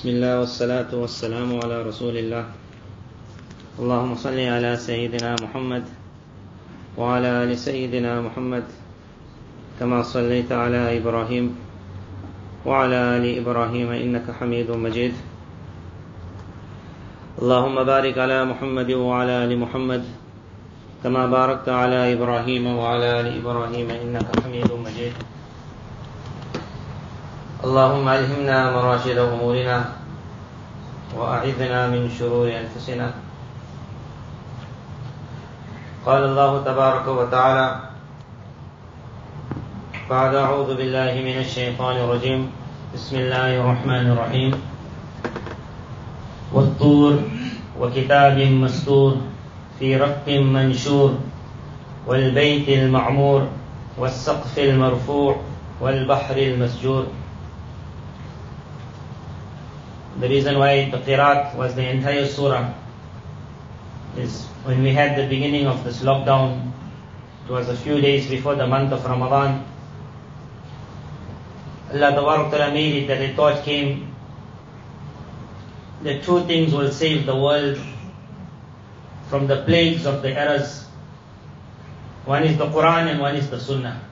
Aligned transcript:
بسم 0.00 0.16
الله 0.16 0.40
والصلاة 0.40 0.88
والسلام 0.96 1.60
على 1.60 1.82
رسول 1.84 2.16
الله. 2.16 2.44
اللهم 3.84 4.16
صل 4.16 4.38
على 4.40 4.76
سيدنا 4.76 5.36
محمد 5.44 5.84
وعلى 6.96 7.44
آل 7.44 7.58
سيدنا 7.58 8.20
محمد 8.24 8.64
كما 9.80 10.02
صليت 10.02 10.52
على 10.52 10.96
إبراهيم 10.96 11.52
وعلى 12.64 12.98
آل 13.16 13.24
إبراهيم 13.44 13.88
إنك 13.92 14.24
حميد 14.40 14.70
مجيد. 14.72 15.12
اللهم 17.42 17.84
بارك 17.84 18.18
على 18.18 18.44
محمد 18.44 18.90
وعلى 18.92 19.44
آل 19.44 19.52
محمد 19.58 20.04
كما 21.04 21.26
باركت 21.26 21.68
على 21.68 22.16
إبراهيم 22.16 22.64
وعلى 22.66 23.20
آل 23.20 23.28
إبراهيم 23.36 23.90
إنك 23.90 24.28
حميد 24.40 24.72
مجيد. 24.72 25.12
اللهم 27.60 28.08
ألهمنا 28.08 28.72
مراشد 28.72 29.18
أمورنا 29.20 29.84
وأعذنا 31.12 31.80
من 31.92 32.08
شرور 32.08 32.48
أنفسنا. 32.48 33.12
قال 36.06 36.22
الله 36.24 36.64
تبارك 36.64 37.06
وتعالى 37.08 37.66
بعد 40.10 40.34
أعوذ 40.34 40.70
بالله 40.76 41.12
من 41.20 41.36
الشيطان 41.44 41.96
الرجيم. 42.00 42.48
بسم 42.96 43.16
الله 43.28 43.60
الرحمن 43.60 44.04
الرحيم. 44.16 44.52
والطور 46.56 47.14
وكتاب 47.80 48.38
مستور 48.38 49.12
في 49.78 49.96
رق 50.00 50.24
منشور 50.28 51.12
والبيت 52.06 52.68
المعمور 52.68 53.40
والسقف 53.98 54.58
المرفوع 54.58 55.36
والبحر 55.80 56.36
المسجور 56.36 57.19
The 60.20 60.28
reason 60.28 60.58
why 60.58 60.90
the 60.90 60.98
Qirat 60.98 61.56
was 61.56 61.74
the 61.74 61.88
entire 61.88 62.26
surah 62.26 62.74
is 64.18 64.44
when 64.64 64.82
we 64.82 64.90
had 64.92 65.16
the 65.16 65.26
beginning 65.26 65.66
of 65.66 65.82
this 65.82 66.02
lockdown, 66.02 66.72
it 67.46 67.50
was 67.50 67.70
a 67.70 67.76
few 67.76 68.02
days 68.02 68.28
before 68.28 68.54
the 68.54 68.66
month 68.66 68.92
of 68.92 69.02
Ramadan. 69.02 69.64
Allah 71.90 72.12
Ta'ala 72.12 72.70
made 72.70 73.04
it 73.04 73.06
that 73.08 73.22
a 73.22 73.34
thought 73.34 73.64
came 73.64 74.14
that 76.02 76.22
two 76.22 76.44
things 76.44 76.74
will 76.74 76.90
save 76.90 77.24
the 77.24 77.34
world 77.34 77.78
from 79.30 79.46
the 79.46 79.62
plagues 79.64 80.04
of 80.04 80.20
the 80.20 80.38
errors. 80.38 80.84
One 82.26 82.42
is 82.42 82.58
the 82.58 82.66
Quran 82.66 83.10
and 83.10 83.20
one 83.20 83.36
is 83.36 83.48
the 83.48 83.58
Sunnah. 83.58 84.04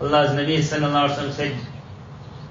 Allah's 0.00 0.30
Nabi 0.30 0.58
Sallallahu 0.58 1.08
Alaihi 1.08 1.16
Wasallam 1.16 1.32
said 1.32 1.56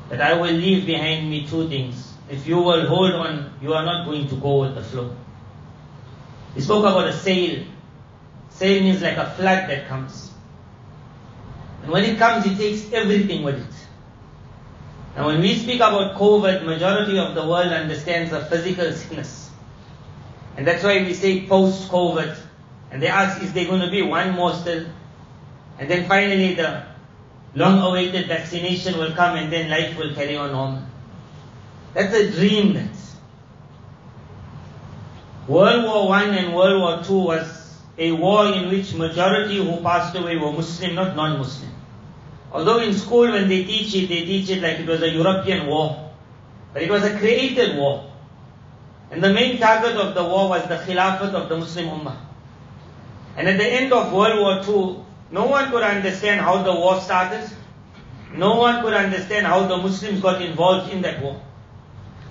that 0.07 0.21
I 0.21 0.33
will 0.35 0.53
leave 0.53 0.85
behind 0.85 1.29
me 1.29 1.45
two 1.45 1.67
things. 1.67 2.10
If 2.31 2.47
you 2.47 2.59
will 2.59 2.87
hold 2.87 3.11
on, 3.11 3.53
you 3.61 3.73
are 3.73 3.83
not 3.83 4.05
going 4.05 4.29
to 4.29 4.35
go 4.35 4.61
with 4.61 4.75
the 4.75 4.81
flow. 4.81 5.13
He 6.55 6.61
spoke 6.61 6.85
about 6.85 7.07
a 7.07 7.13
sail. 7.13 7.65
Sail 8.49 8.81
means 8.81 9.01
like 9.01 9.17
a 9.17 9.29
flood 9.31 9.69
that 9.69 9.89
comes. 9.89 10.31
And 11.83 11.91
when 11.91 12.05
it 12.05 12.17
comes, 12.17 12.45
it 12.45 12.57
takes 12.57 12.89
everything 12.93 13.43
with 13.43 13.59
it. 13.59 13.75
And 15.17 15.25
when 15.25 15.41
we 15.41 15.55
speak 15.55 15.81
about 15.81 16.15
COVID, 16.15 16.65
majority 16.65 17.19
of 17.19 17.35
the 17.35 17.45
world 17.45 17.67
understands 17.67 18.31
a 18.31 18.45
physical 18.45 18.93
sickness. 18.93 19.49
And 20.55 20.65
that's 20.65 20.85
why 20.85 21.03
we 21.03 21.13
say 21.13 21.45
post-COVID. 21.47 22.37
And 22.91 23.03
they 23.03 23.07
ask, 23.07 23.43
is 23.43 23.51
there 23.51 23.65
going 23.65 23.81
to 23.81 23.91
be 23.91 24.03
one 24.03 24.35
more 24.35 24.53
still? 24.53 24.85
And 25.79 25.91
then 25.91 26.07
finally 26.07 26.55
the 26.55 26.85
long-awaited 27.55 28.29
vaccination 28.29 28.97
will 28.97 29.11
come 29.11 29.35
and 29.35 29.51
then 29.51 29.69
life 29.69 29.97
will 29.97 30.13
carry 30.13 30.37
on 30.37 30.53
normal. 30.53 30.83
That's 31.93 32.13
a 32.13 32.31
dream 32.31 32.73
that. 32.73 32.89
World 35.47 35.83
War 35.83 36.07
One 36.07 36.29
and 36.29 36.55
World 36.55 36.81
War 36.81 37.03
Two 37.03 37.19
was 37.19 37.77
a 37.97 38.11
war 38.13 38.47
in 38.47 38.69
which 38.69 38.93
majority 38.93 39.57
who 39.57 39.81
passed 39.81 40.15
away 40.15 40.37
were 40.37 40.51
Muslim, 40.51 40.95
not 40.95 41.15
non-Muslim. 41.15 41.71
Although 42.51 42.79
in 42.79 42.93
school 42.93 43.31
when 43.31 43.49
they 43.49 43.63
teach 43.63 43.93
it, 43.95 44.07
they 44.07 44.25
teach 44.25 44.49
it 44.49 44.61
like 44.61 44.79
it 44.79 44.87
was 44.87 45.01
a 45.01 45.09
European 45.09 45.67
war. 45.67 46.11
But 46.73 46.83
it 46.83 46.89
was 46.89 47.03
a 47.03 47.17
created 47.17 47.77
war. 47.77 48.11
And 49.09 49.21
the 49.21 49.33
main 49.33 49.59
target 49.59 49.97
of 49.97 50.15
the 50.15 50.23
war 50.23 50.49
was 50.49 50.63
the 50.67 50.77
Khilafat 50.77 51.33
of 51.33 51.49
the 51.49 51.57
Muslim 51.57 51.87
Ummah. 51.87 52.17
And 53.35 53.47
at 53.47 53.57
the 53.57 53.65
end 53.65 53.91
of 53.91 54.13
World 54.13 54.39
War 54.39 54.61
II, 54.65 55.05
no 55.31 55.45
one 55.45 55.69
could 55.71 55.83
understand 55.83 56.41
how 56.41 56.63
the 56.63 56.73
war 56.73 56.99
started. 57.01 57.49
No 58.33 58.55
one 58.55 58.81
could 58.81 58.93
understand 58.93 59.47
how 59.47 59.67
the 59.67 59.77
Muslims 59.77 60.21
got 60.21 60.41
involved 60.41 60.93
in 60.93 61.01
that 61.01 61.21
war. 61.21 61.41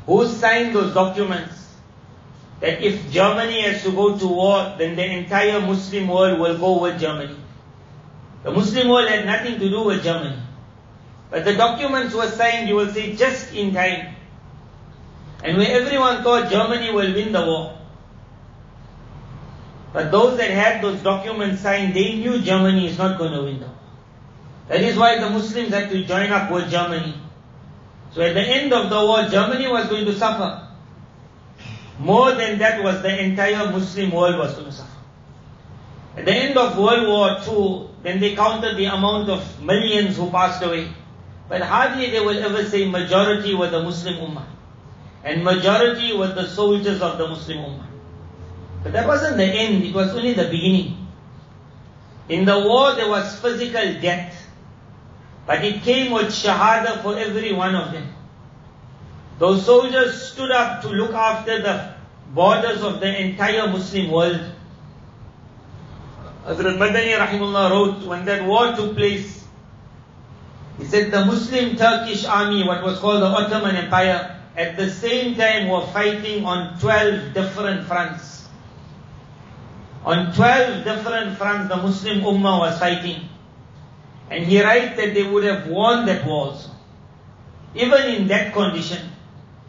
Who 0.07 0.27
signed 0.27 0.75
those 0.75 0.95
documents? 0.95 1.57
That 2.61 2.83
if 2.83 3.11
Germany 3.11 3.63
has 3.63 3.83
to 3.85 3.93
go 3.93 4.19
to 4.19 4.27
war, 4.27 4.75
then 4.77 4.97
the 4.97 5.05
entire 5.05 5.61
Muslim 5.61 6.09
world 6.09 6.39
will 6.41 6.59
go 6.59 6.81
with 6.81 7.01
Germany. 7.01 7.37
The 8.43 8.51
Muslim 8.51 8.89
world 8.89 9.09
had 9.09 9.27
nothing 9.27 9.59
to 9.59 9.69
do 9.69 9.85
with 9.85 10.03
Germany. 10.03 10.39
But 11.31 11.45
the 11.45 11.55
documents 11.55 12.15
were 12.15 12.29
signed, 12.29 12.69
you 12.69 12.77
will 12.77 12.93
say, 12.93 13.15
just 13.15 13.55
in 13.55 13.73
time. 13.73 14.15
And 15.43 15.57
where 15.57 15.81
everyone 15.81 16.23
thought 16.23 16.51
Germany 16.51 16.93
will 16.93 17.15
win 17.15 17.33
the 17.33 17.41
war. 17.47 17.79
But 19.93 20.11
those 20.11 20.37
that 20.39 20.51
had 20.51 20.83
those 20.83 21.01
documents 21.01 21.63
signed, 21.63 21.95
they 21.95 22.15
knew 22.17 22.41
Germany 22.41 22.89
is 22.89 22.99
not 22.99 23.19
going 23.19 23.33
to 23.33 23.43
win 23.43 23.61
the 23.61 23.67
war. 23.67 23.75
That 24.69 24.81
is 24.83 24.97
why 24.97 25.19
the 25.19 25.31
Muslims 25.31 25.73
had 25.73 25.91
to 25.91 26.05
join 26.05 26.31
up 26.31 26.51
with 26.51 26.71
Germany. 26.71 27.15
So 28.13 28.23
at 28.23 28.35
the 28.35 28.43
end 28.43 28.73
of 28.73 28.91
the 28.91 28.97
war, 28.97 29.29
Germany 29.29 29.69
was 29.69 29.89
going 29.89 30.05
to 30.05 30.15
suffer. 30.15 30.69
More 31.99 32.33
than 32.33 32.59
that 32.59 32.83
was 32.83 33.03
the 33.03 33.23
entire 33.23 33.71
Muslim 33.71 34.11
world 34.11 34.39
was 34.39 34.55
going 34.55 34.67
to 34.67 34.73
suffer. 34.73 34.91
At 36.17 36.25
the 36.25 36.33
end 36.33 36.59
of 36.59 36.77
World 36.77 37.07
War 37.07 37.39
II, 37.47 37.91
then 38.03 38.21
they 38.21 38.35
counted 38.35 38.77
the 38.77 38.87
amount 38.87 39.29
of 39.31 39.63
millions 39.63 40.17
who 40.17 40.31
passed 40.31 40.63
away. 40.63 40.89
But 41.49 41.63
hardly 41.63 42.11
they 42.11 42.21
will 42.21 42.39
ever 42.39 42.65
say 42.65 42.89
majority 42.89 43.55
were 43.55 43.69
the 43.71 43.83
Muslim 43.83 44.15
Ummah. 44.15 44.47
And 45.23 45.45
majority 45.45 46.17
were 46.17 46.29
the 46.29 46.47
soldiers 46.49 47.01
of 47.01 47.19
the 47.19 47.29
Muslim 47.29 47.59
Ummah. 47.59 47.87
But 48.83 48.93
that 48.93 49.07
wasn't 49.07 49.37
the 49.37 49.45
end, 49.45 49.85
it 49.85 49.95
was 49.95 50.11
only 50.11 50.33
the 50.33 50.45
beginning. 50.45 51.07
In 52.29 52.45
the 52.45 52.59
war 52.59 52.95
there 52.95 53.09
was 53.09 53.39
physical 53.41 54.01
death. 54.01 54.40
But 55.51 55.65
it 55.65 55.83
came 55.83 56.13
with 56.13 56.27
shahada 56.27 57.03
for 57.03 57.19
every 57.19 57.53
one 57.53 57.75
of 57.75 57.91
them. 57.91 58.07
Those 59.41 59.67
soldiers 59.67 60.31
stood 60.31 60.53
up 60.53 60.83
to 60.83 60.89
look 60.91 61.13
after 61.13 61.61
the 61.61 61.95
borders 62.33 62.83
of 62.83 63.01
the 63.01 63.21
entire 63.21 63.67
Muslim 63.67 64.13
world. 64.13 64.41
Hazrat 66.47 66.79
Madani 66.79 67.19
Rahimullah 67.19 67.69
wrote, 67.69 68.07
when 68.07 68.25
that 68.27 68.47
war 68.47 68.77
took 68.77 68.95
place, 68.95 69.45
he 70.79 70.85
said 70.85 71.11
the 71.11 71.25
Muslim 71.25 71.75
Turkish 71.75 72.25
army, 72.25 72.63
what 72.63 72.85
was 72.85 73.01
called 73.01 73.21
the 73.21 73.27
Ottoman 73.27 73.75
Empire, 73.75 74.41
at 74.57 74.77
the 74.77 74.89
same 74.89 75.35
time 75.35 75.69
were 75.69 75.85
fighting 75.89 76.45
on 76.45 76.79
12 76.79 77.35
different 77.35 77.89
fronts. 77.89 78.47
On 80.05 80.33
12 80.33 80.85
different 80.85 81.37
fronts, 81.37 81.69
the 81.69 81.77
Muslim 81.77 82.21
Ummah 82.21 82.61
was 82.61 82.79
fighting. 82.79 83.30
And 84.31 84.45
he 84.45 84.63
writes 84.63 84.97
that 84.97 85.13
they 85.13 85.25
would 85.25 85.45
have 85.45 85.67
won 85.67 86.07
that 86.07 86.25
war 86.25 86.47
also. 86.47 86.71
Even 87.75 88.03
in 88.15 88.29
that 88.29 88.53
condition, 88.53 89.11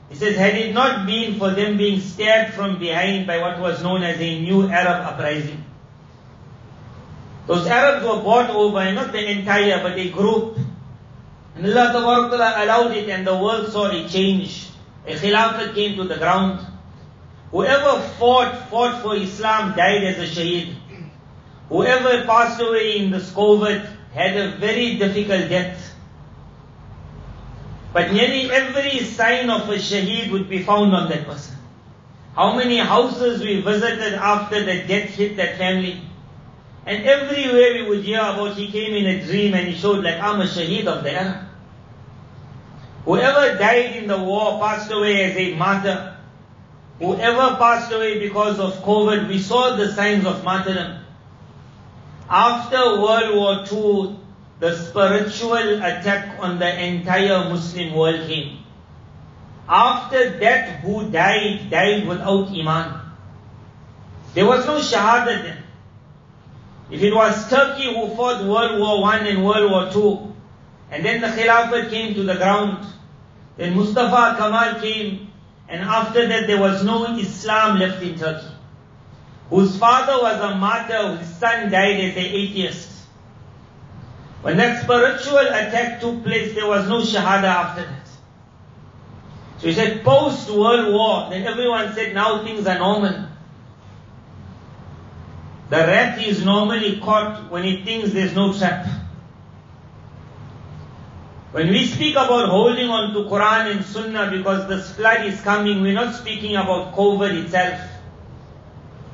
he 0.10 0.16
says, 0.16 0.36
had 0.36 0.56
it 0.56 0.74
not 0.74 1.08
been 1.08 1.40
for 1.40 1.52
them 1.52 1.78
being 1.78 2.00
stabbed 2.00 2.54
from 2.54 2.78
behind 2.78 3.26
by 3.26 3.40
what 3.40 3.60
was 3.60 3.82
known 3.82 4.04
as 4.04 4.20
a 4.20 4.40
new 4.40 4.70
Arab 4.70 5.06
uprising, 5.06 5.66
those 7.48 7.66
Arabs 7.66 8.06
were 8.06 8.22
bought 8.22 8.50
over, 8.52 8.92
not 8.94 9.12
the 9.12 9.32
entire, 9.32 9.82
but 9.82 9.98
a 9.98 10.10
group. 10.10 10.58
And 11.56 11.66
Allah 11.66 11.92
Ta'ala 11.92 12.64
allowed 12.64 12.92
it, 12.92 13.10
and 13.10 13.26
the 13.26 13.36
world 13.36 13.72
saw 13.72 13.90
a 13.90 14.08
change. 14.08 14.70
A 15.08 15.16
khilafat 15.16 15.74
came 15.74 15.98
to 15.98 16.04
the 16.04 16.18
ground. 16.18 16.66
Whoever 17.50 18.00
fought, 18.20 18.70
fought 18.70 19.02
for 19.02 19.16
Islam 19.16 19.76
died 19.76 20.04
as 20.04 20.20
a 20.20 20.28
shaheed. 20.28 20.76
Whoever 21.70 22.26
passed 22.26 22.62
away 22.62 22.98
in 23.00 23.12
this 23.12 23.32
COVID 23.32 23.88
had 24.14 24.38
a 24.38 24.58
very 24.58 24.98
difficult 24.98 25.50
death. 25.50 25.94
But 27.94 28.12
nearly 28.12 28.50
every 28.52 29.00
sign 29.00 29.50
of 29.50 29.70
a 29.70 29.76
shaheed 29.76 30.32
would 30.32 30.50
be 30.50 30.64
found 30.64 30.94
on 30.96 31.10
that 31.10 31.26
person. 31.26 31.58
How 32.36 32.56
many 32.56 32.78
houses 32.78 33.42
we 33.42 33.62
visited 33.62 34.14
after 34.14 34.64
the 34.64 34.84
death 34.88 35.10
hit 35.10 35.36
that 35.38 35.58
family. 35.58 36.02
And 36.86 37.04
everywhere 37.06 37.74
we 37.74 37.90
would 37.90 38.04
hear 38.04 38.20
about 38.20 38.56
he 38.56 38.72
came 38.72 38.96
in 38.96 39.06
a 39.06 39.26
dream 39.26 39.54
and 39.54 39.68
he 39.68 39.76
showed 39.76 40.04
like 40.04 40.20
I'm 40.20 40.42
a 40.42 40.46
shaheed 40.46 40.88
of 40.88 41.04
the 41.04 41.12
era. 41.12 41.48
Whoever 43.06 43.58
died 43.58 43.96
in 43.98 44.08
the 44.08 44.18
war 44.18 44.60
passed 44.60 44.92
away 44.92 45.24
as 45.24 45.38
a 45.38 45.56
martyr. 45.56 46.18
Whoever 47.00 47.56
passed 47.58 47.92
away 47.92 48.20
because 48.20 48.60
of 48.60 48.74
COVID, 48.84 49.28
we 49.28 49.40
saw 49.40 49.76
the 49.76 49.92
signs 49.94 50.26
of 50.26 50.44
martyrdom. 50.44 51.01
After 52.34 53.02
World 53.02 53.36
War 53.36 53.66
II, 53.70 54.16
the 54.62 54.78
spiritual 54.78 55.84
attack 55.84 56.38
on 56.40 56.60
the 56.60 56.82
entire 56.82 57.50
Muslim 57.50 57.94
world 57.94 58.26
came. 58.26 58.60
after 59.68 60.40
that 60.40 60.80
who 60.82 61.10
died, 61.12 61.70
died 61.70 62.08
without 62.08 62.48
Iman. 62.50 63.02
There 64.34 64.46
was 64.46 64.66
no 64.66 64.80
Shahada 64.80 65.44
then. 65.44 65.58
If 66.90 67.02
it 67.02 67.14
was 67.14 67.50
Turkey 67.50 67.94
who 67.94 68.16
fought 68.16 68.46
World 68.46 68.80
War 68.80 69.12
I 69.12 69.18
and 69.18 69.46
World 69.46 69.72
War 69.72 69.90
II, 69.94 70.34
and 70.90 71.06
then 71.06 71.20
the 71.20 71.28
Khilafat 71.28 71.90
came 71.90 72.14
to 72.16 72.24
the 72.24 72.36
ground, 72.36 72.86
then 73.58 73.76
Mustafa 73.76 74.38
Kamal 74.38 74.82
came, 74.82 75.32
and 75.68 75.82
after 75.84 76.28
that 76.28 76.48
there 76.48 76.60
was 76.60 76.84
no 76.84 77.18
Islam 77.18 77.78
left 77.78 78.02
in 78.02 78.18
Turkey. 78.18 78.51
Whose 79.52 79.78
father 79.78 80.14
was 80.24 80.40
a 80.40 80.56
martyr, 80.56 81.18
his 81.18 81.28
son 81.36 81.70
died 81.70 82.00
as 82.00 82.16
an 82.16 82.24
atheist. 82.24 82.90
When 84.42 84.56
that 84.58 84.82
spiritual 84.82 85.40
attack 85.40 86.00
took 86.00 86.24
place, 86.24 86.56
there 86.56 86.66
was 86.66 86.88
no 86.88 87.02
Shahada 87.02 87.44
after 87.44 87.82
that. 87.82 88.08
So 89.60 89.68
he 89.68 89.74
said 89.74 90.06
post 90.06 90.50
World 90.50 90.94
War, 90.94 91.30
then 91.30 91.46
everyone 91.46 91.94
said 91.94 92.16
now 92.16 92.46
things 92.46 92.66
are 92.66 92.80
normal. 92.80 93.28
The 95.70 95.78
rat 95.78 96.26
is 96.26 96.46
normally 96.46 97.02
caught 97.02 97.52
when 97.52 97.66
it 97.66 97.84
thinks 97.84 98.14
there's 98.14 98.34
no 98.34 98.54
trap. 98.54 98.88
When 101.52 101.68
we 101.68 101.86
speak 101.88 102.14
about 102.14 102.48
holding 102.48 102.90
on 102.90 103.14
to 103.14 103.30
Quran 103.30 103.76
and 103.76 103.86
Sunnah 103.86 104.32
because 104.32 104.70
the 104.70 104.82
flood 104.82 105.26
is 105.26 105.42
coming, 105.42 105.82
we're 105.82 105.94
not 105.94 106.16
speaking 106.16 106.56
about 106.56 106.96
COVID 106.96 107.44
itself. 107.44 107.91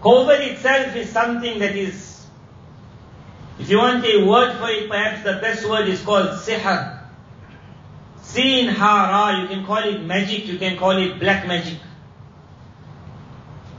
COVID 0.07 0.39
itself 0.51 0.95
is 0.95 1.09
something 1.09 1.59
that 1.59 1.75
is, 1.75 2.25
if 3.59 3.69
you 3.69 3.77
want 3.77 4.05
a 4.05 4.25
word 4.25 4.57
for 4.57 4.69
it, 4.69 4.89
perhaps 4.89 5.23
the 5.23 5.33
best 5.41 5.67
word 5.69 5.89
is 5.89 6.01
called 6.01 6.29
sihr. 6.43 7.01
Sin 8.21 8.69
hara, 8.69 9.41
you 9.41 9.49
can 9.49 9.65
call 9.65 9.83
it 9.83 10.01
magic, 10.01 10.47
you 10.47 10.57
can 10.57 10.77
call 10.77 10.91
it 10.91 11.19
black 11.19 11.45
magic. 11.45 11.79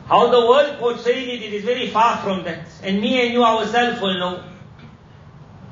How 0.05 0.27
the 0.29 0.47
world 0.47 0.79
portrayed 0.79 1.29
it, 1.29 1.43
it 1.45 1.55
is 1.55 1.65
very 1.65 1.89
far 1.89 2.19
from 2.19 2.45
that. 2.45 2.67
And 2.83 3.01
me 3.01 3.25
and 3.25 3.33
you 3.33 3.43
ourselves 3.43 3.99
will 4.03 4.19
know. 4.19 4.45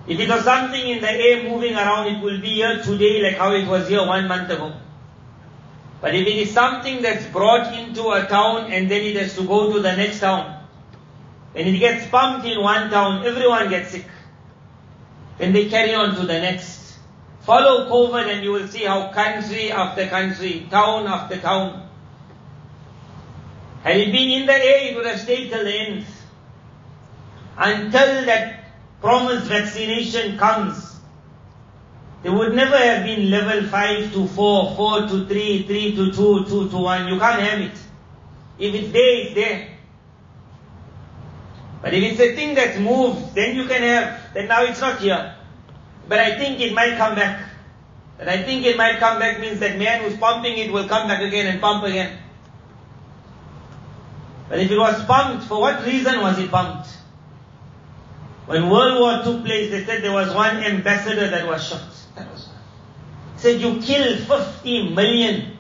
If 0.07 0.19
it 0.19 0.29
was 0.31 0.43
something 0.45 0.89
in 0.89 1.03
the 1.03 1.11
air 1.11 1.43
moving 1.43 1.75
around, 1.75 2.15
it 2.15 2.23
will 2.23 2.41
be 2.41 2.55
here 2.55 2.83
today 2.83 3.23
like 3.23 3.37
how 3.37 3.53
it 3.53 3.67
was 3.67 3.89
here 3.89 4.07
one 4.07 4.27
month 4.27 4.51
ago. 4.51 4.73
But 6.01 6.15
if 6.15 6.27
it 6.27 6.37
is 6.37 6.53
something 6.53 7.03
that's 7.03 7.27
brought 7.27 7.73
into 7.75 8.11
a 8.11 8.27
town 8.27 8.71
and 8.71 8.91
then 8.91 9.03
it 9.03 9.17
has 9.17 9.35
to 9.37 9.47
go 9.47 9.73
to 9.73 9.81
the 9.81 9.97
next 9.97 10.21
town, 10.21 10.65
when 11.53 11.67
it 11.69 11.79
gets 11.79 12.07
pumped 12.09 12.47
in 12.47 12.63
one 12.63 12.91
town, 12.91 13.27
everyone 13.27 13.71
gets 13.71 13.91
sick. 13.91 14.05
Then 15.39 15.53
they 15.53 15.69
carry 15.69 15.95
on 15.95 16.15
to 16.17 16.21
the 16.21 16.39
next. 16.41 16.99
Follow 17.41 17.89
COVID 17.89 18.27
and 18.31 18.45
you 18.45 18.53
will 18.53 18.69
see 18.69 18.85
how 18.85 19.13
country 19.13 19.71
after 19.71 20.07
country, 20.07 20.67
town 20.71 21.07
after 21.07 21.39
town. 21.39 21.89
Had 23.83 23.97
it 23.99 24.13
been 24.13 24.43
in 24.43 24.47
the 24.47 24.53
air, 24.53 24.91
it 24.91 24.97
would 24.97 25.07
have 25.07 25.21
stayed 25.21 25.49
till 25.49 25.65
the 25.65 25.73
end. 25.73 26.07
Until 27.57 28.27
that 28.27 28.65
promised 29.01 29.47
vaccination 29.47 30.37
comes, 30.37 30.96
there 32.27 32.35
would 32.35 32.57
never 32.57 32.77
have 32.77 33.05
been 33.05 33.31
level 33.31 33.69
5 33.69 34.13
to 34.15 34.27
4, 34.27 34.75
4 34.75 35.01
to 35.03 35.27
3, 35.27 35.63
3 35.63 35.95
to 35.95 36.13
2, 36.13 36.45
2 36.47 36.71
to 36.71 36.77
1. 36.77 37.07
You 37.07 37.21
can't 37.21 37.41
have 37.41 37.61
it. 37.61 37.79
If 38.59 38.75
it's 38.75 38.93
there, 38.93 39.17
it's 39.21 39.35
there. 39.35 39.69
But 41.81 41.95
if 41.95 42.03
it's 42.03 42.21
a 42.21 42.35
thing 42.35 42.57
that 42.57 42.81
moves, 42.81 43.33
then 43.33 43.55
you 43.55 43.69
can 43.69 43.81
have, 43.81 44.35
then 44.35 44.49
now 44.49 44.65
it's 44.65 44.81
not 44.81 44.99
here. 44.99 45.37
But 46.09 46.19
I 46.19 46.37
think 46.37 46.59
it 46.59 46.75
might 46.75 46.97
come 46.97 47.15
back. 47.15 47.49
But 48.19 48.29
I 48.29 48.43
think 48.43 48.67
it 48.67 48.77
might 48.77 48.99
come 48.99 49.21
back 49.21 49.39
means 49.39 49.61
that 49.61 49.79
man 49.79 50.03
who's 50.03 50.19
pumping 50.19 50.59
it 50.59 50.73
will 50.73 50.89
come 50.89 51.07
back 51.07 51.23
again 51.23 51.47
and 51.47 51.61
pump 51.61 51.85
again. 51.85 52.19
But 54.49 54.59
if 54.59 54.69
it 54.69 54.77
was 54.77 55.05
pumped, 55.05 55.45
for 55.45 55.61
what 55.61 55.87
reason 55.87 56.21
was 56.21 56.41
it 56.41 56.51
pumped? 56.51 56.89
When 58.47 58.71
World 58.71 59.01
War 59.01 59.23
took 59.25 59.45
place, 59.45 59.71
they 59.71 59.85
said 59.85 60.03
there 60.03 60.13
was 60.13 60.33
one 60.33 60.57
ambassador 60.59 61.29
that 61.29 61.47
was 61.47 61.69
shot. 61.69 61.83
That 62.15 62.31
was. 62.31 62.49
Said 63.37 63.61
you 63.61 63.81
killed 63.81 64.21
50 64.21 64.95
million 64.95 65.59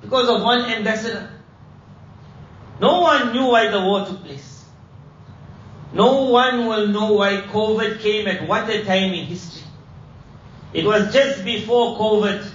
because 0.00 0.28
of 0.28 0.42
one 0.42 0.60
ambassador. 0.70 1.28
No 2.80 3.00
one 3.00 3.32
knew 3.32 3.46
why 3.46 3.70
the 3.70 3.80
war 3.80 4.06
took 4.06 4.24
place. 4.24 4.64
No 5.92 6.26
one 6.26 6.66
will 6.66 6.86
know 6.86 7.14
why 7.14 7.42
COVID 7.48 8.00
came 8.00 8.28
at 8.28 8.46
what 8.48 8.70
a 8.70 8.84
time 8.84 9.12
in 9.12 9.26
history. 9.26 9.64
It 10.72 10.84
was 10.84 11.12
just 11.12 11.44
before 11.44 11.98
COVID 11.98 12.48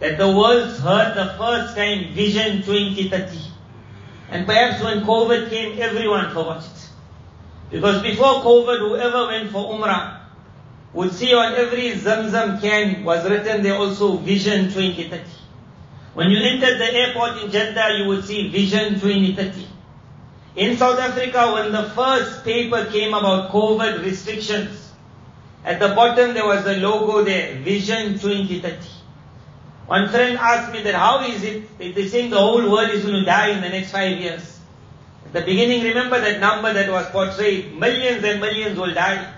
that 0.00 0.18
the 0.18 0.28
world 0.28 0.68
heard 0.76 1.16
the 1.16 1.34
first 1.38 1.74
time 1.74 2.12
Vision 2.12 2.62
2030. 2.62 3.38
And 4.30 4.46
perhaps 4.46 4.82
when 4.82 5.00
COVID 5.04 5.48
came, 5.48 5.80
everyone 5.80 6.28
forgot 6.28 6.64
it. 6.64 6.88
Because 7.70 8.02
before 8.02 8.42
COVID, 8.42 8.78
whoever 8.78 9.26
went 9.26 9.50
for 9.50 9.72
Umrah 9.74 10.20
would 10.92 11.12
see 11.12 11.34
on 11.34 11.54
every 11.54 11.92
Zamzam 11.92 12.60
can 12.60 13.04
was 13.04 13.28
written 13.28 13.62
there 13.62 13.76
also 13.76 14.16
Vision 14.16 14.66
2030. 14.72 15.24
When 16.14 16.30
you 16.30 16.38
entered 16.38 16.78
the 16.78 16.94
airport 16.94 17.42
in 17.42 17.50
Jeddah, 17.50 17.98
you 17.98 18.08
would 18.08 18.24
see 18.24 18.48
Vision 18.48 19.00
2030. 19.00 19.66
In 20.54 20.76
South 20.76 21.00
Africa, 21.00 21.52
when 21.52 21.72
the 21.72 21.90
first 21.90 22.44
paper 22.44 22.84
came 22.92 23.12
about 23.12 23.50
COVID 23.50 24.04
restrictions, 24.04 24.92
at 25.64 25.80
the 25.80 25.88
bottom 25.88 26.34
there 26.34 26.46
was 26.46 26.64
a 26.66 26.76
logo 26.76 27.24
there, 27.24 27.56
Vision 27.56 28.18
2030. 28.20 28.76
One 29.86 30.08
friend 30.08 30.38
asked 30.38 30.72
me 30.72 30.82
that 30.82 30.94
how 30.94 31.24
is 31.26 31.42
it, 31.42 31.78
they're 31.78 32.08
saying 32.08 32.30
the 32.30 32.38
whole 32.38 32.70
world 32.70 32.90
is 32.90 33.02
going 33.04 33.16
to 33.16 33.24
die 33.24 33.48
in 33.48 33.60
the 33.60 33.68
next 33.68 33.90
five 33.90 34.16
years. 34.18 34.53
The 35.34 35.40
beginning, 35.40 35.82
remember 35.82 36.20
that 36.20 36.38
number 36.38 36.72
that 36.72 36.88
was 36.88 37.10
portrayed, 37.10 37.76
millions 37.76 38.22
and 38.22 38.40
millions 38.40 38.78
will 38.78 38.94
die. 38.94 39.34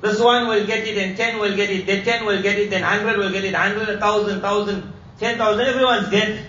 This 0.00 0.18
one 0.18 0.48
will 0.48 0.66
get 0.66 0.84
it 0.88 0.98
and 0.98 1.16
ten 1.16 1.38
will 1.38 1.54
get 1.54 1.70
it, 1.70 1.86
then 1.86 2.04
ten 2.04 2.26
will 2.26 2.42
get 2.42 2.58
it, 2.58 2.68
then 2.68 2.82
hundred 2.82 3.16
will 3.16 3.30
get 3.30 3.44
it, 3.44 3.54
hundred, 3.54 4.00
thousand, 4.00 4.40
thousand, 4.40 4.92
ten 5.20 5.38
thousand, 5.38 5.66
everyone's 5.66 6.10
dead. 6.10 6.46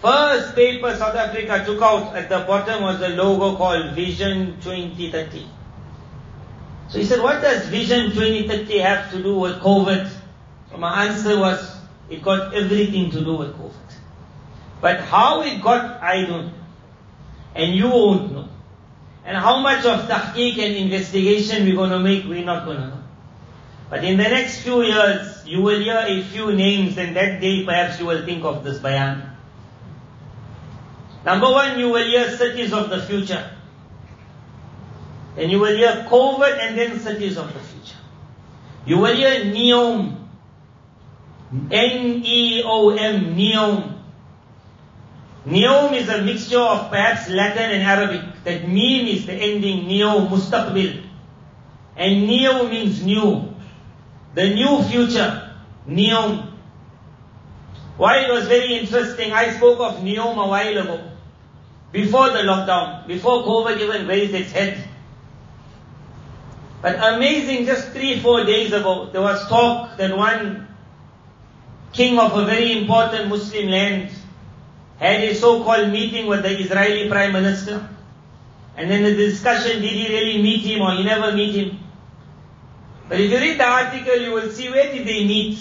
First 0.00 0.54
paper 0.54 0.96
South 0.96 1.14
Africa 1.14 1.64
took 1.66 1.82
out 1.82 2.16
at 2.16 2.30
the 2.30 2.38
bottom 2.40 2.82
was 2.82 3.02
a 3.02 3.10
logo 3.10 3.58
called 3.58 3.94
Vision 3.94 4.56
2030. 4.62 5.46
So 6.88 6.98
he 6.98 7.04
said, 7.04 7.20
what 7.20 7.42
does 7.42 7.66
Vision 7.66 8.10
2030 8.12 8.78
have 8.78 9.10
to 9.12 9.22
do 9.22 9.38
with 9.38 9.60
COVID? 9.60 10.10
So 10.70 10.78
my 10.78 11.04
answer 11.04 11.38
was, 11.38 11.76
it 12.08 12.22
got 12.22 12.54
everything 12.54 13.10
to 13.10 13.22
do 13.22 13.36
with 13.36 13.54
COVID. 13.58 13.74
But 14.80 15.00
how 15.00 15.42
it 15.42 15.60
got, 15.60 16.02
I 16.02 16.24
don't 16.24 16.46
know. 16.46 16.61
And 17.54 17.74
you 17.74 17.88
won't 17.88 18.32
know. 18.32 18.48
And 19.24 19.36
how 19.36 19.60
much 19.60 19.84
of 19.84 20.08
tahqiq 20.08 20.58
and 20.58 20.76
investigation 20.76 21.64
we're 21.64 21.76
going 21.76 21.90
to 21.90 22.00
make, 22.00 22.24
we're 22.24 22.44
not 22.44 22.64
going 22.64 22.78
to 22.78 22.88
know. 22.88 23.02
But 23.88 24.04
in 24.04 24.16
the 24.16 24.24
next 24.24 24.62
few 24.62 24.82
years, 24.82 25.46
you 25.46 25.60
will 25.60 25.78
hear 25.78 26.02
a 26.06 26.22
few 26.22 26.52
names 26.54 26.96
and 26.96 27.14
that 27.14 27.40
day 27.40 27.64
perhaps 27.64 28.00
you 28.00 28.06
will 28.06 28.24
think 28.24 28.44
of 28.44 28.64
this 28.64 28.78
bayan. 28.78 29.22
Number 31.24 31.50
one, 31.50 31.78
you 31.78 31.90
will 31.90 32.04
hear 32.04 32.36
cities 32.36 32.72
of 32.72 32.90
the 32.90 33.02
future. 33.02 33.50
Then 35.36 35.50
you 35.50 35.60
will 35.60 35.76
hear 35.76 36.06
COVID 36.08 36.58
and 36.58 36.78
then 36.78 36.98
cities 37.00 37.36
of 37.36 37.52
the 37.52 37.60
future. 37.60 37.98
You 38.86 38.98
will 38.98 39.14
hear 39.14 39.44
Neom. 39.44 40.18
N-E-O-M, 41.70 43.36
Neom. 43.36 43.91
Neom 45.46 45.92
is 45.92 46.08
a 46.08 46.22
mixture 46.22 46.60
of 46.60 46.88
perhaps 46.90 47.28
Latin 47.28 47.70
and 47.70 47.82
Arabic. 47.82 48.44
That 48.44 48.68
Mim 48.68 49.06
is 49.06 49.26
the 49.26 49.32
ending, 49.32 49.86
Neo, 49.86 50.26
Mustaqbil. 50.26 51.04
And 51.96 52.26
Neo 52.26 52.68
means 52.68 53.04
new. 53.04 53.52
The 54.34 54.54
new 54.54 54.82
future, 54.84 55.52
Neom. 55.88 56.48
Why 57.96 58.18
it 58.18 58.30
was 58.30 58.46
very 58.46 58.78
interesting, 58.78 59.32
I 59.32 59.52
spoke 59.56 59.80
of 59.80 60.02
Neom 60.02 60.36
a 60.36 60.48
while 60.48 60.78
ago. 60.78 61.10
Before 61.90 62.30
the 62.30 62.38
lockdown, 62.38 63.06
before 63.06 63.42
COVID 63.42 63.78
even 63.80 64.06
raised 64.06 64.34
its 64.34 64.52
head. 64.52 64.82
But 66.80 66.96
amazing, 67.14 67.66
just 67.66 67.90
three, 67.90 68.18
four 68.20 68.44
days 68.44 68.72
ago, 68.72 69.10
there 69.12 69.20
was 69.20 69.46
talk 69.48 69.98
that 69.98 70.16
one 70.16 70.68
king 71.92 72.18
of 72.18 72.36
a 72.36 72.44
very 72.46 72.78
important 72.78 73.28
Muslim 73.28 73.68
land 73.68 74.10
had 75.02 75.24
a 75.24 75.34
so-called 75.34 75.90
meeting 75.90 76.26
with 76.26 76.42
the 76.42 76.50
Israeli 76.60 77.08
Prime 77.08 77.32
Minister. 77.32 77.88
And 78.76 78.88
then 78.88 79.02
the 79.02 79.14
discussion, 79.14 79.82
did 79.82 79.90
he 79.90 80.08
really 80.08 80.40
meet 80.40 80.60
him 80.60 80.80
or 80.80 80.92
he 80.92 81.02
never 81.02 81.32
meet 81.32 81.54
him? 81.54 81.78
But 83.08 83.20
if 83.20 83.30
you 83.30 83.38
read 83.38 83.58
the 83.58 83.66
article, 83.66 84.16
you 84.16 84.32
will 84.32 84.48
see 84.50 84.70
where 84.70 84.92
did 84.92 85.06
they 85.06 85.26
meet? 85.26 85.58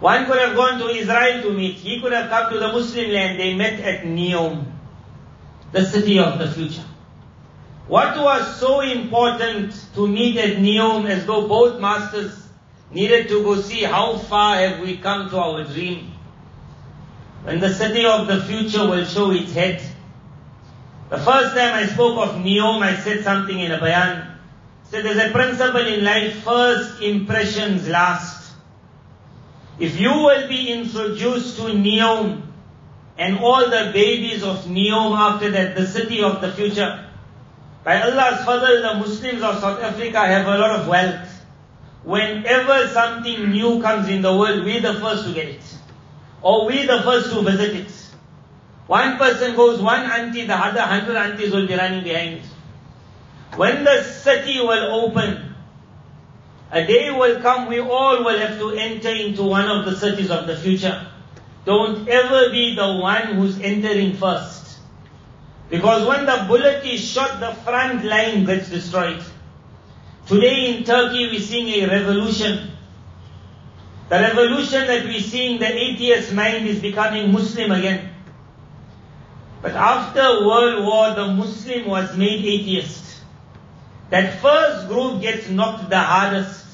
One 0.00 0.26
could 0.26 0.38
have 0.38 0.54
gone 0.54 0.78
to 0.80 0.88
Israel 0.88 1.42
to 1.42 1.52
meet. 1.52 1.76
He 1.76 2.00
could 2.00 2.12
have 2.12 2.28
come 2.28 2.52
to 2.52 2.58
the 2.58 2.68
Muslim 2.68 3.10
land. 3.10 3.40
They 3.40 3.54
met 3.54 3.80
at 3.80 4.04
Neom, 4.04 4.66
the 5.72 5.84
city 5.86 6.18
of 6.18 6.38
the 6.38 6.50
future. 6.50 6.84
What 7.88 8.18
was 8.18 8.60
so 8.60 8.80
important 8.80 9.74
to 9.94 10.06
meet 10.06 10.36
at 10.36 10.58
Neom 10.58 11.08
as 11.08 11.24
though 11.24 11.48
both 11.48 11.80
masters 11.80 12.46
needed 12.90 13.28
to 13.28 13.42
go 13.42 13.60
see 13.60 13.82
how 13.82 14.18
far 14.18 14.56
have 14.56 14.80
we 14.80 14.98
come 14.98 15.30
to 15.30 15.38
our 15.38 15.64
dream? 15.64 16.12
When 17.46 17.60
the 17.60 17.72
city 17.72 18.04
of 18.04 18.26
the 18.26 18.42
future 18.42 18.84
will 18.88 19.04
show 19.04 19.30
its 19.30 19.52
head. 19.52 19.80
The 21.10 21.18
first 21.18 21.54
time 21.54 21.74
I 21.74 21.86
spoke 21.86 22.18
of 22.18 22.42
Neom, 22.42 22.82
I 22.82 22.96
said 22.96 23.22
something 23.22 23.56
in 23.56 23.70
a 23.70 23.78
bayan. 23.78 24.26
So 24.90 25.00
there's 25.00 25.30
a 25.30 25.30
principle 25.30 25.86
in 25.86 26.02
life, 26.02 26.42
first 26.42 27.00
impressions 27.00 27.86
last. 27.86 28.52
If 29.78 30.00
you 30.00 30.10
will 30.10 30.48
be 30.48 30.72
introduced 30.72 31.58
to 31.58 31.70
Neom 31.70 32.42
and 33.16 33.38
all 33.38 33.70
the 33.70 33.92
babies 33.94 34.42
of 34.42 34.64
Neom 34.64 35.16
after 35.16 35.48
that, 35.52 35.76
the 35.76 35.86
city 35.86 36.24
of 36.24 36.40
the 36.40 36.50
future, 36.50 37.08
by 37.84 38.02
Allah's 38.02 38.44
fadl, 38.44 38.82
the 38.82 38.98
Muslims 38.98 39.42
of 39.44 39.60
South 39.60 39.80
Africa 39.80 40.18
have 40.18 40.48
a 40.48 40.58
lot 40.58 40.80
of 40.80 40.88
wealth. 40.88 41.28
Whenever 42.02 42.88
something 42.88 43.50
new 43.52 43.80
comes 43.80 44.08
in 44.08 44.22
the 44.22 44.36
world, 44.36 44.64
we're 44.64 44.80
the 44.80 44.94
first 44.94 45.26
to 45.26 45.32
get 45.32 45.46
it. 45.46 45.76
Or 46.42 46.66
we're 46.66 46.86
the 46.86 47.02
first 47.02 47.30
to 47.32 47.42
visit 47.42 47.74
it. 47.76 47.92
One 48.86 49.18
person 49.18 49.56
goes, 49.56 49.80
one 49.80 50.02
auntie, 50.02 50.46
the 50.46 50.54
other 50.54 50.80
hundred 50.80 51.16
aunties 51.16 51.52
will 51.52 51.66
be 51.66 51.74
running 51.74 52.04
behind. 52.04 52.42
When 53.56 53.84
the 53.84 54.02
city 54.04 54.60
will 54.60 55.04
open, 55.04 55.54
a 56.70 56.86
day 56.86 57.10
will 57.10 57.40
come, 57.40 57.68
we 57.68 57.80
all 57.80 58.22
will 58.24 58.38
have 58.38 58.58
to 58.58 58.70
enter 58.72 59.08
into 59.08 59.42
one 59.42 59.68
of 59.68 59.84
the 59.86 59.96
cities 59.96 60.30
of 60.30 60.46
the 60.46 60.56
future. 60.56 61.06
Don't 61.64 62.08
ever 62.08 62.50
be 62.50 62.76
the 62.76 62.96
one 62.96 63.34
who's 63.34 63.58
entering 63.60 64.14
first. 64.16 64.78
Because 65.68 66.06
when 66.06 66.26
the 66.26 66.44
bullet 66.46 66.84
is 66.84 67.00
shot, 67.00 67.40
the 67.40 67.52
front 67.62 68.04
line 68.04 68.44
gets 68.44 68.68
destroyed. 68.68 69.22
Today 70.26 70.76
in 70.76 70.84
Turkey, 70.84 71.28
we're 71.28 71.40
seeing 71.40 71.82
a 71.82 71.88
revolution. 71.88 72.70
The 74.08 74.20
revolution 74.20 74.86
that 74.86 75.04
we 75.04 75.20
see 75.20 75.54
in 75.54 75.58
the 75.58 75.66
atheist 75.66 76.32
mind 76.32 76.66
is 76.68 76.80
becoming 76.80 77.32
Muslim 77.32 77.72
again. 77.72 78.10
But 79.62 79.72
after 79.72 80.46
World 80.46 80.84
War, 80.84 81.14
the 81.14 81.26
Muslim 81.26 81.88
was 81.88 82.16
made 82.16 82.44
atheist. 82.44 83.22
That 84.10 84.40
first 84.40 84.86
group 84.88 85.20
gets 85.20 85.48
knocked 85.48 85.90
the 85.90 85.98
hardest. 85.98 86.64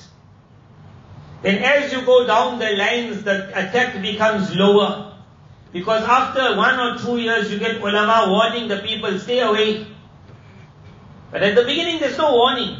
Then 1.40 1.62
as 1.62 1.90
you 1.90 2.02
go 2.02 2.26
down 2.26 2.58
the 2.58 2.70
lines, 2.72 3.22
the 3.22 3.48
attack 3.48 4.00
becomes 4.02 4.54
lower. 4.54 5.14
Because 5.72 6.04
after 6.04 6.54
one 6.54 6.78
or 6.78 6.98
two 6.98 7.16
years, 7.16 7.50
you 7.50 7.58
get 7.58 7.80
ulama 7.80 8.30
warning 8.30 8.68
the 8.68 8.76
people, 8.78 9.18
stay 9.18 9.40
away. 9.40 9.86
But 11.30 11.42
at 11.42 11.54
the 11.54 11.64
beginning, 11.64 11.98
there's 11.98 12.18
no 12.18 12.34
warning. 12.34 12.76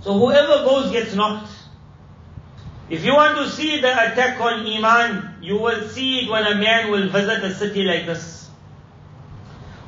So 0.00 0.18
whoever 0.18 0.64
goes 0.64 0.90
gets 0.90 1.14
knocked. 1.14 1.53
If 2.90 3.04
you 3.04 3.14
want 3.14 3.38
to 3.38 3.48
see 3.48 3.80
the 3.80 3.92
attack 3.92 4.40
on 4.40 4.66
Iman, 4.66 5.36
you 5.40 5.58
will 5.58 5.88
see 5.88 6.20
it 6.20 6.30
when 6.30 6.46
a 6.46 6.54
man 6.54 6.90
will 6.90 7.08
visit 7.08 7.42
a 7.42 7.54
city 7.54 7.82
like 7.82 8.06
this. 8.06 8.50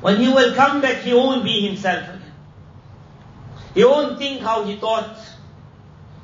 When 0.01 0.19
he 0.19 0.27
will 0.29 0.53
come 0.55 0.81
back, 0.81 0.97
he 1.03 1.13
won't 1.13 1.43
be 1.43 1.67
himself 1.67 2.03
again. 2.03 2.21
He 3.73 3.83
won't 3.83 4.17
think 4.17 4.41
how 4.41 4.63
he 4.63 4.77
thought. 4.77 5.17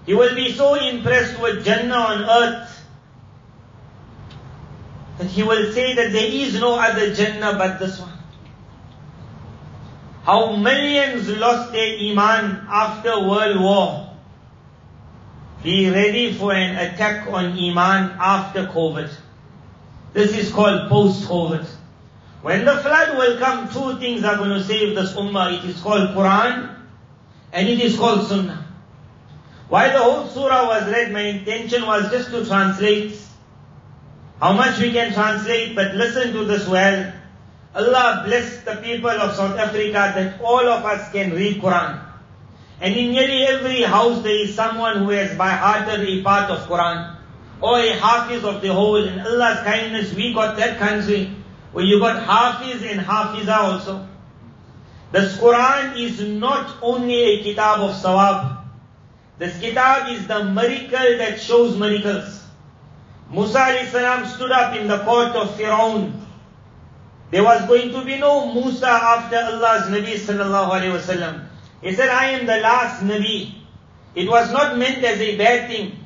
He 0.05 0.13
will 0.13 0.35
be 0.35 0.51
so 0.51 0.73
impressed 0.75 1.39
with 1.39 1.63
Jannah 1.63 1.95
on 1.95 2.23
earth 2.23 2.85
that 5.19 5.27
he 5.27 5.43
will 5.43 5.71
say 5.71 5.93
that 5.93 6.11
there 6.11 6.25
is 6.25 6.59
no 6.59 6.75
other 6.79 7.13
Jannah 7.13 7.57
but 7.57 7.79
this 7.79 7.99
one. 7.99 8.17
How 10.23 10.55
millions 10.55 11.29
lost 11.29 11.71
their 11.71 11.97
Iman 11.99 12.65
after 12.69 13.19
World 13.27 13.61
War. 13.61 14.12
Be 15.63 15.89
ready 15.89 16.33
for 16.33 16.51
an 16.51 16.75
attack 16.75 17.25
on 17.27 17.57
Iman 17.57 18.17
after 18.19 18.65
COVID. 18.65 19.09
This 20.11 20.37
is 20.37 20.51
called 20.51 20.89
post-COVID. 20.89 21.65
When 22.41 22.65
the 22.65 22.75
flood 22.79 23.17
will 23.17 23.37
come, 23.39 23.69
two 23.69 23.97
things 23.97 24.25
are 24.25 24.35
going 24.35 24.49
to 24.49 24.61
save 24.61 24.93
this 24.93 25.13
ummah. 25.13 25.57
It 25.57 25.69
is 25.69 25.79
called 25.79 26.09
Quran 26.09 26.75
and 27.53 27.69
it 27.69 27.79
is 27.79 27.95
called 27.97 28.27
Sunnah. 28.27 28.67
Why 29.69 29.87
the 29.87 29.99
whole 29.99 30.27
surah 30.27 30.67
was 30.67 30.91
read, 30.91 31.13
my 31.13 31.21
intention 31.21 31.85
was 31.85 32.11
just 32.11 32.31
to 32.31 32.45
translate 32.45 33.17
how 34.41 34.51
much 34.51 34.79
we 34.79 34.91
can 34.91 35.13
translate, 35.13 35.75
but 35.75 35.95
listen 35.95 36.33
to 36.33 36.43
this 36.43 36.67
well. 36.67 37.13
Allah 37.73 38.23
bless 38.25 38.61
the 38.63 38.75
people 38.83 39.09
of 39.09 39.33
South 39.37 39.57
Africa 39.57 40.11
that 40.13 40.41
all 40.41 40.67
of 40.67 40.83
us 40.83 41.09
can 41.13 41.31
read 41.31 41.61
Quran. 41.61 42.12
And 42.83 42.93
in 42.97 43.13
nearly 43.13 43.43
every 43.43 43.81
house 43.83 44.21
there 44.23 44.43
is 44.43 44.55
someone 44.55 44.97
who 45.05 45.11
has 45.11 45.37
by 45.37 45.51
hearted 45.51 46.01
a 46.01 46.21
part 46.21 46.51
of 46.51 46.67
Quran. 46.67 47.15
Or 47.61 47.79
a 47.79 47.93
Hafiz 47.97 48.43
of 48.43 48.61
the 48.61 48.73
whole. 48.73 48.97
In 48.97 49.21
Allah's 49.21 49.59
kindness, 49.59 50.13
we 50.13 50.33
got 50.33 50.57
that 50.57 50.79
country 50.79 51.33
where 51.71 51.85
you 51.85 52.01
got 52.01 52.21
Hafiz 52.21 52.83
and 52.83 52.99
Hafiza 52.99 53.55
also. 53.57 54.05
This 55.13 55.37
Quran 55.37 55.97
is 55.97 56.19
not 56.27 56.75
only 56.81 57.23
a 57.23 57.43
kitab 57.43 57.79
of 57.79 57.95
sawab. 57.95 58.57
This 59.37 59.57
kitab 59.61 60.09
is 60.09 60.27
the 60.27 60.43
miracle 60.43 61.17
that 61.19 61.39
shows 61.39 61.77
miracles. 61.77 62.43
Musa 63.31 63.87
salam 63.91 64.25
stood 64.25 64.51
up 64.51 64.75
in 64.75 64.89
the 64.89 64.97
court 65.05 65.29
of 65.37 65.57
Firaun. 65.57 66.11
There 67.31 67.43
was 67.43 67.65
going 67.65 67.91
to 67.91 68.03
be 68.03 68.19
no 68.19 68.53
Musa 68.53 68.89
after 68.89 69.37
Allah's 69.37 69.89
Nabi 69.89 70.15
sallallahu 70.15 70.69
alayhi 70.69 70.99
wasallam. 70.99 71.47
He 71.83 71.93
said, 71.93 72.07
I 72.07 72.31
am 72.31 72.45
the 72.45 72.57
last 72.57 73.03
Nabi. 73.03 73.53
It 74.15 74.29
was 74.29 74.51
not 74.53 74.77
meant 74.77 75.03
as 75.03 75.19
a 75.19 75.37
bad 75.37 75.69
thing. 75.69 75.99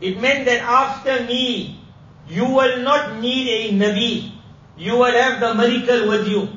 It 0.00 0.20
meant 0.20 0.44
that 0.46 0.60
after 0.60 1.24
me, 1.24 1.80
you 2.28 2.44
will 2.44 2.82
not 2.82 3.20
need 3.20 3.48
a 3.48 3.72
Nabi. 3.72 4.32
You 4.76 4.96
will 4.98 5.12
have 5.12 5.38
the 5.38 5.54
miracle 5.54 6.08
with 6.08 6.26
you. 6.26 6.48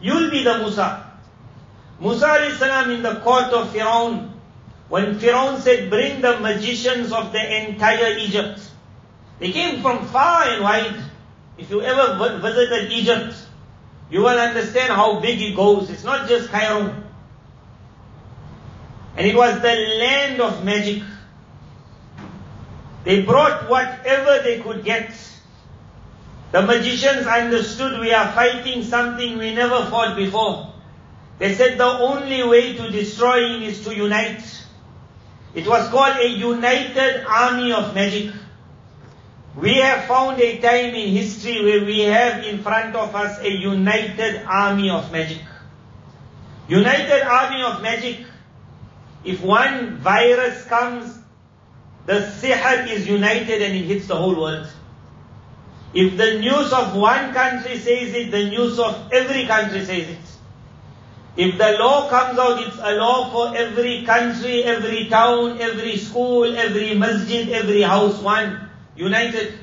You'll 0.00 0.30
be 0.30 0.44
the 0.44 0.58
Musa. 0.58 1.10
Musa 1.98 2.54
salam 2.56 2.90
in 2.90 3.02
the 3.02 3.16
court 3.16 3.52
of 3.52 3.72
Firaun, 3.72 4.30
when 4.88 5.18
Firaun 5.18 5.58
said, 5.58 5.90
bring 5.90 6.20
the 6.20 6.38
magicians 6.38 7.12
of 7.12 7.32
the 7.32 7.68
entire 7.68 8.16
Egypt. 8.18 8.60
They 9.40 9.50
came 9.50 9.82
from 9.82 10.06
far 10.06 10.44
and 10.44 10.62
wide. 10.62 11.02
If 11.58 11.70
you 11.70 11.82
ever 11.82 12.38
visited 12.38 12.92
Egypt, 12.92 13.34
you 14.08 14.20
will 14.20 14.38
understand 14.38 14.92
how 14.92 15.18
big 15.20 15.40
it 15.40 15.56
goes. 15.56 15.90
It's 15.90 16.04
not 16.04 16.28
just 16.28 16.48
Cairo. 16.50 17.02
And 19.16 19.26
it 19.26 19.34
was 19.36 19.60
the 19.60 19.74
land 20.00 20.40
of 20.40 20.64
magic. 20.64 21.02
They 23.04 23.22
brought 23.22 23.68
whatever 23.68 24.42
they 24.42 24.60
could 24.60 24.84
get. 24.84 25.12
The 26.52 26.62
magicians 26.62 27.26
understood 27.26 28.00
we 28.00 28.12
are 28.12 28.30
fighting 28.32 28.84
something 28.84 29.38
we 29.38 29.54
never 29.54 29.86
fought 29.86 30.16
before. 30.16 30.72
They 31.38 31.54
said 31.54 31.78
the 31.78 31.84
only 31.84 32.42
way 32.44 32.74
to 32.74 32.90
destroy 32.90 33.58
is 33.62 33.84
to 33.84 33.94
unite. 33.96 34.42
It 35.54 35.66
was 35.66 35.88
called 35.88 36.16
a 36.16 36.28
united 36.28 37.24
army 37.26 37.72
of 37.72 37.94
magic. 37.94 38.32
We 39.56 39.76
have 39.78 40.04
found 40.04 40.40
a 40.40 40.58
time 40.58 40.94
in 40.94 41.10
history 41.14 41.62
where 41.62 41.84
we 41.84 42.00
have 42.00 42.44
in 42.44 42.62
front 42.62 42.96
of 42.96 43.14
us 43.14 43.38
a 43.40 43.50
united 43.50 44.44
army 44.46 44.88
of 44.88 45.12
magic. 45.12 45.42
United 46.68 47.22
army 47.22 47.62
of 47.62 47.82
magic. 47.82 48.24
If 49.24 49.42
one 49.42 49.98
virus 49.98 50.64
comes, 50.64 51.18
the 52.06 52.20
sihr 52.40 52.90
is 52.90 53.06
united 53.06 53.62
and 53.62 53.76
it 53.76 53.84
hits 53.84 54.06
the 54.08 54.16
whole 54.16 54.40
world. 54.40 54.66
If 55.94 56.16
the 56.16 56.40
news 56.40 56.72
of 56.72 56.96
one 56.96 57.32
country 57.32 57.78
says 57.78 58.14
it, 58.14 58.30
the 58.30 58.48
news 58.48 58.78
of 58.78 59.12
every 59.12 59.46
country 59.46 59.84
says 59.84 60.08
it. 60.08 60.18
If 61.36 61.56
the 61.56 61.72
law 61.78 62.08
comes 62.10 62.38
out, 62.38 62.66
it's 62.66 62.76
a 62.76 62.92
law 62.96 63.30
for 63.30 63.56
every 63.56 64.04
country, 64.04 64.64
every 64.64 65.08
town, 65.08 65.60
every 65.60 65.96
school, 65.96 66.56
every 66.56 66.94
masjid, 66.94 67.48
every 67.50 67.82
house, 67.82 68.20
one, 68.20 68.68
united. 68.96 69.54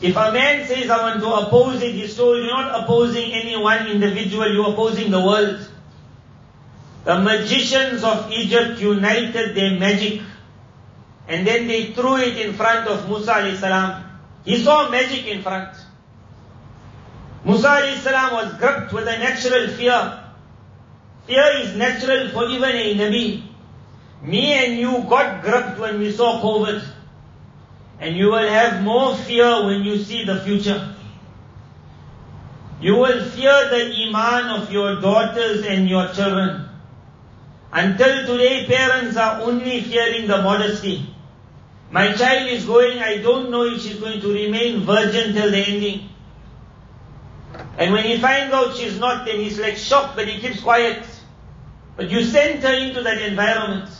If 0.00 0.16
a 0.16 0.32
man 0.32 0.66
says, 0.66 0.88
I 0.90 0.98
want 0.98 1.20
to 1.20 1.28
oppose 1.46 1.82
it, 1.82 1.92
he's 1.92 2.16
told 2.16 2.38
you're 2.38 2.48
not 2.48 2.84
opposing 2.84 3.32
any 3.32 3.56
one 3.56 3.86
individual, 3.86 4.50
you're 4.52 4.70
opposing 4.70 5.10
the 5.10 5.20
world. 5.20 5.66
The 7.06 7.20
magicians 7.20 8.02
of 8.02 8.32
Egypt 8.32 8.80
united 8.80 9.54
their 9.54 9.78
magic 9.78 10.22
and 11.28 11.46
then 11.46 11.68
they 11.68 11.92
threw 11.92 12.16
it 12.16 12.36
in 12.36 12.54
front 12.54 12.88
of 12.88 13.08
Musa 13.08 13.32
alayhi 13.32 13.56
salam. 13.56 14.02
He 14.44 14.58
saw 14.58 14.90
magic 14.90 15.24
in 15.28 15.40
front. 15.40 15.70
Musa 17.44 17.68
alayhi 17.68 17.98
salam 17.98 18.32
was 18.32 18.54
gripped 18.54 18.92
with 18.92 19.06
a 19.06 19.18
natural 19.18 19.68
fear. 19.68 20.24
Fear 21.28 21.46
is 21.60 21.76
natural 21.76 22.28
for 22.30 22.48
even 22.48 22.74
a 22.74 22.94
Nabi. 22.96 23.42
Me 24.22 24.54
and 24.54 24.76
you 24.76 25.04
got 25.08 25.44
gripped 25.44 25.78
when 25.78 26.00
we 26.00 26.10
saw 26.10 26.42
COVID. 26.42 26.82
And 28.00 28.16
you 28.16 28.32
will 28.32 28.48
have 28.48 28.82
more 28.82 29.16
fear 29.16 29.64
when 29.64 29.84
you 29.84 29.98
see 30.02 30.24
the 30.24 30.40
future. 30.40 30.96
You 32.80 32.96
will 32.96 33.24
fear 33.30 33.70
the 33.70 33.94
iman 34.08 34.60
of 34.60 34.72
your 34.72 35.00
daughters 35.00 35.64
and 35.64 35.88
your 35.88 36.08
children. 36.12 36.65
Until 37.76 38.26
today, 38.26 38.64
parents 38.66 39.18
are 39.18 39.42
only 39.42 39.82
fearing 39.82 40.26
the 40.26 40.40
modesty. 40.40 41.06
My 41.90 42.14
child 42.14 42.48
is 42.48 42.64
going, 42.64 43.00
I 43.00 43.18
don't 43.18 43.50
know 43.50 43.64
if 43.64 43.82
she's 43.82 44.00
going 44.00 44.18
to 44.22 44.32
remain 44.32 44.80
virgin 44.80 45.34
till 45.34 45.50
the 45.50 45.58
ending. 45.58 46.08
And 47.76 47.92
when 47.92 48.04
he 48.04 48.16
finds 48.16 48.54
out 48.54 48.74
she's 48.76 48.98
not, 48.98 49.26
then 49.26 49.40
he's 49.40 49.58
like 49.58 49.76
shocked, 49.76 50.16
but 50.16 50.26
he 50.26 50.40
keeps 50.40 50.62
quiet. 50.62 51.04
But 51.96 52.08
you 52.08 52.24
sent 52.24 52.62
her 52.62 52.72
into 52.72 53.02
that 53.02 53.20
environment. 53.20 53.90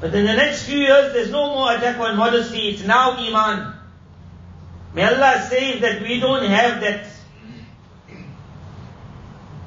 But 0.00 0.14
in 0.14 0.24
the 0.24 0.34
next 0.34 0.66
few 0.66 0.78
years, 0.78 1.12
there's 1.12 1.32
no 1.32 1.52
more 1.52 1.72
attack 1.72 1.98
on 1.98 2.16
modesty, 2.16 2.68
it's 2.68 2.84
now 2.84 3.16
Iman. 3.16 3.74
May 4.94 5.02
Allah 5.02 5.48
save 5.50 5.80
that 5.80 6.00
we 6.00 6.20
don't 6.20 6.44
have 6.44 6.80
that. 6.80 7.08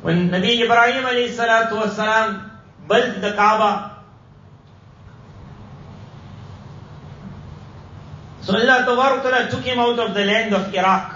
When 0.01 0.29
Nabi 0.29 0.61
Ibrahim 0.61 1.03
alayhi 1.03 1.35
salatu 1.35 2.52
built 2.87 3.21
the 3.21 3.33
Kaaba, 3.33 3.93
so 8.43 8.55
Allah 8.57 9.47
took 9.49 9.63
him 9.63 9.79
out 9.79 9.97
of 9.97 10.13
the 10.13 10.25
land 10.25 10.53
of 10.53 10.73
Iraq. 10.75 11.15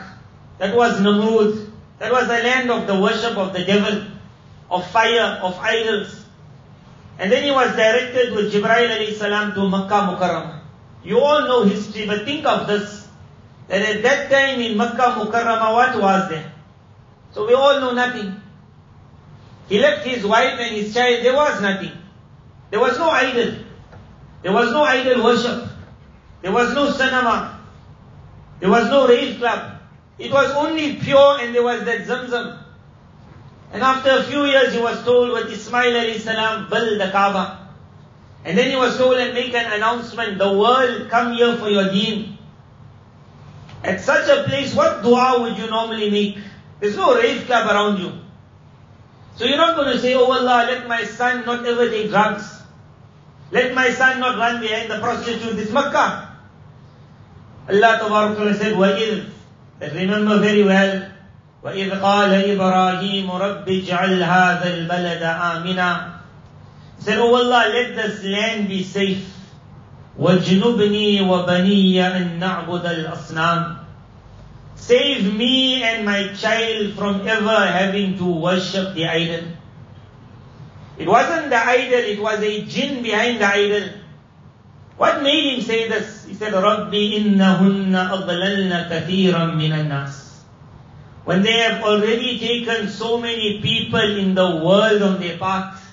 That 0.59 0.75
was 0.75 1.00
Namrud. 1.01 1.69
That 2.00 2.12
was 2.12 2.27
the 2.27 2.39
land 2.39 2.71
of 2.71 2.88
the 2.88 3.00
worship 3.00 3.38
of 3.38 3.51
the 3.51 3.65
devil, 3.65 4.05
of 4.71 4.89
fire, 4.91 5.39
of 5.43 5.59
idols. 5.59 6.24
And 7.19 7.31
then 7.31 7.43
he 7.43 7.51
was 7.51 7.75
directed 7.75 8.33
with 8.33 8.53
Jibreel 8.53 8.95
alayhi 8.95 9.53
to 9.55 9.69
Makkah 9.69 10.15
Mukarramah. 10.15 10.59
You 11.03 11.19
all 11.19 11.41
know 11.47 11.63
history, 11.63 12.05
but 12.05 12.24
think 12.24 12.45
of 12.45 12.67
this. 12.67 13.07
That 13.67 13.81
at 13.81 14.03
that 14.03 14.31
time 14.31 14.62
in 14.62 14.77
Makkah 14.77 15.19
Mukarramah, 15.19 15.74
what 15.74 16.01
was 16.01 16.29
there? 16.29 16.53
So 17.33 17.45
we 17.45 17.53
all 17.53 17.81
know 17.81 17.91
nothing. 17.93 18.41
He 19.67 19.79
left 19.79 20.05
his 20.05 20.25
wife 20.25 20.59
and 20.59 20.75
his 20.75 20.93
child, 20.93 21.25
there 21.25 21.36
was 21.36 21.62
nothing. 21.62 21.91
There 22.69 22.79
was 22.79 22.97
no 22.97 23.09
idol. 23.09 23.55
There 24.41 24.53
was 24.53 24.71
no 24.71 24.83
idol 24.83 25.24
worship. 25.24 25.69
There 26.41 26.51
was 26.51 26.74
no 26.74 26.91
cinema. 26.91 27.59
There 28.59 28.69
was 28.69 28.86
no 28.89 29.07
rave 29.07 29.38
club. 29.39 29.79
It 30.17 30.31
was 30.31 30.51
only 30.51 30.95
pure 30.95 31.39
and 31.41 31.53
there 31.53 31.63
was 31.63 31.83
that 31.83 32.07
zamzam. 32.07 32.63
And 33.74 33.83
after 33.83 34.12
a 34.12 34.24
few 34.24 34.45
years 34.45 34.74
he 34.74 34.79
was 34.79 35.03
told 35.03 35.31
with 35.31 35.51
Ismail 35.51 35.93
alayhi 35.93 36.19
salam, 36.19 36.69
build 36.69 37.00
the 37.00 37.12
Kaaba. 37.12 37.67
And 38.45 38.57
then 38.57 38.69
he 38.69 38.77
was 38.77 38.97
told 38.97 39.17
and 39.17 39.33
make 39.33 39.53
an 39.53 39.74
announcement, 39.74 40.38
the 40.38 40.57
world 40.57 41.09
come 41.09 41.33
here 41.33 41.57
for 41.57 41.69
your 41.69 41.89
deen. 41.89 42.38
At 43.83 44.00
such 44.00 44.29
a 44.29 44.43
place, 44.43 44.74
what 44.74 45.03
dua 45.03 45.41
would 45.41 45.57
you 45.57 45.69
normally 45.69 46.09
make? 46.09 46.38
There's 46.79 46.95
no 46.95 47.15
rave 47.15 47.45
club 47.45 47.69
around 47.69 48.00
you. 48.00 48.26
So 49.38 49.46
you're 49.46 49.58
not 49.58 49.75
going 49.75 49.94
to 49.94 50.00
say, 50.00 50.15
oh 50.15 50.25
Allah, 50.32 50.65
let 50.65 50.88
my 50.88 51.03
son 51.03 51.46
not 51.46 51.65
ever 51.65 51.89
take 51.89 52.10
drugs. 52.10 52.58
Let 53.51 53.74
my 53.74 53.91
son 53.91 54.20
not 54.20 54.38
run 54.38 54.60
behind 54.60 54.89
the 54.89 54.98
prostitute. 55.00 55.56
This 55.56 55.72
Makkah. 55.72 56.36
Allah 57.70 57.98
Ta'ala 58.01 58.53
said, 58.56 58.74
وَإِذْ 58.74 59.29
That 59.79 59.94
remember 59.94 60.39
very 60.39 60.63
well, 60.63 61.12
وإذ 61.63 62.01
قال 62.01 62.34
إبراهيم 62.34 63.32
رب 63.32 63.65
اجعل 63.70 64.24
هذا 64.24 64.67
البلد 64.74 65.22
آمنا 65.22 66.13
said, 67.00 67.20
Oh 67.20 67.36
Allah, 67.36 67.70
let 67.70 67.96
this 67.96 68.24
land 68.24 68.67
be 68.67 68.84
safe. 68.84 69.34
وَاجْنُبْنِي 70.20 71.22
وَبَنِيَّ 71.22 72.01
أَن 72.01 72.39
نَعْبُدَ 72.39 72.86
الْأَصْنَامِ 72.86 73.87
Save 74.88 75.36
me 75.36 75.84
and 75.84 76.06
my 76.06 76.32
child 76.32 76.94
from 76.96 77.27
ever 77.27 77.60
having 77.67 78.17
to 78.20 78.24
worship 78.24 78.96
the 78.96 79.03
idol. 79.06 79.51
It 80.98 81.06
wasn't 81.10 81.50
the 81.50 81.60
idol, 81.60 82.00
it 82.00 82.22
was 82.22 82.39
a 82.39 82.63
jinn 82.63 83.03
behind 83.03 83.41
the 83.41 83.48
idol. 83.48 83.89
What 84.96 85.22
made 85.24 85.56
him 85.56 85.62
say 85.62 85.89
this? 85.89 86.24
He 86.24 86.34
said, 86.36 86.53
Rabbi 86.53 87.20
innahunna 87.20 88.15
adlalna 88.15 88.88
kathiran 88.88 89.58
minan 89.58 89.89
nas. 89.89 90.39
When 91.25 91.44
they 91.44 91.60
have 91.60 91.84
already 91.84 92.39
taken 92.39 92.88
so 92.88 93.19
many 93.19 93.60
people 93.62 94.00
in 94.00 94.36
the 94.36 94.63
world 94.63 95.02
on 95.02 95.19
their 95.19 95.38
path, 95.38 95.84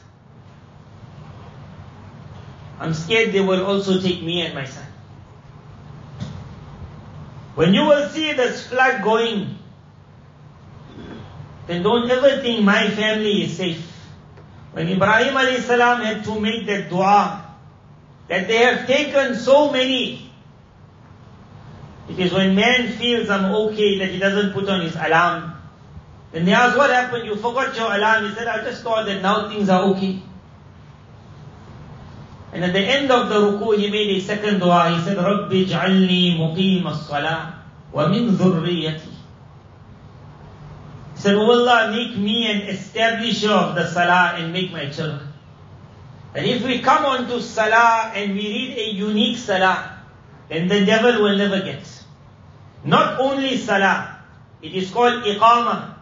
I'm 2.79 2.95
scared 2.95 3.33
they 3.33 3.41
will 3.41 3.67
also 3.67 4.01
take 4.01 4.23
me 4.23 4.43
and 4.43 4.55
my 4.55 4.65
son. 4.65 4.84
When 7.55 7.73
you 7.73 7.85
will 7.85 8.09
see 8.09 8.33
this 8.33 8.67
flood 8.67 9.03
going, 9.03 9.59
then 11.67 11.83
don't 11.83 12.11
ever 12.11 12.43
think 12.43 12.65
my 12.65 12.89
family 12.91 13.45
is 13.45 13.57
safe. 13.57 13.91
When 14.73 14.89
Ibrahim 14.89 15.35
alayhi 15.35 15.61
salam 15.61 16.03
had 16.03 16.25
to 16.25 16.41
make 16.41 16.67
that 16.67 16.91
dua, 16.91 17.47
that 18.29 18.49
they 18.49 18.59
have 18.59 18.87
taken 18.87 19.37
so 19.37 19.71
many 19.71 20.25
it 22.09 22.19
is 22.19 22.33
when 22.33 22.55
man 22.55 22.93
feels 22.93 23.31
I'm 23.31 23.47
okay 23.67 23.99
that 23.99 24.11
he 24.11 24.19
doesn't 24.19 24.53
put 24.53 24.69
on 24.69 24.83
his 24.83 24.95
alarm. 24.95 25.53
Then 26.33 26.45
they 26.45 26.53
ask, 26.53 26.77
what 26.77 26.91
happened? 26.91 27.25
You 27.25 27.37
forgot 27.37 27.75
your 27.77 27.95
alarm. 27.95 28.29
He 28.29 28.35
said, 28.35 28.47
I 28.47 28.63
just 28.63 28.83
thought 28.83 29.07
that 29.07 29.23
now 29.23 29.49
things 29.49 29.69
are 29.69 29.83
okay. 29.93 30.21
And 32.55 32.65
at 32.65 32.73
the 32.73 32.79
end 32.79 33.11
of 33.11 33.29
the 33.29 33.35
ruku, 33.35 33.77
he 33.77 33.91
made 33.91 34.11
a 34.17 34.21
second 34.21 34.61
dua. 34.61 34.95
He 34.97 35.03
said, 35.03 35.17
رَبِّ 35.17 35.51
اجْعَلْنِي 35.51 36.39
مُقِيمَ 36.39 36.87
الصَّلَاةِ 36.87 37.53
وَمِن 37.93 38.37
ذُرِّيَّتِي 38.37 39.11
He 41.15 41.21
said, 41.21 41.35
Oh 41.35 41.51
Allah, 41.51 41.91
make 41.91 42.17
me 42.17 42.47
an 42.47 42.63
establisher 42.69 43.51
of 43.51 43.75
the 43.75 43.91
salah 43.91 44.37
and 44.39 44.53
make 44.53 44.71
my 44.71 44.89
children. 44.89 45.33
And 46.33 46.47
if 46.47 46.65
we 46.65 46.79
come 46.79 47.05
on 47.05 47.27
to 47.27 47.43
salah 47.43 48.13
and 48.15 48.35
we 48.37 48.47
read 48.47 48.79
a 48.79 48.91
unique 48.93 49.39
salah, 49.39 49.99
then 50.49 50.69
the 50.69 50.85
devil 50.85 51.25
will 51.25 51.37
never 51.37 51.59
get. 51.59 51.83
Not 52.85 53.19
only 53.19 53.57
salah, 53.57 54.21
it 54.63 54.75
is 54.75 54.93
called 54.93 55.25
iqamah. 55.25 55.95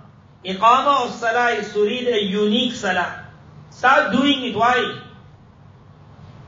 Iqamah 0.44 1.06
of 1.06 1.14
salah 1.14 1.52
is 1.52 1.72
to 1.72 1.82
read 1.82 2.08
a 2.08 2.22
unique 2.22 2.74
salah. 2.74 3.24
Start 3.70 4.12
doing 4.12 4.44
it. 4.44 4.54
Why? 4.54 5.00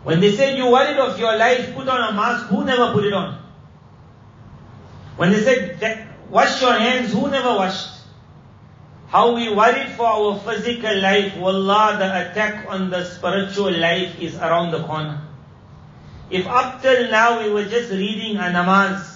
When 0.04 0.20
they 0.20 0.36
said 0.36 0.56
you 0.56 0.70
worried 0.70 0.98
of 0.98 1.18
your 1.18 1.36
life, 1.36 1.74
put 1.74 1.88
on 1.88 2.12
a 2.12 2.16
mask, 2.16 2.46
who 2.46 2.64
never 2.64 2.92
put 2.92 3.04
it 3.04 3.12
on? 3.12 3.42
When 5.16 5.32
they 5.32 5.42
said 5.42 6.08
wash 6.30 6.60
your 6.60 6.74
hands, 6.74 7.12
who 7.12 7.30
never 7.30 7.54
washed? 7.54 7.90
How 9.08 9.34
we 9.34 9.52
worried 9.52 9.90
for 9.96 10.06
our 10.06 10.38
physical 10.40 11.00
life, 11.00 11.36
wallah, 11.36 11.96
the 11.98 12.30
attack 12.30 12.66
on 12.68 12.90
the 12.90 13.04
spiritual 13.04 13.72
life 13.72 14.20
is 14.20 14.36
around 14.36 14.72
the 14.72 14.82
corner. 14.84 15.22
If 16.30 16.46
up 16.46 16.82
till 16.82 17.10
now 17.10 17.42
we 17.42 17.50
were 17.50 17.64
just 17.64 17.90
reading 17.90 18.36
a 18.36 18.50
namaz, 18.50 19.14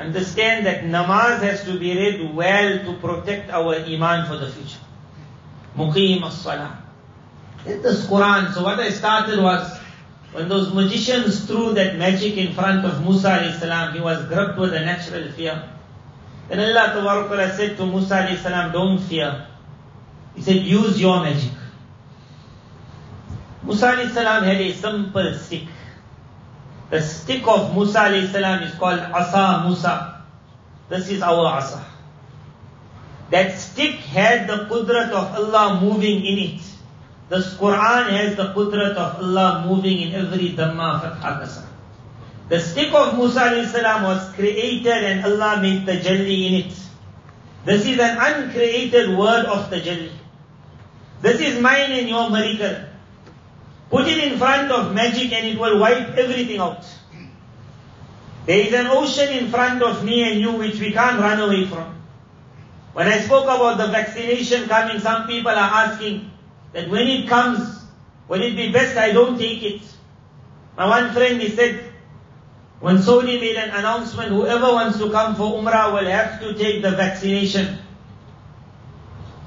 Understand 0.00 0.64
that 0.64 0.84
namaz 0.84 1.42
has 1.42 1.62
to 1.64 1.78
be 1.78 1.92
read 1.92 2.34
well 2.34 2.78
to 2.84 2.94
protect 3.04 3.50
our 3.50 3.74
iman 3.74 4.26
for 4.26 4.38
the 4.38 4.48
future. 4.48 4.80
Muqim 5.76 6.24
as-salah. 6.24 6.79
In 7.66 7.82
this 7.82 8.06
Quran. 8.06 8.52
So 8.54 8.62
what 8.62 8.80
I 8.80 8.90
started 8.90 9.38
was, 9.38 9.78
when 10.32 10.48
those 10.48 10.72
magicians 10.72 11.46
threw 11.46 11.74
that 11.74 11.96
magic 11.96 12.36
in 12.36 12.54
front 12.54 12.84
of 12.86 13.04
Musa 13.04 13.52
salam, 13.58 13.94
he 13.94 14.00
was 14.00 14.24
gripped 14.26 14.58
with 14.58 14.72
a 14.72 14.80
natural 14.80 15.30
fear. 15.32 15.62
Then 16.48 16.60
Allah 16.60 17.52
said 17.56 17.76
to 17.76 17.86
Musa 17.86 18.36
salam, 18.42 18.72
don't 18.72 18.98
fear. 18.98 19.46
He 20.34 20.42
said, 20.42 20.56
use 20.56 21.00
your 21.00 21.20
magic. 21.22 21.52
Musa 23.62 24.08
salam 24.08 24.44
had 24.44 24.60
a 24.60 24.72
simple 24.72 25.34
stick. 25.34 25.68
The 26.90 27.02
stick 27.02 27.46
of 27.46 27.74
Musa 27.74 28.28
salam 28.32 28.62
is 28.62 28.74
called 28.74 29.00
Asa 29.00 29.64
Musa. 29.66 30.24
This 30.88 31.10
is 31.10 31.22
our 31.22 31.46
Asa. 31.46 31.84
That 33.30 33.56
stick 33.58 33.94
had 33.94 34.48
the 34.48 34.66
qudrat 34.66 35.10
of 35.10 35.34
Allah 35.34 35.80
moving 35.80 36.24
in 36.24 36.38
it. 36.38 36.69
This 37.30 37.54
Quran 37.54 38.10
has 38.10 38.34
the 38.34 38.52
qudrat 38.54 38.96
of 38.98 39.22
Allah 39.22 39.64
moving 39.64 40.00
in 40.02 40.14
every 40.14 40.50
Dhamma, 40.50 41.00
Fatha, 41.00 41.46
Qasam. 41.46 41.66
The 42.48 42.58
stick 42.58 42.92
of 42.92 43.16
Musa 43.16 43.64
salam 43.68 44.02
was 44.02 44.34
created 44.34 45.04
and 45.10 45.24
Allah 45.24 45.62
made 45.62 45.86
the 45.86 45.92
Jalli 45.92 46.38
in 46.48 46.54
it. 46.54 46.74
This 47.64 47.86
is 47.86 48.00
an 48.00 48.18
uncreated 48.18 49.16
word 49.16 49.46
of 49.46 49.70
the 49.70 49.76
Jalli. 49.76 50.10
This 51.22 51.40
is 51.40 51.60
mine 51.60 51.92
and 51.92 52.08
your 52.08 52.28
miracle. 52.30 52.86
Put 53.90 54.08
it 54.08 54.24
in 54.24 54.36
front 54.36 54.72
of 54.72 54.92
magic 54.92 55.32
and 55.32 55.46
it 55.46 55.56
will 55.60 55.78
wipe 55.78 56.18
everything 56.18 56.58
out. 56.58 56.84
There 58.46 58.58
is 58.58 58.74
an 58.74 58.88
ocean 58.88 59.28
in 59.28 59.50
front 59.52 59.84
of 59.84 60.04
me 60.04 60.24
and 60.24 60.40
you 60.40 60.50
which 60.58 60.80
we 60.80 60.90
can't 60.90 61.20
run 61.20 61.38
away 61.38 61.66
from. 61.66 61.94
When 62.92 63.06
I 63.06 63.20
spoke 63.20 63.44
about 63.44 63.78
the 63.78 63.86
vaccination 63.86 64.66
coming, 64.66 64.98
some 64.98 65.28
people 65.28 65.52
are 65.52 65.86
asking 65.86 66.29
that 66.72 66.88
when 66.88 67.06
it 67.06 67.28
comes, 67.28 67.84
will 68.28 68.42
it 68.42 68.56
be 68.56 68.72
best 68.72 68.96
I 68.96 69.12
don't 69.12 69.38
take 69.38 69.62
it? 69.62 69.82
My 70.76 70.88
one 70.88 71.12
friend, 71.12 71.40
he 71.40 71.48
said, 71.48 71.84
when 72.80 73.02
Saudi 73.02 73.38
made 73.38 73.56
an 73.56 73.70
announcement, 73.70 74.30
whoever 74.30 74.72
wants 74.72 74.98
to 74.98 75.10
come 75.10 75.34
for 75.34 75.60
Umrah 75.60 75.92
will 75.92 76.08
have 76.10 76.40
to 76.40 76.54
take 76.54 76.80
the 76.82 76.92
vaccination. 76.92 77.78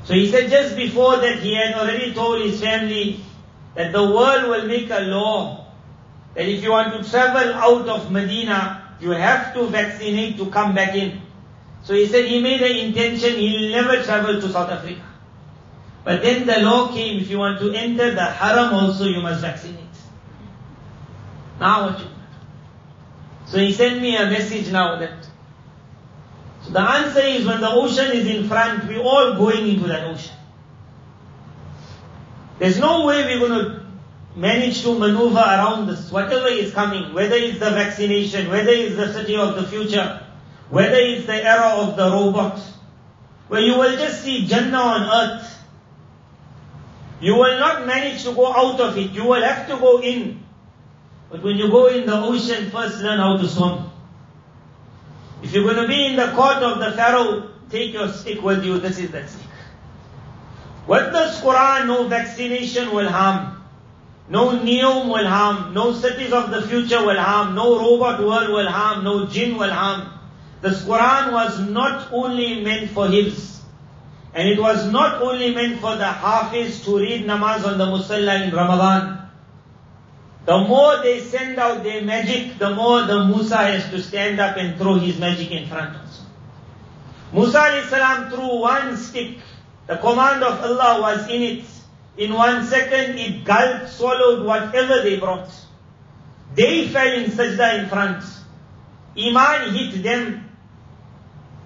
So 0.03 0.13
he 0.13 0.29
said 0.29 0.49
just 0.49 0.75
before 0.75 1.17
that 1.17 1.39
he 1.39 1.55
had 1.55 1.73
already 1.75 2.13
told 2.13 2.41
his 2.41 2.62
family 2.62 3.21
that 3.73 3.91
the 3.91 4.03
world 4.03 4.49
will 4.49 4.67
make 4.67 4.89
a 4.91 4.99
law 4.99 5.65
that 6.36 6.47
if 6.47 6.62
you 6.62 6.71
want 6.71 6.93
to 6.93 7.09
travel 7.09 7.53
out 7.53 7.88
of 7.88 8.12
Medina, 8.12 8.95
you 8.99 9.12
have 9.12 9.53
to 9.53 9.65
vaccinate 9.67 10.38
to 10.38 10.49
come 10.49 10.75
back 10.75 10.95
in. 10.95 11.21
So 11.83 11.93
he 11.93 12.07
said 12.07 12.25
he 12.25 12.41
made 12.41 12.62
an 12.62 12.77
intention, 12.77 13.38
he'll 13.38 13.71
never 13.71 14.03
travel 14.03 14.39
to 14.39 14.49
South 14.49 14.69
Africa. 14.69 15.01
But 16.03 16.21
then 16.21 16.45
the 16.45 16.59
law 16.59 16.91
came, 16.91 17.21
if 17.21 17.29
you 17.29 17.39
want 17.39 17.59
to 17.59 17.71
enter 17.73 18.13
the 18.13 18.25
haram 18.25 18.73
also, 18.73 19.05
you 19.05 19.21
must 19.21 19.41
vaccinate. 19.41 19.79
Now 21.59 21.89
what 21.89 21.99
you 21.99 22.07
So 23.45 23.57
he 23.59 23.71
sent 23.71 24.01
me 24.01 24.15
a 24.17 24.25
message 24.25 24.71
now 24.71 24.97
that. 24.99 25.27
So 26.63 26.71
the 26.71 26.81
answer 26.81 27.21
is 27.21 27.45
when 27.45 27.61
the 27.61 27.69
ocean 27.69 28.11
is 28.11 28.27
in 28.27 28.47
front, 28.47 28.87
we're 28.87 29.01
all 29.01 29.35
going 29.35 29.67
into 29.67 29.87
that 29.87 30.07
ocean. 30.07 30.35
There's 32.59 32.79
no 32.79 33.05
way 33.05 33.23
we're 33.25 33.47
going 33.47 33.65
to 33.65 33.85
manage 34.35 34.81
to 34.83 34.97
maneuver 34.97 35.39
around 35.39 35.87
this, 35.87 36.11
whatever 36.11 36.47
is 36.47 36.73
coming, 36.73 37.13
whether 37.13 37.35
it's 37.35 37.59
the 37.59 37.69
vaccination, 37.71 38.49
whether 38.49 38.71
it's 38.71 38.95
the 38.95 39.11
city 39.13 39.35
of 39.35 39.55
the 39.55 39.63
future, 39.63 40.25
whether 40.69 40.95
it's 40.95 41.25
the 41.25 41.45
era 41.45 41.75
of 41.75 41.95
the 41.95 42.09
robot, 42.09 42.59
where 43.47 43.61
you 43.61 43.77
will 43.77 43.95
just 43.95 44.23
see 44.23 44.47
Jannah 44.47 44.77
on 44.77 45.01
earth. 45.03 45.62
You 47.23 47.36
will 47.36 47.57
not 47.57 47.88
manage 47.88 48.25
to 48.25 48.33
go 48.33 48.53
out 48.53 48.81
of 48.81 48.97
it. 48.97 49.12
You 49.12 49.23
will 49.23 49.41
have 49.41 49.65
to 49.69 49.77
go 49.77 50.01
in. 50.01 50.43
But 51.31 51.41
when 51.41 51.55
you 51.55 51.69
go 51.69 51.88
in 51.88 52.05
the 52.05 52.19
ocean, 52.21 52.69
first 52.69 52.99
learn 52.99 53.17
how 53.17 53.38
to 53.38 53.47
swim. 53.47 53.89
If 55.41 55.53
you're 55.53 55.63
going 55.63 55.77
to 55.77 55.88
be 55.88 56.05
in 56.05 56.17
the 56.17 56.27
court 56.36 56.57
of 56.57 56.79
the 56.79 56.91
Pharaoh, 56.91 57.49
take 57.69 57.93
your 57.93 58.09
stick 58.09 58.41
with 58.41 58.65
you. 58.65 58.77
This 58.77 58.99
is 58.99 59.12
that 59.12 59.29
stick. 59.29 59.47
With 60.86 61.13
this 61.13 61.39
Quran, 61.39 61.88
no 61.88 62.09
vaccination 62.09 62.91
will 62.91 63.07
harm. 63.07 63.63
No 64.27 64.59
neom 64.59 65.07
will 65.07 65.25
harm. 65.25 65.73
No 65.73 65.93
cities 65.93 66.33
of 66.33 66.51
the 66.51 66.62
future 66.63 67.05
will 67.05 67.19
harm. 67.19 67.55
No 67.55 67.79
robot 67.79 68.19
world 68.19 68.49
will 68.49 68.67
harm. 68.69 69.05
No 69.05 69.27
jinn 69.27 69.57
will 69.57 69.71
harm. 69.71 70.12
This 70.59 70.83
Quran 70.83 71.31
was 71.31 71.57
not 71.69 72.12
only 72.12 72.62
meant 72.65 72.89
for 72.89 73.07
his, 73.07 73.62
and 74.34 74.48
it 74.48 74.60
was 74.60 74.91
not 74.91 75.22
only 75.22 75.54
meant 75.54 75.80
for 75.80 75.96
the 75.96 76.06
Hafiz 76.08 76.84
to 76.86 76.98
read 76.98 77.26
namaz 77.26 77.65
on 77.65 77.78
the 77.78 77.86
Musalla 77.86 78.48
in 78.48 78.54
Ramadan. 78.54 79.30
The 80.46 80.58
more 80.58 80.98
they 81.02 81.19
send 81.22 81.58
out 81.58 81.84
their 81.84 82.02
magic, 82.04 82.58
the 82.58 82.74
more 82.76 83.04
the 83.04 83.26
Musa 83.26 83.58
has 83.58 83.89
to 83.91 84.02
stand 84.02 84.39
up 84.39 84.58
and 84.58 84.78
throw 84.78 84.96
his 84.96 85.17
magic 85.19 85.52
in 85.52 85.67
front 85.67 85.96
of 85.96 86.02
us. 86.02 86.22
Musa 87.32 87.86
salam 87.89 88.30
threw 88.30 88.60
one 88.60 88.98
stick 88.98 89.38
the 89.88 89.98
command 89.98 90.43
of 90.43 90.62
Allah 90.63 91.02
was 91.02 91.28
in 91.28 91.41
it. 91.41 91.65
In 92.15 92.34
one 92.34 92.65
second, 92.65 93.17
it 93.17 93.43
gulped, 93.43 93.89
swallowed 93.89 94.46
whatever 94.46 95.02
they 95.02 95.19
brought. 95.19 95.50
They 96.56 96.88
fell 96.88 97.12
in 97.12 97.32
sajda 97.32 97.84
in 97.84 97.89
front. 97.89 98.24
Iman 99.17 99.74
hit 99.74 100.04
them. 100.04 100.50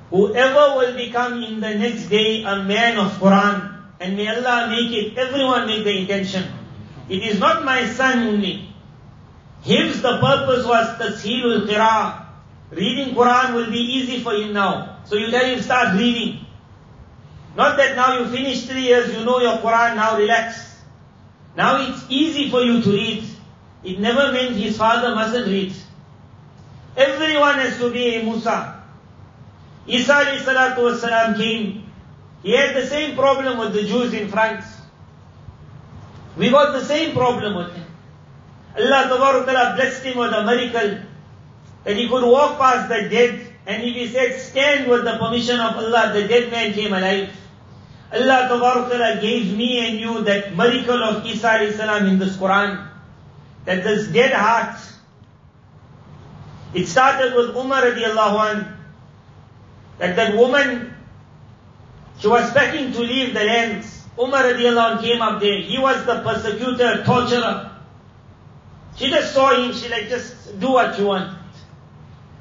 Whoever 0.10 0.78
will 0.78 0.96
become 0.96 1.44
in 1.44 1.60
the 1.60 1.76
next 1.76 2.08
day 2.08 2.44
a 2.44 2.64
man 2.64 2.98
of 2.98 3.12
Quran, 3.20 3.76
and 4.00 4.16
may 4.16 4.28
Allah 4.28 4.70
make 4.70 4.92
it, 4.92 5.18
everyone 5.18 5.68
make 5.68 5.84
the 5.84 5.98
intention. 6.00 6.46
It 7.10 7.24
is 7.24 7.40
not 7.40 7.66
my 7.66 7.86
son 7.88 8.28
only. 8.28 8.70
His 9.64 10.02
the 10.02 10.20
purpose 10.20 10.66
was 10.66 10.88
Tashilul 10.98 11.68
Qira. 11.68 12.26
Reading 12.72 13.16
Quran 13.16 13.54
will 13.54 13.72
be 13.72 13.80
easy 13.80 14.20
for 14.20 14.34
him 14.34 14.54
now. 14.54 15.00
So 15.06 15.16
you 15.16 15.32
tell 15.32 15.46
him 15.46 15.62
start 15.62 15.96
reading. 15.98 16.46
Not 17.56 17.76
that 17.78 17.96
now 17.96 18.20
you 18.20 18.28
finish 18.28 18.66
three 18.66 18.84
years, 18.84 19.14
you 19.14 19.26
know 19.26 19.40
your 19.40 19.58
Quran, 19.58 19.96
now 19.96 20.18
relax. 20.18 20.80
Now 21.56 21.82
it's 21.82 22.06
easy 22.08 22.50
for 22.50 22.62
you 22.62 22.82
to 22.82 22.92
read. 22.92 23.24
It 23.84 24.00
never 24.00 24.32
meant 24.32 24.56
his 24.56 24.78
father 24.78 25.16
mustn't 25.16 25.48
read. 25.48 25.74
Everyone 26.96 27.56
has 27.56 27.78
to 27.80 27.92
be 27.92 28.16
a 28.16 28.24
Musa. 28.24 28.77
Isa 29.88 30.14
wasalam 30.14 31.38
came. 31.38 31.84
He 32.44 32.52
had 32.52 32.76
the 32.76 32.86
same 32.86 33.16
problem 33.16 33.58
with 33.58 33.74
the 33.74 33.84
Jews 33.84 34.14
in 34.14 34.30
France. 34.30 34.66
We 36.38 36.52
got 36.52 36.74
the 36.74 36.86
same 36.86 37.14
problem 37.16 37.56
with 37.56 37.74
him. 37.74 37.86
Allah 38.78 39.10
Ta'ala 39.10 39.76
blessed 39.76 40.04
him 40.04 40.18
with 40.18 40.32
a 40.34 40.44
miracle 40.44 41.00
that 41.84 41.96
he 41.96 42.08
could 42.08 42.24
walk 42.24 42.60
past 42.60 42.90
the 42.90 43.10
dead 43.10 43.48
and 43.68 43.84
if 43.84 43.96
he 43.96 44.08
said 44.08 44.40
stand 44.40 44.90
with 44.90 45.04
the 45.04 45.18
permission 45.18 45.60
of 45.60 45.76
Allah, 45.76 46.12
the 46.14 46.28
dead 46.28 46.50
man 46.52 46.72
came 46.74 46.94
alive. 46.94 47.30
Allah 48.14 48.48
Ta'ala 48.48 49.20
gave 49.20 49.58
me 49.58 49.86
and 49.86 50.00
you 50.00 50.24
that 50.24 50.56
miracle 50.56 51.04
of 51.04 51.26
Isa 51.26 51.72
salam 51.76 52.06
in 52.06 52.18
this 52.18 52.38
Quran. 52.38 52.88
That 53.66 53.84
this 53.84 54.08
dead 54.08 54.32
heart, 54.32 54.80
it 56.74 56.88
started 56.88 57.36
with 57.36 57.58
Umar 57.58 57.82
radiallahu 57.82 58.56
an, 58.56 58.77
that 60.00 60.16
that 60.16 60.36
woman, 60.36 60.94
she 62.20 62.28
was 62.28 62.52
packing 62.52 62.92
to 62.94 63.00
leave 63.00 63.34
the 63.34 63.44
lands. 63.44 64.06
Umar 64.20 64.44
radiallahu 64.44 64.98
an 64.98 65.04
came 65.04 65.22
up 65.22 65.40
there. 65.40 65.62
He 65.62 65.78
was 65.78 66.06
the 66.06 66.22
persecutor, 66.22 67.04
torturer. 67.04 67.72
She 68.96 69.10
just 69.10 69.34
saw 69.34 69.54
him, 69.54 69.74
she 69.74 69.90
like, 69.90 70.10
just 70.10 70.60
do 70.60 70.72
what 70.72 70.98
you 70.98 71.06
want. 71.06 71.38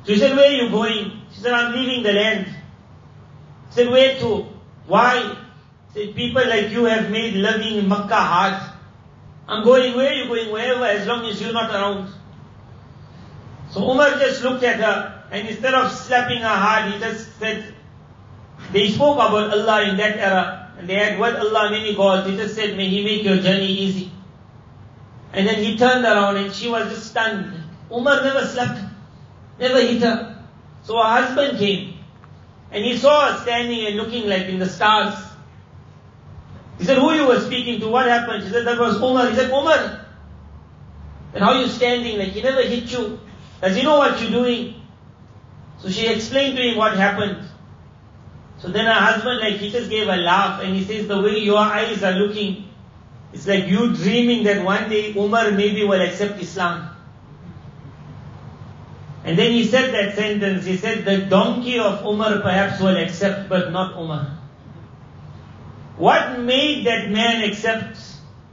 So 0.04 0.12
he 0.12 0.18
said, 0.18 0.36
where 0.36 0.48
are 0.48 0.64
you 0.64 0.70
going? 0.70 1.12
She 1.32 1.40
said, 1.40 1.52
I'm 1.52 1.74
leaving 1.74 2.02
the 2.02 2.12
land. 2.12 2.46
He 2.46 3.74
said, 3.74 3.90
where 3.90 4.18
to? 4.20 4.46
Why? 4.86 5.36
Say, 5.92 6.12
people 6.12 6.46
like 6.46 6.70
you 6.70 6.84
have 6.84 7.10
made 7.10 7.34
living 7.34 7.76
in 7.76 7.88
Makkah 7.88 8.14
hard. 8.14 8.72
I'm 9.48 9.64
going, 9.64 9.94
where 9.96 10.10
are 10.10 10.14
you 10.14 10.28
going? 10.28 10.50
Wherever, 10.50 10.84
as 10.84 11.06
long 11.06 11.26
as 11.26 11.40
you're 11.40 11.52
not 11.52 11.70
around. 11.74 12.10
So 13.70 13.82
Umar 13.90 14.10
just 14.18 14.42
looked 14.42 14.62
at 14.62 14.80
her, 14.80 15.15
and 15.30 15.48
instead 15.48 15.74
of 15.74 15.90
slapping 15.92 16.38
her 16.38 16.48
hard, 16.48 16.92
he 16.92 16.98
just 16.98 17.38
said, 17.38 17.74
they 18.72 18.88
spoke 18.90 19.16
about 19.16 19.50
Allah 19.50 19.88
in 19.88 19.96
that 19.96 20.18
era, 20.18 20.72
and 20.78 20.88
they 20.88 20.94
had 20.94 21.18
what 21.18 21.36
Allah 21.36 21.70
many 21.70 21.94
gods. 21.94 22.28
He 22.28 22.36
just 22.36 22.54
said, 22.54 22.76
may 22.76 22.88
He 22.88 23.04
make 23.04 23.22
your 23.22 23.36
journey 23.36 23.66
easy. 23.66 24.10
And 25.32 25.46
then 25.46 25.62
he 25.62 25.76
turned 25.76 26.04
around 26.04 26.38
and 26.38 26.52
she 26.52 26.68
was 26.68 26.88
just 26.88 27.10
stunned. 27.10 27.52
Umar 27.92 28.22
never 28.22 28.46
slapped 28.46 28.80
never 29.58 29.80
hit 29.80 30.02
her. 30.02 30.44
So 30.82 30.96
her 30.96 31.22
husband 31.22 31.58
came, 31.58 31.98
and 32.70 32.84
he 32.84 32.96
saw 32.96 33.32
her 33.32 33.42
standing 33.42 33.86
and 33.86 33.96
looking 33.96 34.28
like 34.28 34.46
in 34.46 34.58
the 34.58 34.68
stars. 34.68 35.14
He 36.78 36.84
said, 36.84 36.98
who 36.98 37.12
you 37.12 37.26
were 37.26 37.40
speaking 37.40 37.80
to? 37.80 37.88
What 37.88 38.06
happened? 38.06 38.44
She 38.44 38.50
said, 38.50 38.66
that 38.66 38.78
was 38.78 38.96
Umar. 38.96 39.30
He 39.30 39.36
said, 39.36 39.50
Umar. 39.50 40.06
Then 41.32 41.42
how 41.42 41.52
are 41.52 41.60
you 41.60 41.68
standing? 41.68 42.18
Like 42.18 42.28
he 42.28 42.42
never 42.42 42.62
hit 42.62 42.92
you. 42.92 43.18
Does 43.60 43.76
he 43.76 43.82
know 43.82 43.98
what 43.98 44.20
you're 44.20 44.30
doing? 44.30 44.74
So 45.78 45.90
she 45.90 46.06
explained 46.08 46.56
to 46.56 46.62
him 46.62 46.76
what 46.76 46.96
happened. 46.96 47.48
So 48.58 48.68
then 48.68 48.86
her 48.86 48.92
husband, 48.92 49.40
like 49.40 49.56
he 49.56 49.70
just 49.70 49.90
gave 49.90 50.08
a 50.08 50.16
laugh 50.16 50.62
and 50.62 50.74
he 50.74 50.84
says, 50.84 51.06
the 51.06 51.20
way 51.20 51.38
your 51.38 51.58
eyes 51.58 52.02
are 52.02 52.12
looking, 52.12 52.68
it's 53.32 53.46
like 53.46 53.66
you 53.66 53.94
dreaming 53.94 54.44
that 54.44 54.64
one 54.64 54.88
day 54.88 55.12
Umar 55.14 55.50
maybe 55.50 55.84
will 55.84 56.00
accept 56.00 56.40
Islam. 56.40 56.90
And 59.24 59.36
then 59.38 59.52
he 59.52 59.64
said 59.64 59.92
that 59.92 60.14
sentence, 60.14 60.64
he 60.64 60.76
said, 60.76 61.04
the 61.04 61.18
donkey 61.18 61.78
of 61.78 62.04
Umar 62.06 62.40
perhaps 62.40 62.80
will 62.80 62.96
accept, 62.96 63.48
but 63.48 63.72
not 63.72 64.00
Umar. 64.00 64.38
What 65.96 66.40
made 66.40 66.86
that 66.86 67.10
man 67.10 67.42
accept 67.42 67.98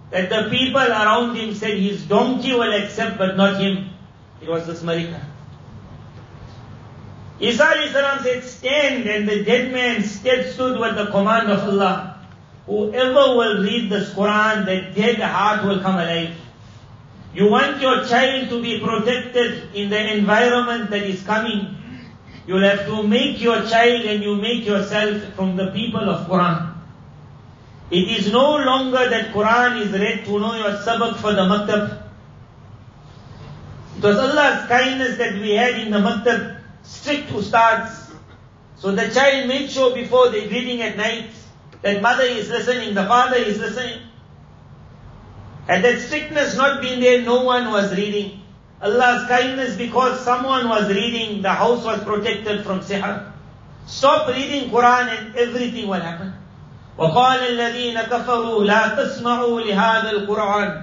that 0.10 0.30
the 0.30 0.50
people 0.50 0.82
around 0.82 1.36
him 1.36 1.54
said 1.54 1.78
his 1.78 2.04
donkey 2.06 2.54
will 2.54 2.74
accept 2.74 3.18
but 3.18 3.38
not 3.38 3.62
him? 3.62 3.90
It 4.42 4.50
was 4.50 4.66
this 4.66 4.82
miracle. 4.82 5.22
Isa 7.40 7.74
said, 7.92 8.44
stand 8.44 9.08
and 9.08 9.28
the 9.28 9.44
dead 9.44 9.74
man 9.74 10.04
stood 10.04 10.80
with 10.80 10.96
the 10.96 11.08
command 11.12 11.52
of 11.52 11.64
Allah. 11.64 12.20
Whoever 12.66 13.36
will 13.36 13.64
read 13.64 13.90
this 13.90 14.14
Quran, 14.14 14.66
the 14.66 14.94
dead 14.96 15.20
heart 15.20 15.66
will 15.66 15.82
come 15.82 15.96
alive. 15.96 16.36
You 17.34 17.50
want 17.50 17.82
your 17.82 18.06
child 18.06 18.50
to 18.50 18.62
be 18.62 18.80
protected 18.80 19.74
in 19.74 19.90
the 19.90 20.14
environment 20.18 20.92
that 20.92 21.04
is 21.04 21.24
coming. 21.24 21.76
You'll 22.46 22.64
have 22.64 22.86
to 22.86 23.04
make 23.04 23.42
your 23.42 23.64
child 23.66 24.06
and 24.06 24.24
you 24.24 24.36
make 24.36 24.66
yourself 24.66 25.24
from 25.36 25.56
the 25.56 25.72
people 25.72 26.10
of 26.10 26.28
Quran. 26.28 26.74
It 27.90 28.08
is 28.20 28.32
no 28.32 28.58
longer 28.58 29.10
that 29.10 29.34
Quran 29.34 29.82
is 29.82 29.92
read 29.92 30.26
to 30.26 30.40
know 30.40 30.56
your 30.56 30.78
sabak 30.84 31.18
for 31.18 31.34
the 31.34 31.42
maktab. 31.42 32.04
It 33.98 34.04
was 34.04 34.18
Allah's 34.18 34.68
kindness 34.68 35.18
that 35.18 35.34
we 35.34 35.52
had 35.52 35.80
in 35.80 35.92
the 35.92 36.00
maktab, 36.00 36.63
strict 36.83 37.31
ustads. 37.31 38.11
So 38.77 38.93
the 38.93 39.09
child 39.11 39.49
made 39.49 39.71
sure 39.71 39.95
before 39.95 40.31
they 40.31 40.47
reading 40.49 40.83
at 40.83 40.97
night 40.97 41.31
that 41.83 42.03
mother 42.03 42.25
is 42.25 42.49
listening, 42.49 42.95
the 42.95 43.07
father 43.07 43.37
is 43.37 43.59
listening. 43.59 44.03
Had 45.67 45.83
that 45.85 46.01
strictness 46.01 46.57
not 46.57 46.81
been 46.81 47.01
there, 47.01 47.23
no 47.23 47.45
one 47.45 47.71
was 47.71 47.95
reading. 47.95 48.41
Allah's 48.81 49.29
kindness 49.29 49.77
because 49.77 50.21
someone 50.25 50.69
was 50.69 50.89
reading, 50.89 51.43
the 51.43 51.51
house 51.51 51.85
was 51.85 52.03
protected 52.05 52.65
from 52.65 52.81
sihr. 52.81 53.33
Stop 53.87 54.29
reading 54.29 54.71
Quran 54.71 55.09
and 55.17 55.37
everything 55.37 55.89
will 55.89 56.01
happen. 56.01 56.33
وقال 56.99 57.39
الذين 57.39 58.03
كفروا 58.03 58.65
لا 58.65 58.97
تسمعوا 58.99 59.61
لهذا 59.61 60.11
القرآن 60.11 60.83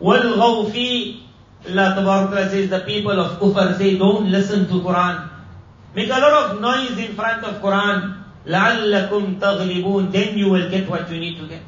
والغوا 0.00 0.70
فيه 0.70 1.24
Allah 1.66 1.94
Ta'ala 1.94 2.50
says 2.50 2.68
the 2.68 2.80
people 2.80 3.18
of 3.18 3.40
Kufr 3.40 3.78
say 3.78 3.96
don't 3.96 4.30
listen 4.30 4.66
to 4.68 4.80
Quran. 4.80 5.27
Make 5.94 6.08
a 6.08 6.18
lot 6.18 6.50
of 6.50 6.60
noise 6.60 6.98
in 6.98 7.14
front 7.14 7.44
of 7.44 7.62
Quran. 7.62 8.24
لَعَلَّكُمْ 8.46 9.38
تَغْلِبُونَ 9.38 10.12
Then 10.12 10.36
you 10.36 10.50
will 10.50 10.70
get 10.70 10.88
what 10.88 11.10
you 11.10 11.18
need 11.18 11.38
to 11.38 11.46
get. 11.46 11.62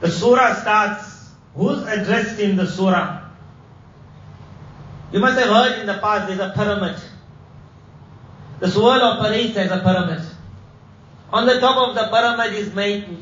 The 0.00 0.10
surah 0.10 0.54
starts. 0.54 1.30
Who's 1.54 1.82
addressed 1.82 2.38
in 2.38 2.56
the 2.56 2.66
surah? 2.66 3.28
You 5.10 5.20
must 5.20 5.38
have 5.38 5.48
heard 5.48 5.80
in 5.80 5.86
the 5.86 5.98
past 5.98 6.28
there's 6.28 6.38
a 6.38 6.52
pyramid. 6.54 6.96
This 8.60 8.76
world 8.76 9.02
operates 9.02 9.56
as 9.56 9.70
a 9.70 9.78
pyramid. 9.78 10.22
On 11.32 11.46
the 11.46 11.58
top 11.60 11.88
of 11.88 11.94
the 11.94 12.08
pyramid 12.08 12.54
is 12.54 12.74
made 12.74 13.18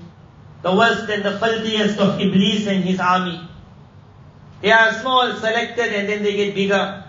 the 0.62 0.74
worst 0.74 1.08
and 1.08 1.24
the 1.24 1.38
filthiest 1.38 1.98
of 1.98 2.20
Iblis 2.20 2.66
and 2.66 2.84
his 2.84 3.00
army. 3.00 3.40
They 4.62 4.70
are 4.70 4.92
small, 4.92 5.34
selected, 5.36 5.92
and 5.92 6.08
then 6.08 6.22
they 6.22 6.36
get 6.36 6.54
bigger. 6.54 6.99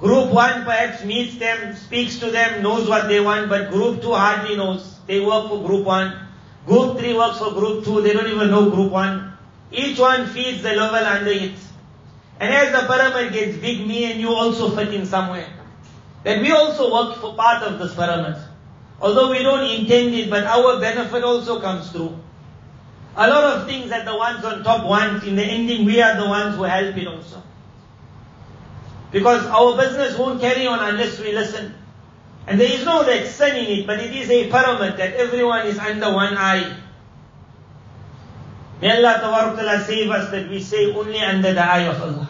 Group 0.00 0.32
one 0.32 0.64
perhaps 0.64 1.04
meets 1.04 1.36
them, 1.36 1.76
speaks 1.76 2.18
to 2.20 2.30
them, 2.30 2.62
knows 2.62 2.88
what 2.88 3.08
they 3.08 3.20
want, 3.20 3.50
but 3.50 3.70
group 3.70 4.00
two 4.00 4.12
hardly 4.12 4.56
knows. 4.56 4.98
They 5.06 5.20
work 5.20 5.48
for 5.48 5.62
group 5.62 5.84
one. 5.84 6.26
Group 6.66 6.98
three 6.98 7.14
works 7.14 7.38
for 7.38 7.52
group 7.52 7.84
two, 7.84 8.00
they 8.00 8.14
don't 8.14 8.28
even 8.28 8.50
know 8.50 8.70
group 8.70 8.90
one. 8.90 9.36
Each 9.70 9.98
one 9.98 10.26
feeds 10.26 10.62
the 10.62 10.72
level 10.72 11.04
under 11.04 11.30
it. 11.30 11.52
And 12.38 12.54
as 12.54 12.72
the 12.72 12.86
pyramid 12.88 13.34
gets 13.34 13.58
big, 13.58 13.86
me 13.86 14.10
and 14.10 14.20
you 14.20 14.30
also 14.30 14.74
fit 14.74 14.94
in 14.94 15.04
somewhere. 15.04 15.48
That 16.24 16.40
we 16.40 16.50
also 16.50 16.90
work 16.90 17.18
for 17.18 17.34
part 17.34 17.62
of 17.62 17.78
this 17.78 17.94
pyramid. 17.94 18.36
Although 19.02 19.30
we 19.30 19.42
don't 19.42 19.68
intend 19.68 20.14
it, 20.14 20.30
but 20.30 20.44
our 20.44 20.80
benefit 20.80 21.22
also 21.22 21.60
comes 21.60 21.90
through. 21.90 22.18
A 23.16 23.28
lot 23.28 23.44
of 23.44 23.66
things 23.66 23.90
that 23.90 24.06
the 24.06 24.16
ones 24.16 24.44
on 24.44 24.64
top 24.64 24.86
want, 24.86 25.24
in 25.24 25.36
the 25.36 25.44
ending 25.44 25.84
we 25.84 26.00
are 26.00 26.16
the 26.16 26.28
ones 26.28 26.56
who 26.56 26.62
help 26.62 26.96
it 26.96 27.06
also. 27.06 27.42
Because 29.11 29.45
our 29.47 29.77
business 29.77 30.17
won't 30.17 30.41
carry 30.41 30.67
on 30.67 30.79
unless 30.79 31.19
we 31.19 31.31
listen. 31.31 31.73
And 32.47 32.59
there 32.59 32.71
is 32.71 32.85
no 32.85 33.01
like 33.01 33.25
sin 33.25 33.55
in 33.55 33.79
it, 33.79 33.87
but 33.87 33.99
it 33.99 34.13
is 34.13 34.29
a 34.29 34.49
pyramid 34.51 34.97
that 34.97 35.13
everyone 35.15 35.65
is 35.67 35.79
under 35.79 36.13
one 36.13 36.37
eye. 36.37 36.77
May 38.81 38.91
Allah 38.97 39.17
Ta'ala 39.21 39.83
save 39.83 40.11
us 40.11 40.31
that 40.31 40.49
we 40.49 40.61
say 40.61 40.93
only 40.93 41.19
under 41.19 41.53
the 41.53 41.63
eye 41.63 41.87
of 41.87 42.01
Allah. 42.01 42.29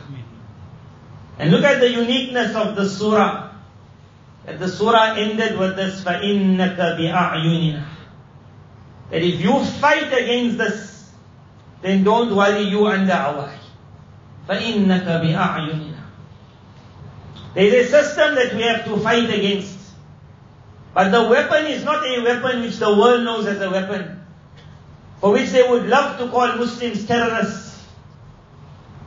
And 1.39 1.51
look 1.51 1.63
at 1.63 1.79
the 1.81 1.89
uniqueness 1.89 2.55
of 2.55 2.75
the 2.75 2.87
surah. 2.87 3.51
That 4.45 4.59
the 4.59 4.69
surah 4.69 5.15
ended 5.17 5.57
with 5.57 5.75
this, 5.75 6.03
فَإِنَّكَ 6.03 6.77
بِأَعْيُنِنَا 6.77 7.83
That 9.09 9.21
if 9.23 9.41
you 9.41 9.65
fight 9.81 10.13
against 10.13 10.59
this, 10.59 11.11
then 11.81 12.03
don't 12.03 12.33
worry 12.35 12.61
you 12.61 12.85
under 12.85 13.13
our 13.13 13.49
eye. 13.49 13.59
فَإِنَّكَ 14.47 15.03
بِأَعْيُنِنَا 15.03 15.88
there 17.54 17.64
is 17.64 17.92
a 17.92 18.04
system 18.04 18.34
that 18.36 18.54
we 18.54 18.62
have 18.62 18.84
to 18.84 18.96
fight 18.98 19.28
against. 19.28 19.78
But 20.94 21.10
the 21.10 21.28
weapon 21.28 21.66
is 21.66 21.84
not 21.84 22.04
a 22.06 22.22
weapon 22.22 22.62
which 22.62 22.76
the 22.78 22.88
world 22.88 23.24
knows 23.24 23.46
as 23.46 23.60
a 23.60 23.70
weapon. 23.70 24.24
For 25.20 25.32
which 25.32 25.50
they 25.50 25.68
would 25.68 25.86
love 25.86 26.18
to 26.18 26.28
call 26.28 26.56
Muslims 26.56 27.06
terrorists. 27.06 27.84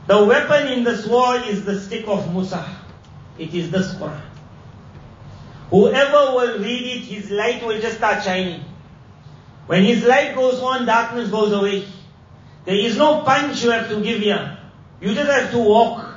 The 0.06 0.24
weapon 0.24 0.68
in 0.68 0.84
this 0.84 1.06
war 1.06 1.36
is 1.36 1.64
the 1.64 1.80
stick 1.80 2.06
of 2.06 2.32
Musa. 2.32 2.64
It 3.38 3.54
is 3.54 3.70
this 3.70 3.94
Quran. 3.94 4.20
Whoever 5.70 6.34
will 6.36 6.58
read 6.58 6.82
it, 6.82 7.04
his 7.04 7.30
light 7.30 7.64
will 7.66 7.80
just 7.80 7.96
start 7.96 8.22
shining. 8.22 8.64
When 9.66 9.82
his 9.82 10.04
light 10.04 10.34
goes 10.34 10.60
on, 10.60 10.84
darkness 10.84 11.30
goes 11.30 11.52
away. 11.52 11.86
There 12.64 12.74
is 12.74 12.96
no 12.96 13.22
punch 13.22 13.64
you 13.64 13.70
have 13.70 13.88
to 13.88 14.00
give 14.02 14.20
here. 14.20 14.58
You 15.00 15.14
just 15.14 15.30
have 15.30 15.50
to 15.52 15.58
walk. 15.58 16.13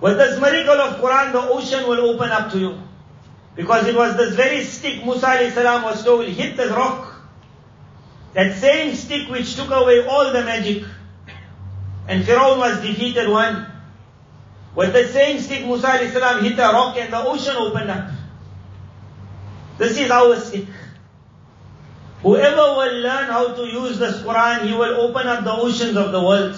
With 0.00 0.16
this 0.16 0.40
miracle 0.40 0.80
of 0.80 1.00
Quran, 1.00 1.32
the 1.32 1.42
ocean 1.42 1.88
will 1.88 2.10
open 2.10 2.30
up 2.30 2.52
to 2.52 2.58
you. 2.58 2.78
Because 3.56 3.86
it 3.88 3.96
was 3.96 4.16
this 4.16 4.36
very 4.36 4.62
stick 4.62 5.04
Musa 5.04 5.50
salam 5.50 5.82
was 5.82 6.04
told, 6.04 6.26
hit 6.26 6.56
the 6.56 6.68
rock. 6.68 7.14
That 8.34 8.56
same 8.56 8.94
stick 8.94 9.28
which 9.28 9.56
took 9.56 9.70
away 9.70 10.06
all 10.06 10.32
the 10.32 10.44
magic. 10.44 10.84
And 12.06 12.24
Pharaoh 12.24 12.58
was 12.58 12.80
defeated 12.80 13.28
one. 13.28 13.66
With 14.76 14.92
the 14.92 15.08
same 15.08 15.40
stick 15.40 15.64
Musa 15.64 16.08
salam 16.12 16.44
hit 16.44 16.58
a 16.58 16.72
rock 16.72 16.96
and 16.96 17.12
the 17.12 17.18
ocean 17.18 17.56
opened 17.56 17.90
up. 17.90 18.10
This 19.78 19.98
is 19.98 20.10
our 20.10 20.38
stick. 20.38 20.66
Whoever 22.22 22.56
will 22.56 23.00
learn 23.00 23.26
how 23.26 23.54
to 23.54 23.62
use 23.62 23.98
this 23.98 24.22
Quran, 24.22 24.66
he 24.66 24.72
will 24.72 25.00
open 25.00 25.26
up 25.26 25.42
the 25.42 25.52
oceans 25.52 25.96
of 25.96 26.12
the 26.12 26.22
world. 26.22 26.56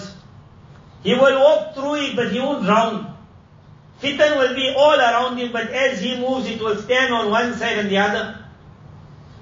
He 1.02 1.14
will 1.14 1.40
walk 1.40 1.74
through 1.74 1.94
it, 1.96 2.16
but 2.16 2.32
he 2.32 2.40
won't 2.40 2.64
drown. 2.64 3.09
Fitan 4.00 4.38
will 4.38 4.54
be 4.54 4.74
all 4.76 4.98
around 4.98 5.36
him, 5.36 5.52
but 5.52 5.68
as 5.68 6.00
he 6.00 6.18
moves, 6.18 6.48
it 6.48 6.60
will 6.60 6.76
stand 6.76 7.12
on 7.12 7.30
one 7.30 7.54
side 7.54 7.78
and 7.78 7.90
the 7.90 7.98
other. 7.98 8.38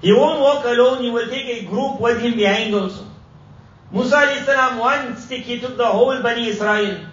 He 0.01 0.11
won't 0.11 0.39
walk 0.39 0.65
alone, 0.65 1.01
he 1.03 1.09
will 1.09 1.29
take 1.29 1.63
a 1.63 1.65
group 1.65 1.99
with 1.99 2.21
him 2.21 2.35
behind 2.35 2.75
also. 2.75 3.05
Musa 3.91 4.43
salam, 4.45 4.77
one 4.77 5.17
stick, 5.17 5.41
he 5.41 5.59
took 5.59 5.77
the 5.77 5.85
whole 5.85 6.21
Bani 6.21 6.47
Israel. 6.47 7.05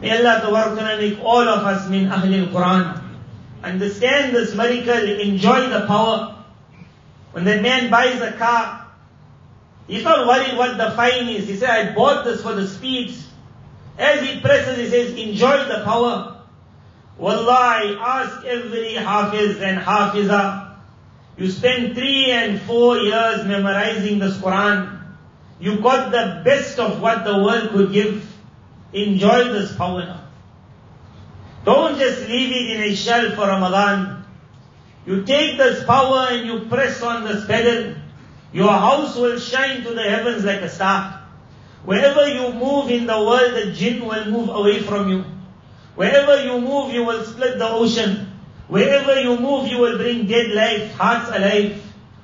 May 0.00 0.18
Allah 0.18 0.40
Ta'ala 0.40 0.96
make 0.98 1.18
all 1.22 1.48
of 1.48 1.64
us 1.64 1.88
min 1.88 2.08
Ahlul 2.08 2.52
Quran. 2.52 3.02
Understand 3.62 4.34
this 4.34 4.54
miracle, 4.54 5.20
enjoy 5.20 5.68
the 5.68 5.86
power. 5.86 6.44
When 7.32 7.44
that 7.44 7.62
man 7.62 7.90
buys 7.90 8.20
a 8.20 8.32
car, 8.32 8.86
he's 9.86 10.02
not 10.02 10.26
worried 10.26 10.58
what 10.58 10.76
the 10.76 10.90
fine 10.90 11.28
is. 11.28 11.48
He 11.48 11.56
said, 11.56 11.70
I 11.70 11.94
bought 11.94 12.24
this 12.24 12.42
for 12.42 12.54
the 12.54 12.66
speeds. 12.66 13.28
As 13.98 14.26
he 14.26 14.40
presses, 14.40 14.78
he 14.78 14.88
says, 14.88 15.18
enjoy 15.18 15.64
the 15.68 15.82
power. 15.84 16.40
Wallahi, 17.18 17.96
ask 18.00 18.44
every 18.44 18.94
hafiz 18.94 19.60
and 19.60 19.78
hafiza. 19.78 20.76
You 21.36 21.50
spend 21.50 21.94
three 21.94 22.30
and 22.30 22.60
four 22.62 22.96
years 22.98 23.46
memorizing 23.46 24.18
this 24.18 24.36
Quran. 24.38 25.00
You 25.60 25.80
got 25.80 26.10
the 26.10 26.42
best 26.44 26.78
of 26.78 27.00
what 27.00 27.24
the 27.24 27.34
world 27.42 27.70
could 27.70 27.92
give. 27.92 28.28
Enjoy 28.92 29.44
this 29.44 29.74
power 29.76 30.04
now. 30.04 30.24
Don't 31.64 31.98
just 31.98 32.28
leave 32.28 32.50
it 32.50 32.76
in 32.76 32.92
a 32.92 32.96
shelf 32.96 33.34
for 33.34 33.46
Ramadan. 33.46 34.24
You 35.06 35.24
take 35.24 35.58
this 35.58 35.84
power 35.84 36.28
and 36.30 36.46
you 36.46 36.68
press 36.68 37.02
on 37.02 37.24
this 37.24 37.46
pedal. 37.46 37.94
Your 38.52 38.72
house 38.72 39.16
will 39.16 39.38
shine 39.38 39.82
to 39.84 39.94
the 39.94 40.02
heavens 40.02 40.44
like 40.44 40.60
a 40.60 40.68
star. 40.68 41.21
Wherever 41.84 42.28
you 42.28 42.52
move 42.52 42.90
in 42.90 43.06
the 43.06 43.18
world, 43.18 43.54
the 43.54 43.72
jinn 43.72 44.06
will 44.06 44.24
move 44.26 44.48
away 44.48 44.80
from 44.80 45.08
you. 45.08 45.24
Wherever 45.94 46.42
you 46.44 46.60
move, 46.60 46.92
you 46.92 47.04
will 47.04 47.24
split 47.24 47.58
the 47.58 47.68
ocean. 47.68 48.30
Wherever 48.68 49.20
you 49.20 49.36
move, 49.38 49.68
you 49.68 49.78
will 49.78 49.98
bring 49.98 50.26
dead 50.26 50.50
life, 50.52 50.94
hearts 50.94 51.28
alive. 51.28 51.82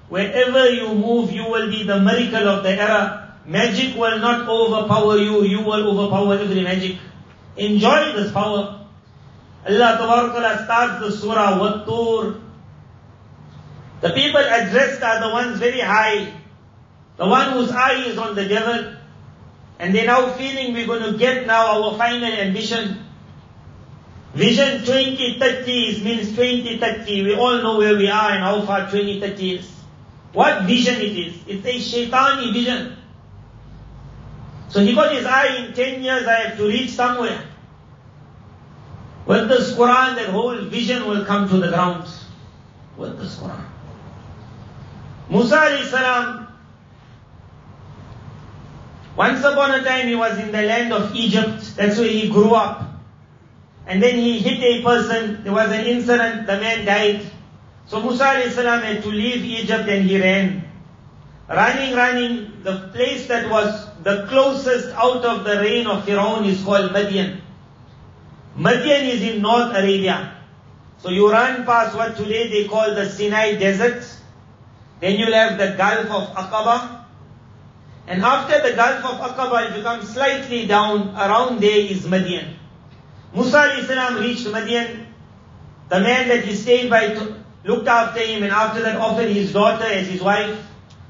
Wherever 0.09 0.71
you 0.71 0.95
move, 0.95 1.33
you 1.33 1.45
will 1.45 1.69
be 1.71 1.83
the 1.83 2.01
miracle 2.01 2.49
of 2.49 2.63
the 2.63 2.71
era. 2.71 3.37
Magic 3.45 3.97
will 3.97 4.19
not 4.19 4.49
overpower 4.49 5.19
you, 5.19 5.45
you 5.45 5.61
will 5.61 5.99
overpower 5.99 6.39
every 6.39 6.63
magic. 6.63 6.97
Enjoy 7.57 8.13
this 8.13 8.33
power. 8.33 8.87
Allah 9.67 9.97
Ta'ala 9.99 10.65
starts 10.65 11.01
the 11.05 11.11
surah, 11.11 11.59
Wattur. 11.59 12.41
The 14.01 14.11
people 14.11 14.41
addressed 14.41 15.03
are 15.03 15.21
the 15.21 15.31
ones 15.31 15.59
very 15.59 15.81
high. 15.81 16.33
The 17.17 17.27
one 17.27 17.53
whose 17.53 17.71
eye 17.73 18.05
is 18.07 18.17
on 18.17 18.37
the 18.37 18.47
devil. 18.47 18.95
And 19.79 19.95
they're 19.95 20.07
now 20.07 20.31
feeling 20.33 20.75
we're 20.75 20.87
going 20.87 21.13
to 21.13 21.19
get 21.19 21.47
now 21.47 21.83
our 21.83 21.97
final 21.97 22.33
ambition. 22.33 23.05
Vision 24.35 24.81
2030 24.85 26.05
means 26.05 26.31
2030. 26.31 27.23
We 27.23 27.35
all 27.35 27.63
know 27.63 27.79
where 27.79 27.97
we 27.97 28.09
are 28.09 28.31
and 28.31 28.41
how 28.41 28.61
far 28.63 28.91
2030 28.91 29.55
is. 29.55 29.71
What 30.33 30.65
vision 30.65 30.97
it 30.97 31.17
is? 31.17 31.35
It's 31.47 31.67
a 31.67 32.07
shaitani 32.07 32.53
vision. 32.53 32.97
So 34.69 34.81
he 34.81 34.95
got 34.95 35.15
his 35.15 35.25
eye 35.25 35.65
in 35.65 35.73
10 35.73 36.03
years 36.03 36.27
I 36.27 36.41
have 36.41 36.59
to 36.59 36.67
reach 36.67 36.91
somewhere. 36.91 37.43
With 39.27 39.49
this 39.49 39.73
Quran, 39.75 40.17
that 40.17 40.31
whole 40.31 40.59
vision 40.65 41.07
will 41.07 41.25
come 41.25 41.49
to 41.49 41.57
the 41.59 41.69
ground. 41.69 42.09
With 42.97 43.19
this 43.19 43.37
Quran. 43.37 43.65
Musa 45.31 45.57
alayhi 45.57 45.85
salam, 45.85 46.48
once 49.19 49.43
upon 49.43 49.73
a 49.75 49.83
time 49.83 50.07
he 50.07 50.15
was 50.15 50.39
in 50.39 50.53
the 50.53 50.63
land 50.63 50.93
of 50.93 51.13
Egypt. 51.17 51.75
That's 51.75 51.99
where 51.99 52.07
he 52.09 52.29
grew 52.29 52.55
up. 52.55 52.85
And 53.85 54.01
then 54.01 54.15
he 54.15 54.39
hit 54.39 54.63
a 54.63 54.83
person. 54.85 55.43
There 55.43 55.53
was 55.53 55.73
an 55.73 55.87
incident. 55.87 56.47
The 56.47 56.61
man 56.61 56.85
died. 56.85 57.29
So 57.87 58.01
Musa 58.01 58.49
salam 58.53 58.83
had 58.83 59.03
to 59.03 59.09
leave 59.09 59.43
Egypt 59.45 59.89
and 59.89 60.09
he 60.09 60.21
ran. 60.21 60.63
Running, 61.49 61.97
running. 61.97 62.63
The 62.63 62.91
place 62.95 63.27
that 63.27 63.51
was 63.51 63.89
the 64.05 64.27
closest 64.29 64.95
out 64.95 65.25
of 65.25 65.43
the 65.43 65.57
reign 65.63 65.89
of 65.89 66.05
Pharaoh 66.05 66.45
is 66.45 66.63
called 66.63 66.93
Madian. 66.93 67.41
Madian 68.57 69.09
is 69.09 69.23
in 69.23 69.43
North 69.43 69.75
Arabia. 69.75 70.33
So 70.99 71.09
you 71.11 71.29
run 71.29 71.65
past 71.65 71.97
what 71.97 72.17
today 72.17 72.47
they 72.51 72.69
call 72.69 72.95
the 72.95 73.09
Sinai 73.11 73.57
Desert. 73.57 74.05
Then 75.01 75.19
you'll 75.19 75.35
have 75.35 75.59
the 75.59 75.75
Gulf 75.77 76.07
of 76.07 76.37
Aqaba. 76.37 76.98
And 78.09 78.25
after 78.25 78.63
the 78.63 78.75
Gulf 78.75 79.05
of 79.05 79.21
Aqaba, 79.21 79.69
if 79.69 79.77
you 79.77 79.83
come 79.83 80.03
slightly 80.03 80.67
down, 80.67 81.11
around 81.15 81.61
there 81.61 81.79
is 81.79 82.07
Madian. 82.07 82.55
Musa 83.35 83.85
salam 83.85 84.17
reached 84.17 84.47
Madian. 84.47 85.05
The 85.91 86.01
man 86.01 86.29
that 86.29 86.43
he 86.43 86.55
stayed 86.55 86.89
by 86.89 87.15
looked 87.65 87.87
after 87.87 88.21
him 88.21 88.45
and 88.45 88.51
after 88.51 88.81
that 88.81 88.97
offered 88.97 89.29
his 89.29 89.53
daughter 89.53 89.85
as 89.85 90.07
his 90.09 90.23
wife. 90.23 90.57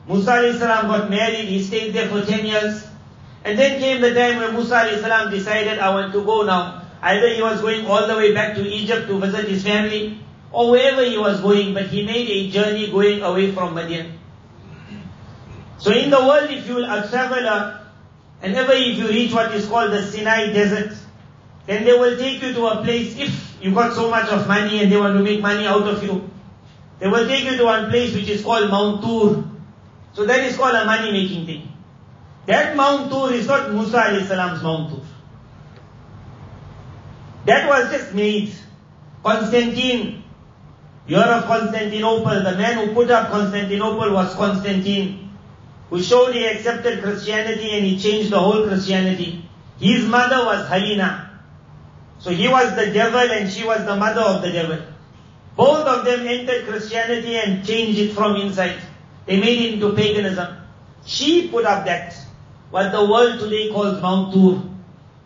Musa 0.09 0.59
salam 0.59 0.89
got 0.89 1.09
married, 1.09 1.47
he 1.47 1.63
stayed 1.63 1.95
there 1.95 2.09
for 2.09 2.27
10 2.27 2.45
years. 2.45 2.85
And 3.45 3.57
then 3.57 3.79
came 3.79 4.01
the 4.01 4.13
time 4.13 4.39
when 4.39 4.55
Musa 4.55 4.99
salam 5.01 5.31
decided, 5.31 5.79
I 5.79 5.95
want 5.95 6.13
to 6.15 6.25
go 6.25 6.43
now. 6.43 6.83
Either 7.01 7.29
he 7.33 7.41
was 7.41 7.61
going 7.61 7.87
all 7.87 8.09
the 8.09 8.17
way 8.17 8.35
back 8.35 8.57
to 8.57 8.67
Egypt 8.67 9.07
to 9.07 9.21
visit 9.21 9.47
his 9.47 9.63
family, 9.63 10.19
or 10.51 10.73
wherever 10.73 11.05
he 11.05 11.17
was 11.17 11.41
going, 11.43 11.75
but 11.75 11.87
he 11.87 12.05
made 12.05 12.29
a 12.29 12.51
journey 12.51 12.91
going 12.91 13.23
away 13.23 13.53
from 13.53 13.77
Madian. 13.77 14.18
So 15.79 15.93
in 15.93 16.11
the 16.11 16.19
world, 16.19 16.51
if 16.51 16.67
you 16.67 16.75
will 16.75 16.85
a 16.85 17.09
traveler, 17.09 17.47
uh, 17.49 17.79
and 18.43 18.55
ever 18.55 18.73
if 18.73 18.99
you 18.99 19.09
reach 19.09 19.33
what 19.33 19.55
is 19.55 19.67
called 19.67 19.93
the 19.93 20.03
Sinai 20.03 20.53
Desert, 20.53 20.97
then 21.67 21.85
they 21.85 21.93
will 21.93 22.17
take 22.19 22.43
you 22.43 22.53
to 22.53 22.67
a 22.67 22.83
place, 22.83 23.17
if 23.17 23.63
you 23.63 23.73
got 23.73 23.95
so 23.95 24.11
much 24.11 24.29
of 24.31 24.47
money 24.49 24.83
and 24.83 24.91
they 24.91 24.97
want 24.97 25.17
to 25.17 25.23
make 25.23 25.41
money 25.41 25.67
out 25.67 25.87
of 25.87 26.03
you, 26.03 26.29
they 26.99 27.07
will 27.07 27.27
take 27.29 27.45
you 27.45 27.57
to 27.57 27.65
one 27.65 27.91
place 27.91 28.15
which 28.15 28.29
is 28.29 28.43
called 28.43 28.71
Mount 28.71 29.03
Tur. 29.03 29.45
So 30.15 30.27
that 30.27 30.41
is 30.41 30.57
called 30.57 30.75
a 30.75 30.85
money 30.85 31.13
making 31.13 31.47
thing. 31.47 31.73
That 32.47 32.75
Mount 32.75 33.13
Tur 33.13 33.33
is 33.33 33.47
not 33.47 33.73
Musa 33.73 34.27
salam's 34.27 34.63
Mount 34.63 34.91
Tur. 34.91 35.03
That 37.47 37.69
was 37.69 37.91
just 37.93 38.15
made. 38.15 38.53
Constantine, 39.23 40.25
you 41.07 41.17
heard 41.17 41.29
of 41.29 41.45
Constantinople, 41.45 42.43
the 42.43 42.57
man 42.57 42.87
who 42.87 42.95
put 42.95 43.11
up 43.11 43.31
Constantinople 43.31 44.13
was 44.13 44.35
Constantine 44.35 45.28
who 45.91 46.03
showed 46.03 46.35
he 46.35 46.47
accepted 46.47 47.03
Christianity 47.03 47.71
and 47.71 47.85
he 47.85 47.99
changed 47.99 48.31
the 48.31 48.39
whole 48.39 48.67
Christianity. 48.67 49.45
His 49.79 50.07
mother 50.07 50.45
was 50.45 50.69
Helena. 50.69 51.31
So 52.19 52.31
he 52.31 52.49
was 52.49 52.75
the 52.75 52.93
devil 52.93 53.21
and 53.21 53.51
she 53.51 53.65
was 53.65 53.85
the 53.85 53.97
mother 53.97 54.21
of 54.21 54.43
the 54.43 54.51
devil. 54.51 54.79
Both 55.57 55.87
of 55.87 56.05
them 56.05 56.27
entered 56.27 56.67
Christianity 56.67 57.37
and 57.37 57.65
changed 57.65 57.99
it 57.99 58.13
from 58.13 58.37
inside. 58.37 58.79
They 59.27 59.41
made 59.41 59.59
it 59.61 59.75
into 59.75 59.95
paganism. 59.95 60.57
She 61.05 61.49
put 61.49 61.65
up 61.65 61.87
that, 61.87 62.15
what 62.71 62.93
the 62.93 63.05
world 63.05 63.41
today 63.41 63.71
calls 63.71 64.01
Mount 64.03 64.35
Tur. 64.35 64.63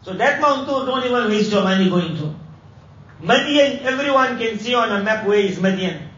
So 0.03 0.15
that 0.15 0.41
Mount 0.41 0.69
Tur, 0.69 0.87
don't 0.87 1.05
even 1.05 1.29
waste 1.31 1.51
your 1.51 1.63
money 1.63 1.89
going 1.89 2.17
to. 2.17 2.35
Madian, 3.23 3.83
everyone 3.83 4.39
can 4.39 4.59
see 4.59 4.75
on 4.75 4.91
a 4.93 5.03
map 5.03 5.27
where 5.27 5.39
is 5.39 5.59
Madian. 5.59 6.09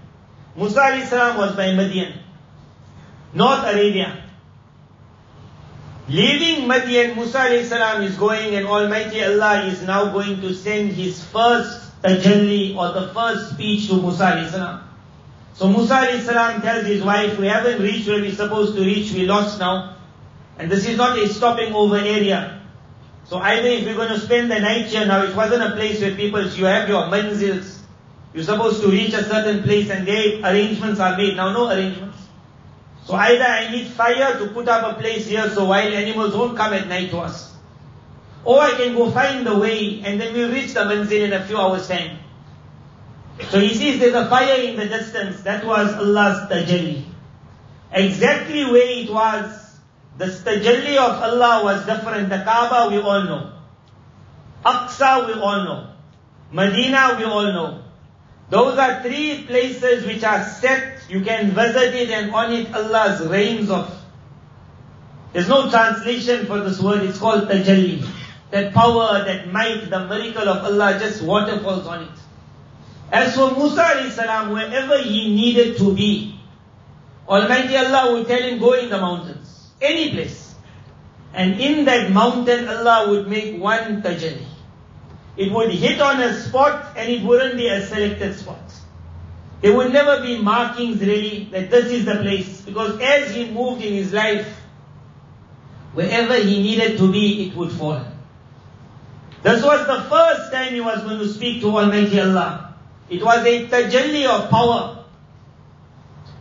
Musa 0.57 1.35
was 1.37 1.57
by 1.57 1.69
Madian. 1.69 2.17
North 3.35 3.65
Arabia. 3.65 4.24
Leaving 6.07 6.69
Madian, 6.69 7.17
Musa 7.17 7.65
salam 7.65 8.03
is 8.03 8.17
going 8.17 8.55
and 8.55 8.67
Almighty 8.67 9.25
Allah 9.25 9.65
is 9.67 9.83
now 9.83 10.13
going 10.13 10.41
to 10.43 10.53
send 10.53 10.93
His 10.93 11.25
first 11.25 12.03
tajalli 12.03 12.77
or 12.77 12.93
the 12.93 13.09
first 13.15 13.53
speech 13.53 13.89
to 13.89 14.01
Musa 14.01 14.47
salam. 14.51 14.85
So 15.55 15.69
Musa 15.69 16.21
salam 16.21 16.61
tells 16.61 16.85
his 16.85 17.03
wife, 17.03 17.39
we 17.39 17.47
haven't 17.47 17.81
reached 17.81 18.07
where 18.09 18.21
we're 18.21 18.35
supposed 18.35 18.75
to 18.77 18.83
reach, 18.83 19.13
we 19.13 19.25
lost 19.25 19.59
now. 19.59 19.97
And 20.59 20.71
this 20.71 20.87
is 20.87 20.99
not 20.99 21.19
a 21.19 21.29
stopping 21.29 21.73
over 21.73 21.97
area. 21.97 22.61
So 23.25 23.39
either 23.39 23.69
if 23.69 23.87
we're 23.87 23.95
going 23.95 24.11
to 24.11 24.21
spend 24.21 24.51
the 24.51 24.59
night 24.61 24.87
here 24.87 25.07
now, 25.07 25.23
it 25.23 25.35
wasn't 25.35 25.63
a 25.63 25.71
place 25.77 26.01
where 26.01 26.15
people, 26.15 26.47
you 26.47 26.67
have 26.67 26.89
your 26.89 27.05
manzils. 27.05 27.79
You're 28.35 28.45
supposed 28.45 28.83
to 28.83 28.89
reach 28.89 29.15
a 29.15 29.25
certain 29.25 29.63
place 29.63 29.89
and 29.91 30.07
there 30.07 30.41
arrangements 30.43 31.01
are 31.01 31.17
made. 31.17 31.37
Now 31.37 31.53
no 31.53 31.71
arrangements. 31.71 32.14
So 33.05 33.15
either 33.15 33.45
I 33.45 33.71
need 33.71 33.89
fire 33.89 34.39
to 34.39 34.49
put 34.49 34.67
up 34.67 34.97
a 34.97 35.01
place 35.01 35.27
here 35.27 35.49
so 35.51 35.67
wild 35.67 35.93
animals 35.93 36.35
won't 36.35 36.57
come 36.57 36.73
at 36.73 36.89
night 36.89 37.11
to 37.11 37.19
us. 37.19 37.55
Or 38.45 38.61
I 38.61 38.73
can 38.73 38.95
go 38.95 39.11
find 39.11 39.47
the 39.47 39.59
way 39.59 40.03
and 40.05 40.21
then 40.21 40.33
we'll 40.35 40.53
reach 40.53 40.73
the 40.75 40.81
manzil 40.81 41.21
in 41.21 41.33
a 41.33 41.45
few 41.47 41.59
hours 41.59 41.87
time. 41.89 42.19
So 43.51 43.61
he 43.61 43.75
sees 43.75 44.01
there's 44.01 44.15
a 44.15 44.29
fire 44.29 44.61
in 44.61 44.77
the 44.77 44.87
distance. 44.87 45.43
That 45.43 45.67
was 45.67 45.93
Allah's 45.95 46.49
tajalli. 46.51 47.05
Exactly 47.93 48.65
where 48.65 49.05
it 49.05 49.11
was, 49.11 49.79
the 50.17 50.27
tajalli 50.27 50.97
of 50.97 51.23
Allah 51.23 51.65
was 51.65 51.85
different. 51.85 52.31
The 52.31 52.39
Kaaba 52.39 52.91
we 52.91 53.01
all 53.03 53.25
know. 53.25 53.53
Aqsa 54.65 55.27
we 55.27 55.35
all 55.41 55.65
know. 55.65 55.91
Medina 56.53 57.17
we 57.19 57.25
all 57.25 57.53
know. 57.53 57.84
Those 58.51 58.79
are 58.79 59.03
three 59.03 59.45
places 59.47 60.05
which 60.05 60.23
are 60.23 60.45
set, 60.45 61.03
you 61.09 61.23
can 61.23 61.53
visit 61.53 61.95
it 61.95 62.11
and 62.11 62.31
on 62.33 62.53
it 62.53 62.73
Allah's 62.75 63.27
rains 63.27 63.71
of. 63.71 63.91
There's 65.33 65.49
no 65.49 65.71
translation 65.71 66.47
for 66.47 66.61
this 66.61 66.81
word, 66.81 67.03
it's 67.03 67.19
called 67.19 67.49
tajalli. 67.49 68.07
That 68.51 68.73
power, 68.73 69.25
that 69.25 69.51
might, 69.51 69.91
the 69.91 70.07
miracle 70.07 70.49
of 70.49 70.65
Allah 70.65 70.99
just 71.01 71.23
waterfalls 71.23 71.87
on 71.87 72.05
it. 72.05 72.11
As 73.11 73.35
for 73.35 73.51
Musa 73.57 74.11
salam, 74.11 74.53
wherever 74.53 75.03
he 75.03 75.35
needed 75.35 75.79
to 75.79 75.95
be, 75.95 76.39
Almighty 77.29 77.77
Allah 77.77 78.13
would 78.13 78.29
tell 78.29 78.43
him, 78.43 78.59
go 78.59 78.75
in 78.75 78.91
the 78.91 78.99
mountains. 78.99 79.71
Any 79.81 80.11
place. 80.11 80.55
And 81.33 81.61
in 81.61 81.85
that 81.87 82.13
mountain, 82.13 82.69
Allah 82.69 83.11
would 83.11 83.27
make 83.27 83.61
one 83.61 84.03
tajalli. 84.03 84.47
It 85.37 85.51
would 85.51 85.71
hit 85.71 86.01
on 86.01 86.21
a 86.21 86.41
spot 86.41 86.97
and 86.97 87.11
it 87.11 87.23
wouldn't 87.23 87.57
be 87.57 87.67
a 87.69 87.85
selected 87.87 88.37
spot. 88.37 88.61
There 89.61 89.75
would 89.75 89.93
never 89.93 90.23
be 90.23 90.41
markings 90.41 91.01
really 91.01 91.49
that 91.51 91.71
this 91.71 91.87
is 91.87 92.05
the 92.05 92.17
place. 92.17 92.61
Because 92.61 93.01
as 93.01 93.35
he 93.35 93.51
moved 93.51 93.83
in 93.83 93.95
his 93.95 94.13
life, 94.13 94.47
wherever 95.95 96.37
he 96.37 96.63
needed 96.63 96.99
to 96.99 97.11
be, 97.11 97.49
it 97.49 97.57
would 97.57 97.73
fall. 97.73 98.05
This 99.43 99.63
was 99.63 99.87
the 99.87 100.03
first 100.09 100.53
time 100.53 100.75
he 100.75 100.81
was 100.81 101.03
going 101.03 101.19
to 101.19 101.29
speak 101.29 101.61
to 101.63 101.69
Almighty 101.69 102.21
Allah. 102.21 102.75
It 103.09 103.23
was 103.23 103.45
a 103.45 103.67
tajalli 103.69 104.27
of 104.27 104.51
power. 104.51 105.05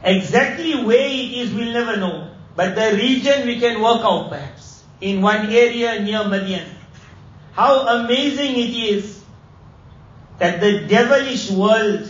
Exactly 0.03 0.83
where 0.83 1.07
it 1.07 1.33
is, 1.33 1.53
we'll 1.53 1.73
never 1.73 1.97
know. 1.97 2.29
But 2.55 2.75
the 2.75 2.95
region 2.95 3.47
we 3.47 3.59
can 3.59 3.81
work 3.81 4.01
out 4.03 4.29
perhaps. 4.29 4.83
In 5.01 5.21
one 5.21 5.47
area 5.47 6.01
near 6.01 6.19
Madian. 6.19 6.72
How 7.53 8.01
amazing 8.01 8.55
it 8.57 8.73
is 8.73 9.23
that 10.39 10.59
the 10.59 10.87
devilish 10.87 11.51
world, 11.51 12.09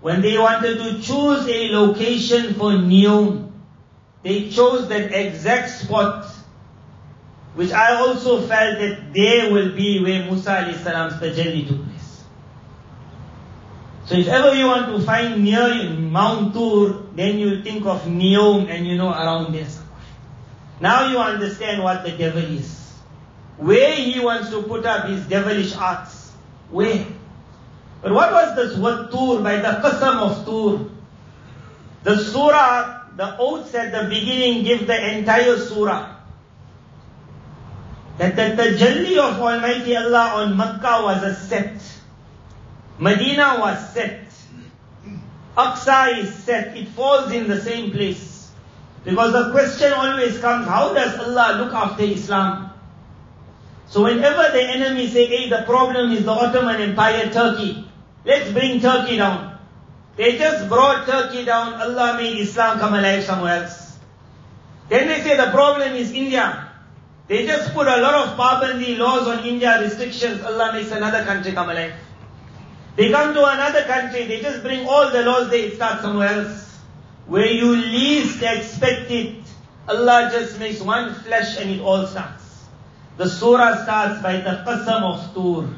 when 0.00 0.20
they 0.20 0.36
wanted 0.36 0.78
to 0.78 1.00
choose 1.00 1.48
a 1.48 1.68
location 1.72 2.54
for 2.54 2.72
Neom, 2.72 3.52
they 4.22 4.50
chose 4.50 4.88
that 4.88 5.12
exact 5.12 5.70
spot, 5.70 6.26
which 7.54 7.72
I 7.72 7.96
also 7.96 8.46
felt 8.46 8.78
that 8.78 9.14
there 9.14 9.50
will 9.50 9.74
be 9.74 10.04
where 10.04 10.24
Musa 10.26 10.50
alayhi 10.50 10.76
salam's 10.84 11.14
tajalli 11.14 11.66
took 11.66 11.82
place. 11.86 12.24
So 14.04 14.14
if 14.16 14.28
ever 14.28 14.54
you 14.54 14.66
want 14.66 14.92
to 14.92 15.00
find 15.06 15.42
near 15.42 15.88
Mount 15.90 16.52
Tur, 16.52 17.06
then 17.14 17.38
you 17.38 17.62
think 17.62 17.86
of 17.86 18.02
Neom 18.02 18.68
and 18.68 18.86
you 18.86 18.98
know 18.98 19.08
around 19.10 19.54
there. 19.54 19.66
Now 20.80 21.10
you 21.10 21.18
understand 21.18 21.82
what 21.82 22.04
the 22.04 22.12
devil 22.12 22.44
is. 22.44 22.79
Where 23.60 23.94
he 23.94 24.18
wants 24.20 24.48
to 24.50 24.62
put 24.62 24.86
up 24.86 25.06
his 25.06 25.26
devilish 25.26 25.76
arts. 25.76 26.32
Where? 26.70 27.06
But 28.00 28.12
what 28.12 28.32
was 28.32 28.56
this 28.56 28.78
word 28.78 29.10
Tur 29.10 29.42
by 29.42 29.56
the 29.56 29.84
qasam 29.84 30.16
of 30.16 30.46
Tur? 30.46 30.90
The 32.02 32.16
surah, 32.16 33.14
the 33.16 33.36
oaths 33.36 33.74
at 33.74 33.92
the 33.92 34.08
beginning 34.08 34.64
give 34.64 34.86
the 34.86 35.18
entire 35.18 35.58
surah. 35.58 36.16
That 38.16 38.34
the 38.36 38.62
tajalli 38.62 39.18
of 39.18 39.38
Almighty 39.38 39.94
Allah 39.94 40.42
on 40.42 40.56
Makkah 40.56 41.02
was 41.04 41.22
a 41.22 41.34
set. 41.34 41.82
Medina 42.98 43.56
was 43.60 43.92
set. 43.92 44.24
Aqsa 45.54 46.18
is 46.18 46.34
set. 46.34 46.74
It 46.78 46.88
falls 46.88 47.30
in 47.32 47.46
the 47.46 47.60
same 47.60 47.90
place. 47.90 48.52
Because 49.04 49.32
the 49.32 49.50
question 49.52 49.92
always 49.92 50.38
comes, 50.38 50.66
how 50.66 50.94
does 50.94 51.18
Allah 51.18 51.62
look 51.62 51.74
after 51.74 52.04
Islam? 52.04 52.69
So 53.90 54.04
whenever 54.04 54.52
the 54.52 54.62
enemy 54.62 55.08
say, 55.08 55.26
hey, 55.26 55.48
the 55.50 55.62
problem 55.66 56.12
is 56.12 56.24
the 56.24 56.30
Ottoman 56.30 56.80
Empire, 56.80 57.28
Turkey, 57.32 57.84
let's 58.24 58.48
bring 58.52 58.80
Turkey 58.80 59.16
down. 59.16 59.58
They 60.16 60.38
just 60.38 60.68
brought 60.68 61.06
Turkey 61.06 61.44
down, 61.44 61.74
Allah 61.74 62.14
made 62.16 62.38
Islam 62.38 62.78
come 62.78 62.94
alive 62.94 63.24
somewhere 63.24 63.64
else. 63.64 63.98
Then 64.88 65.08
they 65.08 65.20
say 65.22 65.36
the 65.36 65.50
problem 65.50 65.94
is 65.94 66.12
India. 66.12 66.68
They 67.26 67.46
just 67.46 67.74
put 67.74 67.88
a 67.88 67.96
lot 67.96 68.28
of 68.28 68.36
Pabandi 68.38 68.96
laws 68.96 69.26
on 69.26 69.44
India, 69.44 69.80
restrictions, 69.80 70.40
Allah 70.44 70.72
makes 70.72 70.92
another 70.92 71.24
country 71.24 71.50
come 71.50 71.70
alive. 71.70 71.94
They 72.94 73.10
come 73.10 73.34
to 73.34 73.44
another 73.44 73.82
country, 73.84 74.26
they 74.26 74.40
just 74.40 74.62
bring 74.62 74.86
all 74.86 75.10
the 75.10 75.22
laws 75.22 75.50
they 75.50 75.70
start 75.70 76.00
somewhere 76.00 76.28
else. 76.28 76.78
Where 77.26 77.46
you 77.46 77.74
least 77.74 78.40
expect 78.40 79.10
it, 79.10 79.42
Allah 79.88 80.30
just 80.32 80.60
makes 80.60 80.80
one 80.80 81.12
flesh 81.14 81.58
and 81.58 81.70
it 81.70 81.80
all 81.80 82.06
starts. 82.06 82.39
The 83.20 83.28
surah 83.28 83.82
starts 83.82 84.22
by 84.22 84.40
the 84.40 84.64
qasam 84.64 85.02
of 85.04 85.34
Tur. 85.34 85.68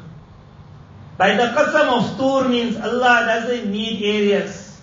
By 1.17 1.35
the 1.35 1.51
qasam 1.51 1.89
of 1.91 2.17
Tur 2.17 2.47
means 2.47 2.77
Allah 2.77 3.27
doesn't 3.27 3.69
need 3.69 4.01
areas. 4.01 4.79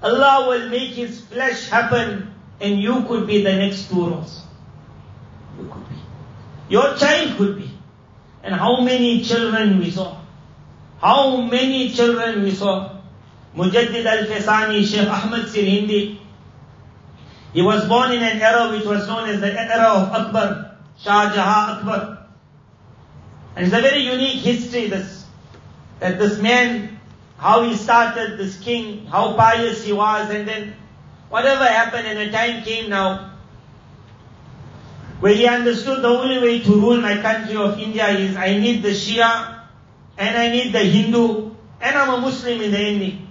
Allah 0.00 0.46
will 0.46 0.68
make 0.68 0.94
His 0.94 1.20
flesh 1.20 1.68
happen 1.68 2.32
and 2.60 2.78
you 2.78 3.02
could 3.08 3.26
be 3.26 3.42
the 3.42 3.56
next 3.56 3.90
Tur 3.90 4.14
also. 4.14 4.46
You 5.58 5.66
could 5.66 5.88
be. 5.88 5.96
Your 6.68 6.94
child 6.94 7.36
could 7.36 7.56
be. 7.58 7.68
And 8.44 8.54
how 8.54 8.82
many 8.82 9.24
children 9.24 9.80
we 9.80 9.90
saw. 9.90 10.14
How 11.00 11.40
many 11.40 11.90
children 11.90 12.44
we 12.44 12.52
saw. 12.52 13.00
Mujaddid 13.56 14.06
Alf-e-Sani, 14.06 14.84
Sheikh 14.84 15.08
Ahmad 15.08 15.46
Sirhindi. 15.46 16.20
He 17.52 17.62
was 17.62 17.88
born 17.88 18.12
in 18.12 18.22
an 18.22 18.40
era 18.40 18.70
which 18.70 18.84
was 18.86 19.08
known 19.08 19.28
as 19.28 19.40
the 19.40 19.50
era 19.50 19.88
of 19.88 20.12
Akbar, 20.12 20.69
Shah 21.02 21.78
Akbar. 21.78 22.26
And 23.56 23.66
it's 23.66 23.74
a 23.74 23.80
very 23.80 24.02
unique 24.02 24.42
history 24.42 24.86
this, 24.86 25.26
that 25.98 26.18
this 26.18 26.38
man, 26.38 27.00
how 27.38 27.62
he 27.62 27.74
started, 27.74 28.38
this 28.38 28.58
king, 28.60 29.06
how 29.06 29.34
pious 29.34 29.84
he 29.84 29.92
was, 29.92 30.30
and 30.30 30.46
then 30.46 30.74
whatever 31.30 31.64
happened 31.64 32.06
and 32.06 32.18
a 32.18 32.30
time 32.30 32.62
came 32.62 32.90
now, 32.90 33.32
where 35.20 35.34
he 35.34 35.46
understood 35.46 36.02
the 36.02 36.08
only 36.08 36.38
way 36.38 36.60
to 36.60 36.72
rule 36.72 37.00
my 37.00 37.20
country 37.20 37.56
of 37.56 37.78
India 37.78 38.08
is 38.08 38.36
I 38.36 38.58
need 38.58 38.82
the 38.82 38.90
Shia, 38.90 39.60
and 40.16 40.36
I 40.36 40.50
need 40.50 40.72
the 40.72 40.80
Hindu, 40.84 41.50
and 41.80 41.96
I'm 41.96 42.14
a 42.14 42.20
Muslim 42.20 42.60
in 42.60 42.70
the 42.70 42.78
ending. 42.78 43.26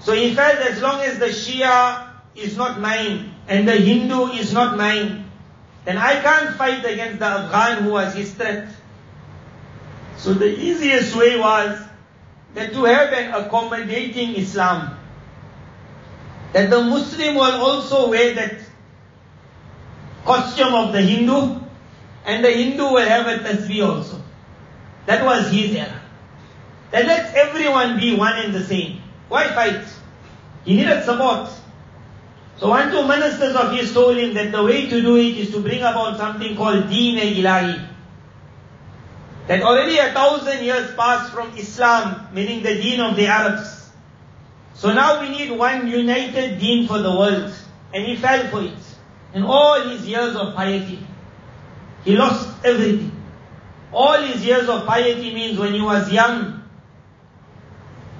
So 0.00 0.12
he 0.12 0.34
felt 0.34 0.56
as 0.56 0.82
long 0.82 1.00
as 1.00 1.18
the 1.18 1.26
Shia 1.26 2.08
is 2.34 2.56
not 2.56 2.80
mine, 2.80 3.34
and 3.46 3.68
the 3.68 3.76
Hindu 3.76 4.32
is 4.32 4.52
not 4.52 4.76
mine, 4.76 5.30
then 5.84 5.98
I 5.98 6.20
can't 6.20 6.56
fight 6.56 6.84
against 6.84 7.18
the 7.18 7.26
Afghan 7.26 7.84
who 7.84 7.92
was 7.92 8.14
his 8.14 8.32
threat. 8.32 8.68
So 10.16 10.32
the 10.32 10.46
easiest 10.46 11.14
way 11.16 11.38
was 11.38 11.78
that 12.54 12.72
to 12.72 12.84
have 12.84 13.12
an 13.12 13.34
accommodating 13.34 14.36
Islam. 14.36 14.96
That 16.52 16.70
the 16.70 16.82
Muslim 16.82 17.34
will 17.34 17.60
also 17.60 18.08
wear 18.08 18.34
that 18.34 18.56
costume 20.24 20.72
of 20.72 20.92
the 20.92 21.02
Hindu, 21.02 21.60
and 22.24 22.44
the 22.44 22.50
Hindu 22.50 22.84
will 22.84 23.06
have 23.06 23.26
a 23.26 23.38
tasbih 23.38 23.86
also. 23.86 24.22
That 25.06 25.24
was 25.24 25.50
his 25.50 25.74
era. 25.74 26.00
That 26.92 27.06
let 27.06 27.34
everyone 27.34 27.98
be 27.98 28.16
one 28.16 28.32
and 28.38 28.54
the 28.54 28.64
same. 28.64 29.02
Why 29.28 29.48
fight? 29.48 29.84
He 30.64 30.76
needed 30.76 31.04
support. 31.04 31.50
So 32.58 32.68
one 32.68 32.90
two 32.90 33.06
ministers 33.06 33.56
of 33.56 33.72
his 33.72 33.92
told 33.92 34.16
him 34.16 34.34
that 34.34 34.52
the 34.52 34.62
way 34.62 34.88
to 34.88 35.00
do 35.00 35.16
it 35.16 35.36
is 35.36 35.50
to 35.52 35.60
bring 35.60 35.80
about 35.80 36.16
something 36.18 36.56
called 36.56 36.88
Deen 36.88 37.18
Ilahi. 37.18 37.88
That 39.48 39.62
already 39.62 39.98
a 39.98 40.12
thousand 40.12 40.64
years 40.64 40.94
passed 40.94 41.32
from 41.32 41.56
Islam, 41.58 42.28
meaning 42.32 42.62
the 42.62 42.74
Deen 42.80 43.00
of 43.00 43.16
the 43.16 43.26
Arabs. 43.26 43.90
So 44.74 44.92
now 44.92 45.20
we 45.20 45.28
need 45.30 45.50
one 45.50 45.88
united 45.88 46.58
Deen 46.58 46.86
for 46.86 46.98
the 46.98 47.10
world. 47.10 47.52
And 47.92 48.04
he 48.04 48.16
fell 48.16 48.48
for 48.48 48.62
it. 48.62 48.78
In 49.34 49.42
all 49.42 49.88
his 49.88 50.06
years 50.06 50.34
of 50.36 50.54
piety, 50.54 50.98
he 52.04 52.16
lost 52.16 52.48
everything. 52.64 53.12
All 53.92 54.20
his 54.20 54.44
years 54.44 54.68
of 54.68 54.86
piety 54.86 55.34
means 55.34 55.58
when 55.58 55.74
he 55.74 55.80
was 55.80 56.10
young, 56.12 56.63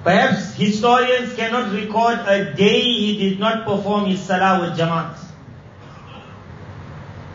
Perhaps 0.05 0.53
historians 0.53 1.33
cannot 1.33 1.73
record 1.73 2.19
a 2.27 2.53
day 2.53 2.79
he 2.79 3.17
did 3.17 3.39
not 3.39 3.65
perform 3.65 4.05
his 4.05 4.19
salah 4.19 4.61
with 4.61 4.77
Jamaat. 4.77 5.17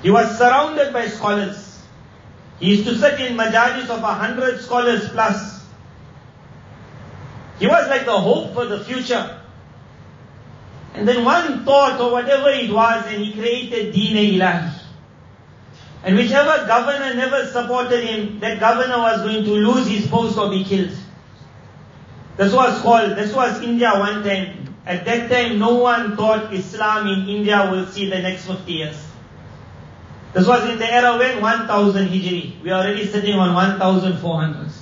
He 0.02 0.10
was 0.10 0.38
surrounded 0.38 0.92
by 0.92 1.08
scholars. 1.08 1.82
He 2.60 2.76
used 2.76 2.84
to 2.86 2.94
sit 2.96 3.18
in 3.20 3.36
majalis 3.36 3.90
of 3.90 4.04
a 4.04 4.14
hundred 4.14 4.60
scholars 4.60 5.08
plus. 5.08 5.66
He 7.58 7.66
was 7.66 7.88
like 7.88 8.04
the 8.04 8.16
hope 8.16 8.54
for 8.54 8.66
the 8.66 8.84
future. 8.84 9.40
And 10.94 11.08
then 11.08 11.24
one 11.24 11.64
thought 11.64 12.00
or 12.00 12.12
whatever 12.12 12.50
it 12.50 12.70
was 12.70 13.04
and 13.08 13.20
he 13.24 13.32
created 13.32 13.92
Deen 13.92 14.14
Ilahi. 14.14 14.72
And 16.04 16.16
whichever 16.16 16.66
governor 16.68 17.14
never 17.14 17.46
supported 17.46 18.04
him, 18.04 18.38
that 18.38 18.60
governor 18.60 18.98
was 18.98 19.22
going 19.22 19.44
to 19.44 19.50
lose 19.50 19.88
his 19.88 20.06
post 20.06 20.38
or 20.38 20.50
be 20.50 20.62
killed. 20.62 20.96
This 22.40 22.54
was 22.54 22.80
called, 22.80 23.18
this 23.18 23.34
was 23.34 23.60
India 23.60 23.90
one 23.92 24.24
time. 24.24 24.74
At 24.86 25.04
that 25.04 25.28
time, 25.30 25.58
no 25.58 25.74
one 25.74 26.16
thought 26.16 26.54
Islam 26.54 27.06
in 27.06 27.28
India 27.28 27.68
will 27.70 27.84
see 27.84 28.08
the 28.08 28.18
next 28.18 28.46
50 28.46 28.72
years. 28.72 28.96
This 30.32 30.46
was 30.46 30.64
in 30.70 30.78
the 30.78 30.90
era 30.90 31.18
when 31.18 31.42
1000 31.42 32.08
Hijri. 32.08 32.62
We 32.62 32.70
are 32.70 32.80
already 32.80 33.06
sitting 33.06 33.34
on 33.34 33.52
1400. 33.54 34.72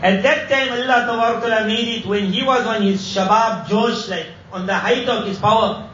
At 0.00 0.22
that 0.22 0.48
time, 0.48 0.72
Allah 0.72 1.40
Ta'ala 1.42 1.66
made 1.66 1.98
it 1.98 2.06
when 2.06 2.32
he 2.32 2.42
was 2.42 2.66
on 2.66 2.80
his 2.80 3.02
Shabab 3.02 3.68
Josh, 3.68 4.08
like 4.08 4.28
on 4.50 4.64
the 4.64 4.74
height 4.74 5.06
of 5.10 5.26
his 5.26 5.38
power. 5.38 5.90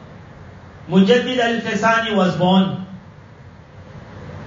Mujaddid 0.88 1.38
Alf-e-Sani 1.38 2.14
was 2.14 2.36
born. 2.36 2.86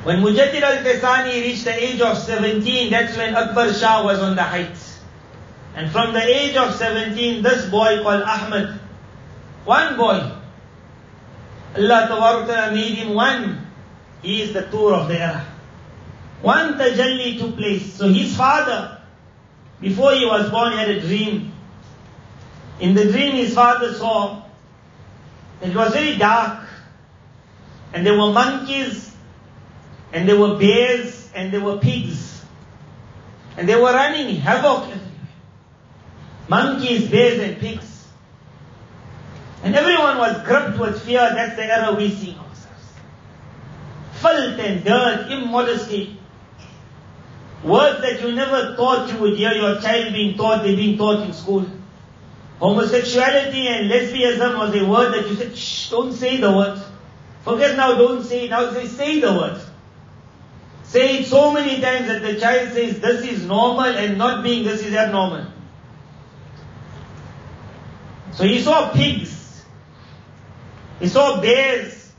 When 0.04 0.22
Mujaddid 0.22 0.62
Alf-e-Sani 0.62 1.42
reached 1.42 1.66
the 1.66 1.76
age 1.76 2.00
of 2.00 2.18
17, 2.18 2.90
that's 2.90 3.18
when 3.18 3.36
Akbar 3.36 3.74
Shah 3.74 4.06
was 4.06 4.20
on 4.22 4.38
the 4.38 4.44
heights. 4.44 4.91
And 5.76 5.90
from 5.92 6.14
the 6.14 6.22
age 6.22 6.56
of 6.56 6.76
17, 6.76 7.44
this 7.44 7.70
boy 7.70 8.02
called 8.04 8.24
Ahmed, 8.24 8.80
one 9.64 9.96
boy, 9.96 10.32
Allah 11.78 12.08
Ta'ala 12.08 12.72
made 12.74 12.96
him 12.96 13.14
one. 13.14 13.68
He 14.22 14.42
is 14.42 14.54
the 14.54 14.64
Tur 14.64 14.94
of 14.94 15.08
the 15.08 15.20
era. 15.20 15.46
One 16.42 16.74
tajalli 16.74 17.40
took 17.40 17.56
place. 17.56 17.94
So 17.94 18.10
his 18.12 18.36
father, 18.36 19.02
before 19.80 20.14
he 20.14 20.26
was 20.26 20.50
born, 20.50 20.74
had 20.74 20.90
a 20.90 21.00
dream. 21.00 21.54
In 22.80 22.94
the 22.94 23.06
dream, 23.12 23.36
his 23.36 23.54
father 23.54 23.94
saw 23.94 24.42
it 25.62 25.76
was 25.76 25.94
very 25.94 26.18
dark, 26.18 26.68
and 27.94 28.06
there 28.06 28.18
were 28.18 28.34
monkeys, 28.34 29.16
and 30.12 30.28
there 30.28 30.38
were 30.38 30.58
bears, 30.58 31.30
and 31.36 31.54
there 31.54 31.62
were 31.62 31.78
pigs, 31.78 32.44
and 33.58 33.70
they 33.70 33.76
were 33.76 33.94
running 33.94 34.36
havoc 34.38 34.92
monkeys, 36.52 37.10
bears, 37.10 37.40
and 37.40 37.58
pigs. 37.60 38.08
And 39.64 39.74
everyone 39.74 40.18
was 40.18 40.44
gripped 40.46 40.78
with 40.78 41.02
fear. 41.04 41.30
That's 41.34 41.56
the 41.56 41.66
era 41.66 41.96
we 41.96 42.10
see 42.10 42.32
ourselves. 42.32 42.88
Filth 44.22 44.60
and 44.60 44.84
dirt, 44.84 45.32
immodesty. 45.32 46.20
Words 47.64 48.02
that 48.02 48.22
you 48.22 48.34
never 48.34 48.76
thought 48.76 49.12
you 49.14 49.20
would 49.20 49.38
hear 49.38 49.54
your 49.54 49.80
child 49.80 50.14
being 50.14 50.36
taught, 50.36 50.64
they're 50.64 50.76
being 50.76 50.98
taught 50.98 51.24
in 51.26 51.32
school. 51.32 51.66
Homosexuality 52.60 53.68
and 53.68 53.90
lesbianism 53.90 54.58
was 54.58 54.76
a 54.76 54.86
word 54.86 55.14
that 55.14 55.30
you 55.30 55.36
said, 55.36 55.56
shh, 55.56 55.90
don't 55.90 56.12
say 56.12 56.38
the 56.38 56.52
word. 56.52 56.82
Forget 57.44 57.78
now, 57.78 57.94
don't 57.96 58.24
say 58.24 58.46
it. 58.46 58.50
Now 58.50 58.72
say, 58.74 58.88
say 58.88 59.20
the 59.20 59.32
word. 59.32 59.62
Say 60.84 61.20
it 61.20 61.28
so 61.28 61.54
many 61.54 61.80
times 61.82 62.08
that 62.08 62.22
the 62.22 62.40
child 62.40 62.74
says 62.74 63.00
this 63.00 63.26
is 63.26 63.46
normal 63.46 63.86
and 63.86 64.18
not 64.18 64.44
being 64.44 64.64
this 64.66 64.84
is 64.86 64.94
abnormal. 64.94 65.51
So 68.42 68.48
he 68.48 68.60
saw 68.60 68.90
pigs. 68.92 69.64
He 71.00 71.08
saw 71.08 71.40
bears. 71.40 72.12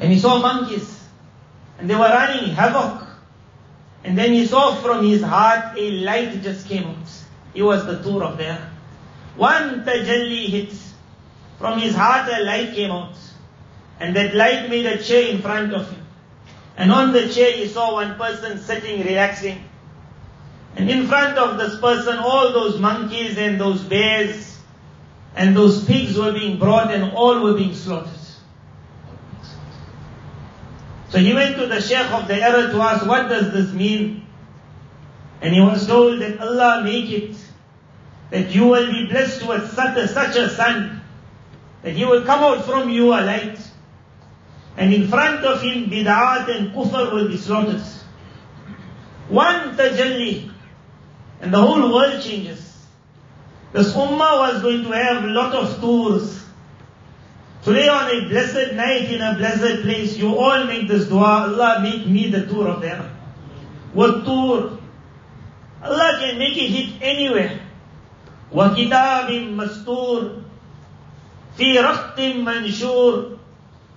And 0.00 0.10
he 0.10 0.18
saw 0.18 0.40
monkeys. 0.40 0.98
And 1.78 1.90
they 1.90 1.94
were 1.94 2.08
running 2.08 2.54
havoc. 2.54 3.06
And 4.02 4.16
then 4.16 4.32
he 4.32 4.46
saw 4.46 4.76
from 4.76 5.04
his 5.04 5.20
heart 5.20 5.76
a 5.76 5.90
light 5.90 6.42
just 6.42 6.66
came 6.68 6.84
out. 6.84 7.10
He 7.52 7.60
was 7.60 7.84
the 7.84 8.02
Tur 8.02 8.24
of 8.24 8.38
there. 8.38 8.70
One 9.36 9.84
tajalli 9.84 10.46
hit. 10.48 10.72
From 11.58 11.78
his 11.78 11.94
heart 11.94 12.32
a 12.32 12.42
light 12.44 12.72
came 12.74 12.92
out. 12.92 13.18
And 14.00 14.16
that 14.16 14.34
light 14.34 14.70
made 14.70 14.86
a 14.86 15.02
chair 15.02 15.28
in 15.28 15.42
front 15.42 15.74
of 15.74 15.90
him. 15.90 16.06
And 16.78 16.90
on 16.90 17.12
the 17.12 17.28
chair 17.28 17.52
he 17.52 17.68
saw 17.68 17.92
one 17.92 18.14
person 18.14 18.58
sitting, 18.58 19.04
relaxing. 19.04 19.62
And 20.76 20.90
in 20.90 21.06
front 21.06 21.38
of 21.38 21.58
this 21.58 21.78
person, 21.80 22.18
all 22.18 22.52
those 22.52 22.80
monkeys 22.80 23.38
and 23.38 23.60
those 23.60 23.82
bears 23.82 24.58
and 25.36 25.56
those 25.56 25.84
pigs 25.84 26.18
were 26.18 26.32
being 26.32 26.58
brought 26.58 26.92
and 26.92 27.12
all 27.12 27.42
were 27.42 27.54
being 27.54 27.74
slaughtered. 27.74 28.10
So 31.10 31.18
he 31.18 31.32
went 31.32 31.56
to 31.58 31.66
the 31.66 31.80
Sheikh 31.80 32.10
of 32.10 32.26
the 32.26 32.34
era 32.34 32.72
to 32.72 32.80
ask, 32.80 33.06
what 33.06 33.28
does 33.28 33.52
this 33.52 33.72
mean? 33.72 34.26
And 35.40 35.54
he 35.54 35.60
was 35.60 35.86
told 35.86 36.20
that 36.20 36.40
Allah 36.40 36.82
make 36.82 37.10
it 37.10 37.36
that 38.30 38.52
you 38.52 38.66
will 38.66 38.90
be 38.90 39.06
blessed 39.06 39.46
with 39.46 39.72
such 39.74 39.96
a, 39.96 40.08
such 40.08 40.36
a 40.36 40.48
son, 40.48 41.02
that 41.82 41.92
he 41.92 42.04
will 42.04 42.24
come 42.24 42.40
out 42.40 42.64
from 42.64 42.90
you 42.90 43.12
a 43.12 43.20
light, 43.22 43.58
and 44.76 44.92
in 44.92 45.06
front 45.06 45.44
of 45.44 45.62
him 45.62 45.88
bid'at 45.88 46.48
and 46.48 46.72
kufr 46.72 47.12
will 47.12 47.28
be 47.28 47.36
slaughtered. 47.36 47.82
One 49.28 49.76
tajalli, 49.76 50.50
and 51.40 51.52
the 51.52 51.60
whole 51.60 51.92
world 51.92 52.22
changes. 52.22 52.74
This 53.72 53.92
ummah 53.92 54.38
was 54.38 54.62
going 54.62 54.84
to 54.84 54.90
have 54.92 55.24
a 55.24 55.26
lot 55.26 55.52
of 55.52 55.80
Turs. 55.80 56.44
Today 57.64 57.88
on 57.88 58.08
a 58.08 58.28
blessed 58.28 58.74
night 58.74 59.10
in 59.10 59.20
a 59.20 59.34
blessed 59.36 59.82
place, 59.82 60.16
you 60.16 60.36
all 60.36 60.64
make 60.64 60.86
this 60.86 61.08
dua, 61.08 61.48
Allah 61.50 61.80
make 61.82 62.06
me 62.06 62.30
the 62.30 62.46
Tur 62.46 62.68
of 62.68 62.82
them. 62.82 63.10
What 63.92 64.24
Tur? 64.24 64.78
Allah 65.82 66.18
can 66.20 66.38
make 66.38 66.56
it 66.56 66.70
hit 66.70 67.02
anywhere. 67.02 67.60
وَكِتَابٍ 68.52 69.56
مَسْتُورٍ 69.56 70.44
fi 71.56 71.76
رَخْتٍ 71.78 72.16
manshur? 72.44 73.38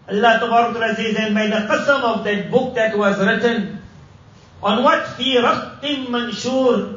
Allah 0.10 0.40
Ta'ala 0.40 0.96
says, 0.96 1.16
and 1.18 1.36
by 1.36 1.48
the 1.48 1.68
qasam 1.68 2.02
of 2.02 2.24
that 2.24 2.50
book 2.50 2.74
that 2.74 2.98
was 2.98 3.20
written, 3.20 3.80
on 4.64 4.84
what? 4.84 5.06
fi 5.10 5.38
رَخْتٍ 5.38 6.08
manshur 6.08 6.97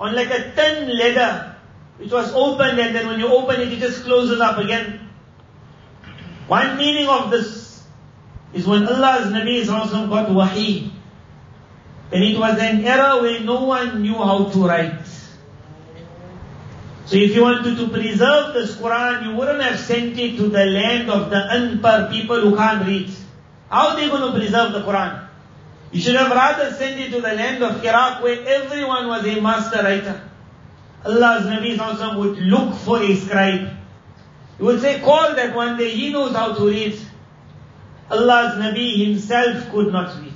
on 0.00 0.14
like 0.14 0.30
a 0.30 0.52
thin 0.52 0.96
leather, 0.96 1.56
which 1.98 2.10
was 2.10 2.32
opened 2.32 2.78
and 2.78 2.94
then 2.94 3.06
when 3.06 3.20
you 3.20 3.28
open 3.28 3.60
it, 3.60 3.72
it 3.72 3.78
just 3.80 4.04
closes 4.04 4.40
up 4.40 4.58
again. 4.58 5.08
One 6.46 6.76
meaning 6.78 7.08
of 7.08 7.30
this 7.30 7.84
is 8.54 8.66
when 8.66 8.86
Allah's 8.86 9.32
Nabi 9.32 9.66
got 9.66 10.30
wahi, 10.30 10.90
then 12.10 12.22
it 12.22 12.38
was 12.38 12.58
an 12.58 12.84
era 12.84 13.20
where 13.20 13.40
no 13.40 13.64
one 13.64 14.02
knew 14.02 14.14
how 14.14 14.48
to 14.48 14.66
write. 14.66 15.04
So 17.04 17.16
if 17.16 17.34
you 17.34 17.42
wanted 17.42 17.76
to 17.76 17.88
preserve 17.88 18.54
this 18.54 18.76
Quran, 18.76 19.24
you 19.24 19.36
wouldn't 19.36 19.62
have 19.62 19.78
sent 19.78 20.18
it 20.18 20.36
to 20.36 20.48
the 20.48 20.64
land 20.64 21.10
of 21.10 21.30
the 21.30 21.36
unpar 21.36 22.10
people 22.10 22.40
who 22.40 22.56
can't 22.56 22.86
read. 22.86 23.10
How 23.70 23.88
are 23.88 23.96
they 23.96 24.08
going 24.08 24.32
to 24.32 24.38
preserve 24.38 24.72
the 24.72 24.80
Quran? 24.80 25.27
You 25.90 26.00
should 26.00 26.16
have 26.16 26.30
rather 26.30 26.72
sent 26.74 27.00
it 27.00 27.10
to 27.12 27.20
the 27.20 27.32
land 27.32 27.62
of 27.62 27.82
Iraq 27.82 28.22
where 28.22 28.46
everyone 28.46 29.08
was 29.08 29.26
a 29.26 29.40
master 29.40 29.82
writer. 29.82 30.28
Allah's 31.04 31.46
Nabi 31.46 32.16
would 32.18 32.38
look 32.38 32.74
for 32.74 33.02
a 33.02 33.14
scribe. 33.16 33.70
He 34.58 34.64
would 34.64 34.80
say, 34.80 35.00
call 35.00 35.34
that 35.34 35.54
one 35.54 35.78
day, 35.78 35.90
he 35.90 36.12
knows 36.12 36.34
how 36.34 36.54
to 36.54 36.68
read. 36.68 36.98
Allah's 38.10 38.58
Nabi 38.58 39.06
himself 39.06 39.70
could 39.70 39.92
not 39.92 40.20
read. 40.20 40.34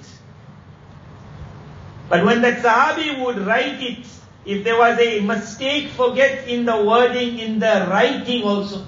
But 2.09 2.25
when 2.25 2.43
that 2.43 2.63
Sahabi 2.63 3.25
would 3.25 3.39
write 3.39 3.83
it, 3.83 4.07
if 4.45 4.65
there 4.65 4.79
was 4.79 4.99
a 4.99 5.21
mistake, 5.21 5.91
forget 5.91 6.49
in 6.49 6.65
the 6.65 6.83
wording, 6.83 7.39
in 7.39 7.59
the 7.59 7.87
writing 7.91 8.43
also. 8.43 8.87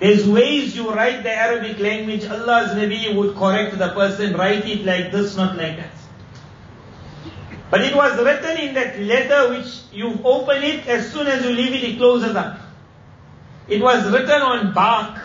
There's 0.00 0.26
ways 0.26 0.74
you 0.74 0.90
write 0.90 1.22
the 1.22 1.30
Arabic 1.30 1.78
language, 1.78 2.24
Allah's 2.24 2.70
Nabi 2.70 3.14
would 3.14 3.36
correct 3.36 3.78
the 3.78 3.90
person, 3.90 4.32
write 4.32 4.66
it 4.66 4.86
like 4.86 5.12
this, 5.12 5.36
not 5.36 5.56
like 5.58 5.76
that. 5.76 5.92
But 7.70 7.82
it 7.82 7.94
was 7.94 8.18
written 8.18 8.56
in 8.56 8.74
that 8.74 8.98
letter 8.98 9.50
which 9.50 9.80
you 9.92 10.18
open 10.24 10.62
it, 10.62 10.86
as 10.88 11.12
soon 11.12 11.26
as 11.26 11.44
you 11.44 11.50
leave 11.50 11.74
it, 11.74 11.84
it 11.84 11.96
closes 11.98 12.34
up. 12.34 12.60
It 13.68 13.82
was 13.82 14.10
written 14.10 14.40
on 14.40 14.72
bark. 14.72 15.20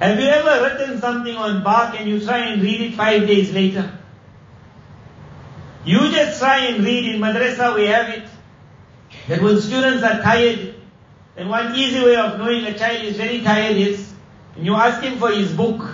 Have 0.00 0.18
you 0.18 0.26
ever 0.26 0.64
written 0.64 1.00
something 1.00 1.36
on 1.36 1.62
bark 1.62 1.98
and 2.00 2.08
you 2.08 2.20
try 2.20 2.38
and 2.50 2.60
read 2.60 2.80
it 2.80 2.94
five 2.94 3.28
days 3.28 3.52
later? 3.52 3.96
You 5.84 6.10
just 6.10 6.40
try 6.40 6.66
and 6.66 6.84
read 6.84 7.14
in 7.14 7.20
madrasa, 7.20 7.76
we 7.76 7.86
have 7.86 8.08
it. 8.10 8.28
That 9.28 9.40
when 9.40 9.60
students 9.60 10.02
are 10.02 10.20
tired, 10.20 10.74
then 11.38 11.48
one 11.48 11.72
easy 11.76 12.04
way 12.04 12.16
of 12.16 12.36
knowing 12.36 12.64
a 12.64 12.76
child 12.76 13.04
is 13.04 13.16
very 13.16 13.40
tired 13.42 13.76
is, 13.76 14.12
when 14.56 14.64
you 14.64 14.74
ask 14.74 15.00
him 15.00 15.20
for 15.20 15.30
his 15.30 15.52
book, 15.52 15.88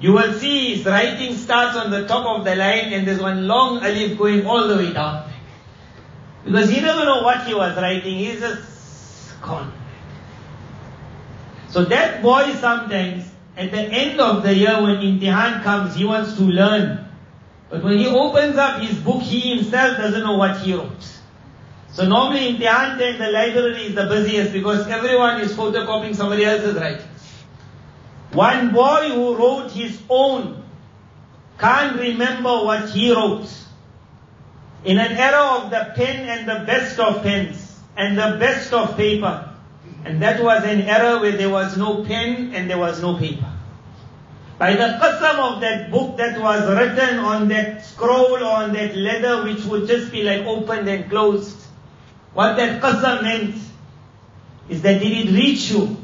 you 0.00 0.12
will 0.12 0.32
see 0.32 0.76
his 0.76 0.86
writing 0.86 1.36
starts 1.36 1.76
on 1.76 1.90
the 1.90 2.06
top 2.06 2.24
of 2.38 2.46
the 2.46 2.56
line 2.56 2.94
and 2.94 3.06
there's 3.06 3.20
one 3.20 3.46
long 3.46 3.84
alif 3.84 4.16
going 4.16 4.46
all 4.46 4.66
the 4.66 4.76
way 4.76 4.94
down. 4.94 5.30
Because 6.42 6.70
he 6.70 6.80
never 6.80 7.04
know 7.04 7.22
what 7.22 7.46
he 7.46 7.52
was 7.52 7.76
writing, 7.76 8.16
he's 8.16 8.40
just 8.40 9.42
gone. 9.42 9.74
So 11.68 11.84
that 11.84 12.22
boy 12.22 12.54
sometimes, 12.54 13.30
at 13.58 13.70
the 13.70 13.82
end 13.82 14.20
of 14.20 14.42
the 14.42 14.54
year 14.54 14.80
when 14.80 14.96
imtihan 15.02 15.62
comes, 15.62 15.96
he 15.96 16.06
wants 16.06 16.36
to 16.36 16.44
learn. 16.44 17.06
But 17.68 17.84
when 17.84 17.98
he 17.98 18.06
opens 18.06 18.56
up 18.56 18.80
his 18.80 18.96
book, 18.98 19.20
he 19.20 19.54
himself 19.54 19.98
doesn't 19.98 20.22
know 20.22 20.38
what 20.38 20.60
he 20.60 20.72
wrote. 20.72 21.19
So 21.92 22.06
normally 22.06 22.54
imtihan 22.54 22.98
time, 22.98 23.18
the 23.18 23.30
library 23.30 23.86
is 23.86 23.94
the 23.94 24.06
busiest 24.06 24.52
because 24.52 24.86
everyone 24.86 25.40
is 25.40 25.52
photocopying 25.52 26.14
somebody 26.14 26.44
else's 26.44 26.76
writings. 26.76 27.06
One 28.32 28.72
boy 28.72 29.10
who 29.10 29.34
wrote 29.34 29.72
his 29.72 30.00
own 30.08 30.62
can't 31.58 31.98
remember 31.98 32.64
what 32.64 32.90
he 32.90 33.12
wrote. 33.12 33.48
In 34.84 34.98
an 34.98 35.12
era 35.12 35.58
of 35.58 35.70
the 35.70 35.92
pen 35.96 36.28
and 36.28 36.48
the 36.48 36.64
best 36.64 36.98
of 36.98 37.22
pens 37.22 37.78
and 37.96 38.16
the 38.16 38.38
best 38.38 38.72
of 38.72 38.96
paper, 38.96 39.50
and 40.04 40.22
that 40.22 40.42
was 40.42 40.64
an 40.64 40.82
era 40.82 41.20
where 41.20 41.36
there 41.36 41.50
was 41.50 41.76
no 41.76 42.04
pen 42.04 42.54
and 42.54 42.70
there 42.70 42.78
was 42.78 43.02
no 43.02 43.18
paper. 43.18 43.52
By 44.58 44.74
the 44.74 44.98
qasam 45.00 45.38
of 45.38 45.60
that 45.60 45.90
book 45.90 46.16
that 46.18 46.40
was 46.40 46.68
written 46.68 47.18
on 47.18 47.48
that 47.48 47.84
scroll 47.84 48.36
or 48.36 48.44
on 48.44 48.72
that 48.74 48.94
leather 48.94 49.42
which 49.44 49.64
would 49.64 49.88
just 49.88 50.12
be 50.12 50.22
like 50.22 50.46
opened 50.46 50.88
and 50.88 51.10
closed. 51.10 51.59
What 52.34 52.56
that 52.56 52.80
qasam 52.80 53.22
meant 53.22 53.56
is 54.68 54.82
that 54.82 55.00
did 55.00 55.28
it 55.28 55.32
reach 55.32 55.70
you? 55.70 55.96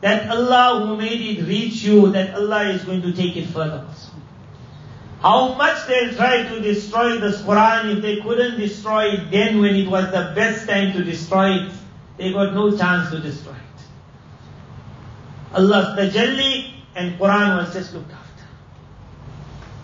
That 0.00 0.30
Allah 0.30 0.86
who 0.86 0.96
made 0.96 1.20
it 1.20 1.46
reach 1.46 1.82
you, 1.82 2.10
that 2.12 2.34
Allah 2.34 2.68
is 2.68 2.84
going 2.84 3.02
to 3.02 3.12
take 3.12 3.36
it 3.36 3.46
further. 3.46 3.86
How 5.20 5.54
much 5.54 5.86
they'll 5.86 6.12
try 6.14 6.42
to 6.42 6.60
destroy 6.60 7.18
this 7.18 7.40
Quran, 7.40 7.96
if 7.96 8.02
they 8.02 8.20
couldn't 8.20 8.58
destroy 8.60 9.06
it 9.14 9.30
then 9.30 9.58
when 9.58 9.74
it 9.74 9.88
was 9.88 10.04
the 10.12 10.32
best 10.34 10.68
time 10.68 10.92
to 10.92 11.02
destroy 11.02 11.54
it, 11.54 11.72
they 12.18 12.30
got 12.32 12.52
no 12.52 12.76
chance 12.76 13.10
to 13.10 13.18
destroy 13.20 13.52
it. 13.52 13.58
Allah's 15.54 15.98
tajalli 15.98 16.74
and 16.94 17.18
Quran 17.18 17.56
was 17.56 17.72
just 17.72 17.94
looked 17.94 18.12
after. 18.12 18.44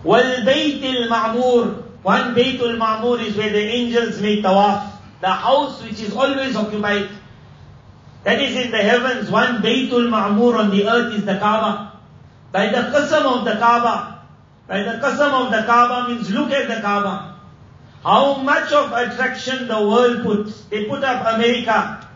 Wal 0.04 0.44
Baytul 0.44 1.08
Ma'mur, 1.08 1.82
one 2.02 2.34
Baytul 2.34 2.76
Ma'mur 2.76 3.24
is 3.24 3.36
where 3.36 3.50
the 3.50 3.58
angels 3.58 4.20
make 4.20 4.44
tawaf. 4.44 4.89
The 5.20 5.28
house 5.30 5.82
which 5.82 6.00
is 6.00 6.14
always 6.14 6.56
occupied. 6.56 7.10
That 8.24 8.40
is 8.40 8.56
in 8.56 8.70
the 8.70 8.78
heavens. 8.78 9.30
One 9.30 9.62
Baytul 9.62 10.08
Ma'mur 10.08 10.58
on 10.58 10.70
the 10.70 10.88
earth 10.88 11.14
is 11.14 11.24
the 11.24 11.38
Kaaba. 11.38 11.98
By 12.52 12.66
the 12.66 12.90
qasam 12.92 13.38
of 13.38 13.44
the 13.44 13.52
Kaaba. 13.52 14.22
By 14.66 14.82
the 14.82 14.98
qasam 14.98 15.46
of 15.46 15.50
the 15.52 15.62
Kaaba 15.66 16.08
means 16.08 16.30
look 16.30 16.50
at 16.50 16.68
the 16.68 16.80
Kaaba. 16.80 17.36
How 18.02 18.36
much 18.36 18.72
of 18.72 18.92
attraction 18.92 19.68
the 19.68 19.76
world 19.76 20.22
puts. 20.22 20.64
They 20.64 20.86
put 20.86 21.04
up 21.04 21.34
America. 21.34 22.08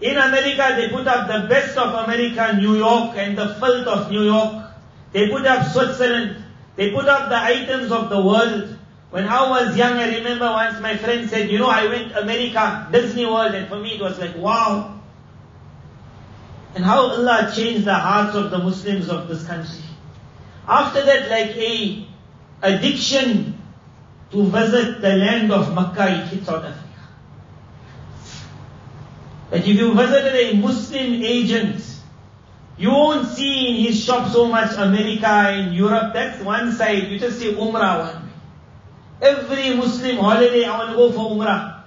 In 0.00 0.18
America, 0.18 0.74
they 0.76 0.90
put 0.90 1.06
up 1.06 1.28
the 1.28 1.48
best 1.48 1.78
of 1.78 1.94
America, 1.94 2.56
New 2.56 2.76
York, 2.76 3.16
and 3.16 3.38
the 3.38 3.54
filth 3.54 3.86
of 3.86 4.10
New 4.10 4.24
York. 4.24 4.64
They 5.12 5.30
put 5.30 5.46
up 5.46 5.66
Switzerland. 5.72 6.44
They 6.76 6.90
put 6.90 7.06
up 7.06 7.30
the 7.30 7.40
items 7.40 7.90
of 7.90 8.10
the 8.10 8.20
world. 8.20 8.73
When 9.14 9.28
I 9.28 9.48
was 9.48 9.76
young, 9.76 9.92
I 9.92 10.16
remember 10.16 10.46
once 10.46 10.80
my 10.80 10.96
friend 10.96 11.30
said, 11.30 11.48
you 11.48 11.58
know, 11.58 11.68
I 11.68 11.86
went 11.86 12.16
America, 12.16 12.88
Disney 12.90 13.24
World, 13.24 13.54
and 13.54 13.68
for 13.68 13.78
me 13.78 13.94
it 13.94 14.00
was 14.00 14.18
like, 14.18 14.36
wow. 14.36 15.00
And 16.74 16.84
how 16.84 17.10
Allah 17.10 17.52
changed 17.54 17.84
the 17.84 17.94
hearts 17.94 18.34
of 18.34 18.50
the 18.50 18.58
Muslims 18.58 19.08
of 19.08 19.28
this 19.28 19.46
country. 19.46 19.84
After 20.66 21.04
that, 21.04 21.30
like 21.30 21.54
a 21.54 22.08
addiction 22.60 23.56
to 24.32 24.42
visit 24.46 25.00
the 25.00 25.12
land 25.14 25.52
of 25.52 25.72
Makkah, 25.72 26.10
it 26.10 26.26
hits 26.30 26.48
out 26.48 26.64
of 26.64 26.74
that 29.50 29.64
if 29.64 29.78
you 29.78 29.94
visited 29.94 30.34
a 30.34 30.56
Muslim 30.56 31.22
agent, 31.22 31.86
you 32.76 32.90
won't 32.90 33.28
see 33.28 33.68
in 33.68 33.84
his 33.84 34.04
shop 34.04 34.32
so 34.32 34.48
much 34.48 34.76
America 34.76 35.28
and 35.28 35.72
Europe. 35.72 36.14
That's 36.14 36.42
one 36.42 36.72
side. 36.72 37.12
You 37.12 37.20
just 37.20 37.38
say 37.38 37.54
Umrah 37.54 38.00
one 38.00 38.23
Every 39.21 39.75
Muslim 39.75 40.17
holiday, 40.17 40.65
I 40.65 40.77
want 40.77 40.91
to 40.91 40.95
go 40.95 41.11
for 41.11 41.31
Umrah. 41.31 41.83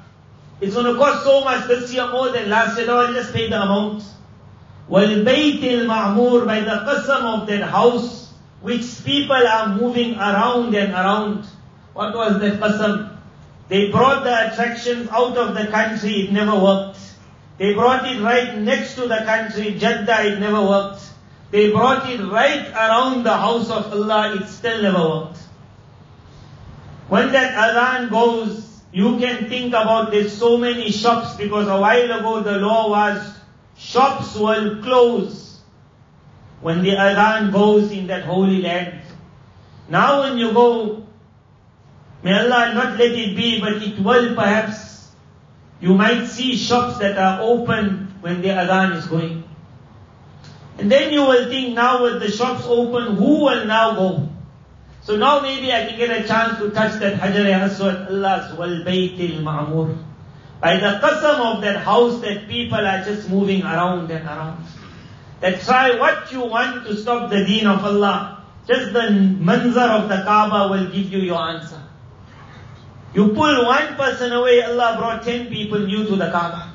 It's 0.61 0.75
going 0.75 0.93
to 0.93 0.99
cost 0.99 1.25
so 1.25 1.43
much 1.45 1.67
this 1.67 1.93
year 1.93 2.09
more 2.11 2.31
than 2.31 2.49
last 2.49 2.77
year. 2.77 2.87
No, 2.87 3.01
I 3.01 3.13
just 3.13 3.33
pay 3.33 3.49
the 3.49 3.61
amount. 3.61 4.05
وَالْبَيْتِ 4.91 5.61
الْمَعْمُورِ 5.61 6.47
By 6.47 6.61
the 6.61 6.85
qasam 6.87 7.41
of 7.41 7.47
that 7.49 7.63
house, 7.69 8.33
which 8.61 9.05
people 9.05 9.35
are 9.35 9.75
moving 9.75 10.15
around 10.17 10.75
and 10.75 10.93
around. 10.93 11.47
What 11.95 12.15
was 12.15 12.41
that 12.41 12.61
qasam? 12.61 13.17
They 13.69 13.91
brought 13.91 14.25
the 14.25 14.53
attractions 14.53 15.09
out 15.09 15.37
of 15.39 15.55
the 15.55 15.67
country, 15.69 16.27
it 16.27 16.33
never 16.33 16.59
worked. 16.59 16.99
They 17.59 17.75
brought 17.75 18.07
it 18.07 18.21
right 18.21 18.59
next 18.59 18.97
to 18.97 19.03
the 19.03 19.23
country, 19.25 19.75
Jeddah, 19.79 20.27
it 20.27 20.41
never 20.41 20.61
worked. 20.61 21.03
They 21.51 21.71
brought 21.71 22.09
it 22.11 22.21
right 22.21 22.69
around 22.71 23.25
the 23.25 23.37
house 23.37 23.71
of 23.71 23.93
Allah, 23.93 24.37
it 24.37 24.49
still 24.49 24.83
never 24.83 24.99
worked. 25.09 25.39
When 27.10 27.32
that 27.32 27.54
adhan 27.56 28.10
goes, 28.10 28.82
you 28.92 29.18
can 29.18 29.50
think 29.50 29.70
about 29.70 30.12
there's 30.12 30.36
so 30.36 30.58
many 30.58 30.92
shops 30.92 31.36
because 31.36 31.68
a 31.68 31.80
while 31.80 32.12
ago 32.12 32.42
the 32.42 32.58
law 32.58 32.90
was 32.90 33.34
shops 33.78 34.36
will 34.36 34.82
close 34.82 35.60
when 36.62 36.84
the 36.84 36.92
adhan 36.92 37.52
goes 37.52 37.92
in 37.92 38.08
that 38.08 38.24
holy 38.24 38.62
land. 38.62 39.02
Now 39.90 40.22
when 40.22 40.38
you 40.38 40.52
go, 40.52 41.06
may 42.24 42.34
Allah 42.34 42.74
not 42.74 42.98
let 42.98 43.12
it 43.12 43.36
be, 43.36 43.62
but 43.62 43.82
it 43.82 44.00
will 44.00 44.36
perhaps 44.36 45.12
you 45.80 45.94
might 45.94 46.26
see 46.26 46.58
shops 46.58 46.98
that 46.98 47.18
are 47.18 47.42
open 47.42 48.14
when 48.22 48.42
the 48.42 48.50
adhan 48.50 48.98
is 48.98 49.06
going. 49.06 49.44
And 50.78 50.92
then 50.92 51.14
you 51.14 51.22
will 51.22 51.48
think 51.50 51.74
now 51.74 52.04
with 52.04 52.20
the 52.20 52.30
shops 52.30 52.66
open, 52.66 53.16
who 53.16 53.46
will 53.46 53.66
now 53.66 53.96
go? 53.96 54.27
So 55.08 55.16
now 55.16 55.40
maybe 55.40 55.72
I 55.72 55.86
can 55.88 55.98
get 55.98 56.10
a 56.12 56.28
chance 56.28 56.58
to 56.60 56.70
touch 56.72 57.00
that 57.00 57.14
Hajar 57.18 57.46
Aswad, 57.50 58.10
Allah's 58.10 58.54
wal 58.58 58.84
Bayt 58.84 59.18
al 59.26 59.42
Ma'mur. 59.42 59.98
By 60.60 60.76
the 60.82 61.00
qasam 61.02 61.40
of 61.50 61.62
that 61.62 61.78
house 61.78 62.20
that 62.24 62.50
people 62.50 62.86
are 62.86 63.06
just 63.06 63.30
moving 63.30 63.64
around 63.64 64.12
and 64.12 64.26
around. 64.26 64.66
That 65.40 65.62
try 65.62 65.98
what 65.98 66.30
you 66.34 66.42
want 66.42 66.86
to 66.88 66.98
stop 66.98 67.30
the 67.30 67.46
deen 67.46 67.68
of 67.68 67.86
Allah. 67.86 68.44
Just 68.68 68.92
the 68.92 69.04
manzar 69.50 69.92
of 69.92 70.10
the 70.10 70.24
Kaaba 70.26 70.68
will 70.74 70.92
give 70.92 71.10
you 71.14 71.20
your 71.20 71.40
answer. 71.40 71.82
You 73.14 73.30
pull 73.30 73.66
one 73.66 73.96
person 73.96 74.34
away, 74.34 74.62
Allah 74.62 74.98
brought 74.98 75.24
ten 75.24 75.48
people 75.48 75.80
new 75.80 76.04
to 76.06 76.18
the 76.18 76.30
Kaaba. 76.32 76.74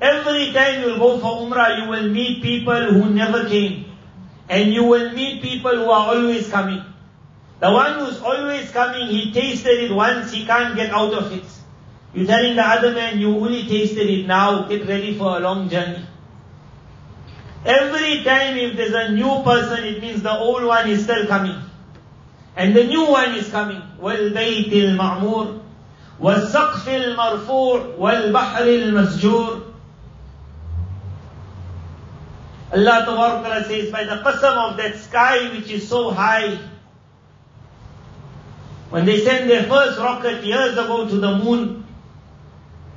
Every 0.00 0.52
time 0.52 0.82
you 0.82 0.96
go 0.96 1.18
for 1.18 1.42
Umrah, 1.42 1.82
you 1.82 1.90
will 1.90 2.08
meet 2.08 2.40
people 2.40 2.92
who 2.92 3.10
never 3.10 3.48
came. 3.48 3.86
And 4.48 4.72
you 4.72 4.84
will 4.84 5.10
meet 5.10 5.42
people 5.42 5.74
who 5.74 5.90
are 5.90 6.14
always 6.14 6.48
coming. 6.48 6.84
The 7.59 7.71
one 7.71 7.99
who's 7.99 8.19
always 8.21 8.69
coming, 8.71 9.07
he 9.07 9.31
tasted 9.31 9.85
it 9.85 9.91
once, 9.91 10.31
he 10.33 10.45
can't 10.45 10.75
get 10.75 10.91
out 10.91 11.13
of 11.13 11.31
it. 11.31 11.45
You're 12.13 12.27
telling 12.27 12.55
the 12.55 12.61
other 12.61 12.91
man, 12.93 13.19
you 13.19 13.35
only 13.35 13.67
tasted 13.67 14.09
it 14.09 14.27
now, 14.27 14.63
get 14.67 14.87
ready 14.87 15.17
for 15.17 15.37
a 15.37 15.39
long 15.39 15.69
journey. 15.69 16.05
Every 17.65 18.23
time 18.23 18.57
if 18.57 18.75
there's 18.75 18.93
a 18.93 19.13
new 19.13 19.41
person, 19.43 19.85
it 19.85 20.01
means 20.01 20.21
the 20.21 20.37
old 20.37 20.63
one 20.63 20.89
is 20.89 21.03
still 21.05 21.25
coming. 21.27 21.55
And 22.55 22.75
the 22.75 22.83
new 22.83 23.09
one 23.09 23.33
is 23.35 23.49
coming. 23.49 23.81
وَالْبَيْتِ 23.99 24.69
الْمَعْمُورِ 24.69 25.61
وَالسَّقْفِ 26.19 27.15
الْمَرْفُوعِ 27.15 27.97
وَالْبَحْرِ 27.97 28.91
الْمَسْجُورِ 28.91 29.73
Allah 32.73 33.05
Ta'ala 33.05 33.63
says, 33.65 33.91
by 33.91 34.03
the 34.03 34.17
qasam 34.23 34.71
of 34.71 34.77
that 34.77 34.95
sky 34.97 35.49
which 35.51 35.69
is 35.69 35.87
so 35.87 36.09
high, 36.11 36.57
when 38.90 39.04
they 39.04 39.20
sent 39.24 39.48
their 39.48 39.64
first 39.64 39.98
rocket 39.98 40.44
years 40.44 40.72
ago 40.72 41.06
to 41.06 41.16
the 41.16 41.38
moon, 41.38 41.84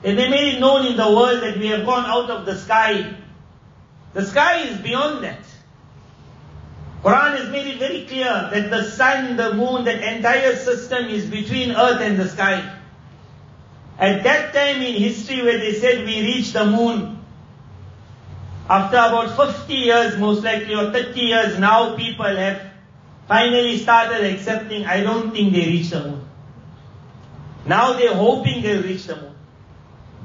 and 0.03 0.17
they 0.17 0.29
made 0.29 0.55
it 0.55 0.59
known 0.59 0.85
in 0.85 0.97
the 0.97 1.07
world 1.07 1.41
that 1.43 1.57
we 1.57 1.67
have 1.67 1.85
gone 1.85 2.05
out 2.05 2.29
of 2.29 2.45
the 2.45 2.57
sky. 2.57 3.13
The 4.13 4.25
sky 4.25 4.61
is 4.63 4.77
beyond 4.77 5.23
that. 5.23 5.39
Quran 7.03 7.37
has 7.37 7.49
made 7.49 7.67
it 7.67 7.79
very 7.79 8.05
clear 8.05 8.49
that 8.51 8.69
the 8.69 8.83
sun, 8.83 9.35
the 9.35 9.53
moon, 9.53 9.85
that 9.85 10.01
entire 10.15 10.55
system 10.55 11.05
is 11.05 11.25
between 11.25 11.71
earth 11.71 12.01
and 12.01 12.17
the 12.17 12.27
sky. 12.27 12.77
At 13.97 14.23
that 14.23 14.53
time 14.53 14.81
in 14.81 14.95
history 14.95 15.41
where 15.41 15.57
they 15.57 15.73
said 15.73 16.05
we 16.05 16.21
reached 16.21 16.53
the 16.53 16.65
moon, 16.65 17.19
after 18.69 18.97
about 18.97 19.35
50 19.35 19.73
years 19.73 20.17
most 20.17 20.43
likely 20.43 20.73
or 20.75 20.91
30 20.91 21.19
years 21.19 21.59
now 21.59 21.95
people 21.95 22.25
have 22.25 22.70
finally 23.31 23.77
started 23.77 24.25
accepting 24.25 24.85
I 24.85 25.03
don't 25.03 25.31
think 25.31 25.53
they 25.53 25.65
reached 25.65 25.91
the 25.91 26.03
moon. 26.03 26.25
Now 27.65 27.93
they're 27.93 28.13
hoping 28.13 28.61
they'll 28.61 28.83
reach 28.83 29.05
the 29.05 29.15
moon. 29.15 29.35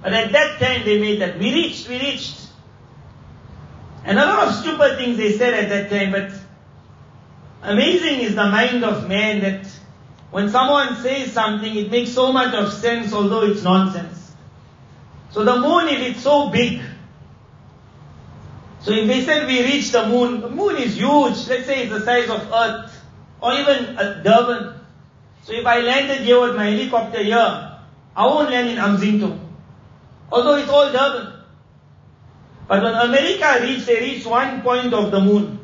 But 0.03 0.13
at 0.13 0.33
that 0.33 0.59
time 0.59 0.85
they 0.85 0.99
made 1.01 1.21
that 1.21 1.39
we 1.39 1.55
reached, 1.55 1.89
we 1.89 2.01
reached. 2.01 2.49
And 4.05 4.19
a 4.19 4.27
lot 4.27 4.49
of 4.49 4.55
stupid 4.57 4.97
things 4.99 5.19
they 5.19 5.39
said 5.39 5.55
at 5.55 5.69
that 5.69 5.89
time, 5.89 6.11
but 6.11 6.33
amazing 7.63 8.23
is 8.27 8.35
the 8.35 8.47
mind 8.47 8.83
of 8.83 9.09
man 9.09 9.41
that 9.41 9.69
when 10.33 10.51
someone 10.51 10.97
says 10.97 11.31
something, 11.31 11.77
it 11.77 11.89
makes 11.89 12.11
so 12.11 12.33
much 12.33 12.55
of 12.55 12.73
sense 12.73 13.13
although 13.13 13.45
it's 13.45 13.63
nonsense. 13.63 14.33
So 15.31 15.45
the 15.45 15.61
moon, 15.61 15.87
if 15.87 16.01
it's 16.01 16.23
so 16.23 16.51
big, 16.51 16.81
so 18.81 18.91
if 18.91 19.07
they 19.07 19.25
said 19.25 19.47
we 19.47 19.63
reached 19.63 19.93
the 19.93 20.09
moon, 20.09 20.41
the 20.41 20.51
moon 20.51 20.77
is 20.77 20.97
huge. 20.97 21.47
Let's 21.49 21.67
say 21.67 21.83
it's 21.85 21.93
the 21.93 22.05
size 22.05 22.31
of 22.31 22.51
Earth, 22.53 22.96
or 23.41 23.53
even 23.55 23.99
a 23.99 24.23
Durban. 24.23 24.81
So 25.43 25.53
if 25.53 25.67
I 25.67 25.81
landed 25.81 26.23
here 26.23 26.41
with 26.41 26.57
my 26.57 26.71
helicopter 26.71 27.23
here, 27.23 27.79
I 28.17 28.27
won't 28.27 28.51
land 28.51 28.69
in 28.69 28.77
Umzinto. 28.77 29.39
Although 30.31 30.57
it's 30.57 30.71
all 30.71 30.91
Durban. 30.91 31.33
But 32.69 32.83
when 32.83 32.95
America 32.95 33.59
reached, 33.63 33.87
they 33.87 34.01
reached 34.01 34.27
one 34.27 34.63
point 34.63 34.93
of 34.93 35.11
the 35.11 35.21
moon. 35.21 35.61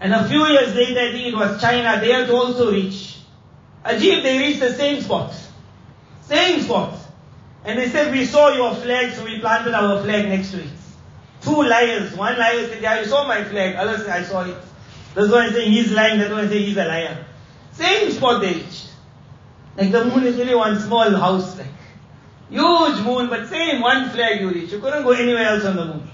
And 0.00 0.12
a 0.12 0.28
few 0.28 0.44
years 0.46 0.74
later, 0.74 1.00
I 1.00 1.12
think 1.12 1.28
it 1.28 1.36
was 1.36 1.60
China, 1.60 2.00
they 2.00 2.12
had 2.12 2.28
also 2.28 2.72
reach. 2.72 3.18
Ajib, 3.84 4.22
they 4.22 4.38
reached 4.38 4.60
the 4.60 4.72
same 4.74 5.00
spot. 5.00 5.34
Same 6.22 6.60
spot. 6.60 6.98
And 7.64 7.78
they 7.78 7.88
said, 7.88 8.12
we 8.12 8.24
saw 8.26 8.48
your 8.48 8.74
flag, 8.74 9.12
so 9.12 9.24
we 9.24 9.38
planted 9.38 9.74
our 9.74 10.02
flag 10.02 10.28
next 10.28 10.50
to 10.50 10.60
it. 10.60 10.70
Two 11.40 11.62
liars. 11.62 12.14
One 12.14 12.36
liar 12.36 12.66
said, 12.66 12.82
yeah, 12.82 13.00
you 13.00 13.06
saw 13.06 13.26
my 13.26 13.44
flag. 13.44 13.76
Other 13.76 13.98
said, 13.98 14.10
I 14.10 14.22
saw 14.24 14.44
it. 14.44 14.56
This 15.14 15.30
one 15.30 15.52
saying 15.52 15.70
he's 15.70 15.92
lying, 15.92 16.18
that 16.20 16.30
one 16.30 16.48
saying 16.48 16.64
he's 16.64 16.76
a 16.76 16.84
liar. 16.84 17.26
Same 17.72 18.10
spot 18.10 18.40
they 18.40 18.54
reached. 18.54 18.90
Like 19.76 19.90
the 19.90 20.04
moon 20.04 20.24
is 20.24 20.36
really 20.36 20.54
one 20.54 20.78
small 20.78 21.10
house, 21.10 21.58
like. 21.58 21.66
Huge 22.50 23.00
moon, 23.02 23.28
but 23.28 23.48
same 23.48 23.80
one 23.80 24.10
flag 24.10 24.40
you 24.40 24.50
reach. 24.50 24.72
You 24.72 24.78
couldn't 24.78 25.04
go 25.04 25.12
anywhere 25.12 25.44
else 25.44 25.64
on 25.64 25.76
the 25.76 25.86
moon. 25.86 26.10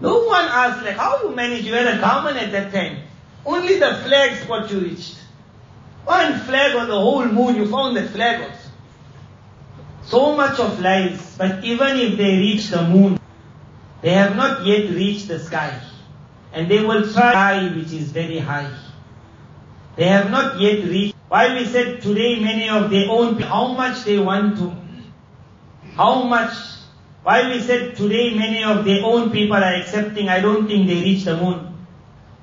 No 0.00 0.24
one 0.24 0.44
asked 0.46 0.84
like, 0.84 0.96
how 0.96 1.22
you 1.22 1.34
managed? 1.34 1.64
You 1.64 1.74
had 1.74 1.86
a 1.86 2.00
government 2.00 2.38
at 2.38 2.50
that 2.50 2.72
time. 2.72 3.04
Only 3.46 3.78
the 3.78 3.94
flag 4.04 4.36
spot 4.42 4.68
you 4.70 4.80
reached. 4.80 5.18
One 6.04 6.40
flag 6.40 6.74
on 6.74 6.88
the 6.88 6.98
whole 6.98 7.24
moon, 7.26 7.54
you 7.54 7.70
found 7.70 7.96
that 7.96 8.10
flag 8.10 8.42
also. 8.42 8.68
So 10.02 10.36
much 10.36 10.58
of 10.58 10.80
lies, 10.80 11.36
but 11.38 11.64
even 11.64 11.96
if 11.98 12.16
they 12.18 12.36
reach 12.38 12.68
the 12.68 12.82
moon, 12.82 13.20
they 14.00 14.10
have 14.10 14.34
not 14.34 14.66
yet 14.66 14.90
reached 14.90 15.28
the 15.28 15.38
sky. 15.38 15.80
And 16.52 16.70
they 16.70 16.84
will 16.84 17.10
try 17.12 17.68
which 17.68 17.92
is 17.92 18.12
very 18.12 18.38
high. 18.38 18.70
They 19.96 20.04
have 20.08 20.30
not 20.30 20.60
yet 20.60 20.84
reached. 20.84 21.16
Why 21.28 21.54
we 21.54 21.64
said 21.64 22.02
today 22.02 22.40
many 22.40 22.68
of 22.68 22.90
their 22.90 23.08
own, 23.08 23.40
how 23.40 23.72
much 23.72 24.04
they 24.04 24.18
want 24.18 24.58
to 24.58 24.82
how 25.96 26.22
much, 26.22 26.54
while 27.22 27.50
we 27.50 27.60
said 27.60 27.96
today 27.96 28.34
many 28.34 28.64
of 28.64 28.84
their 28.84 29.04
own 29.04 29.30
people 29.30 29.56
are 29.56 29.74
accepting, 29.74 30.28
I 30.28 30.40
don't 30.40 30.66
think 30.66 30.88
they 30.88 31.00
reach 31.02 31.24
the 31.24 31.36
moon. 31.36 31.68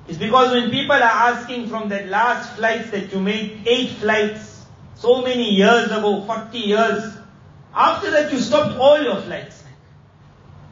It's 0.06 0.18
because 0.18 0.52
when 0.52 0.70
people 0.70 0.96
are 0.96 1.02
asking 1.02 1.68
from 1.68 1.88
that 1.88 2.08
last 2.08 2.56
flights 2.56 2.90
that 2.90 3.12
you 3.12 3.20
made, 3.20 3.62
eight 3.66 3.90
flights, 3.90 4.66
so 4.94 5.22
many 5.22 5.50
years 5.50 5.86
ago, 5.86 6.24
40 6.24 6.58
years, 6.58 7.16
after 7.74 8.10
that 8.10 8.32
you 8.32 8.38
stopped 8.38 8.78
all 8.78 9.02
your 9.02 9.20
flights. 9.22 9.64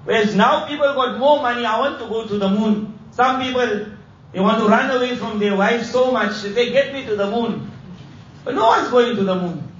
Whereas 0.05 0.34
now 0.34 0.66
people 0.66 0.93
got 0.95 1.18
more 1.18 1.43
money, 1.43 1.64
I 1.64 1.78
want 1.80 1.99
to 1.99 2.07
go 2.07 2.26
to 2.26 2.39
the 2.39 2.49
moon. 2.49 2.97
Some 3.19 3.43
people, 3.43 3.87
they 4.33 4.39
want 4.39 4.62
to 4.62 4.69
run 4.69 4.97
away 4.97 5.16
from 5.16 5.41
their 5.41 5.57
wives 5.57 5.91
so 5.91 6.12
much, 6.12 6.41
they 6.43 6.55
say, 6.55 6.71
get 6.71 6.93
me 6.93 7.05
to 7.07 7.16
the 7.16 7.29
moon. 7.29 7.69
But 8.45 8.55
no 8.55 8.69
one's 8.69 8.91
going 8.91 9.16
to 9.16 9.25
the 9.25 9.35
moon. 9.35 9.73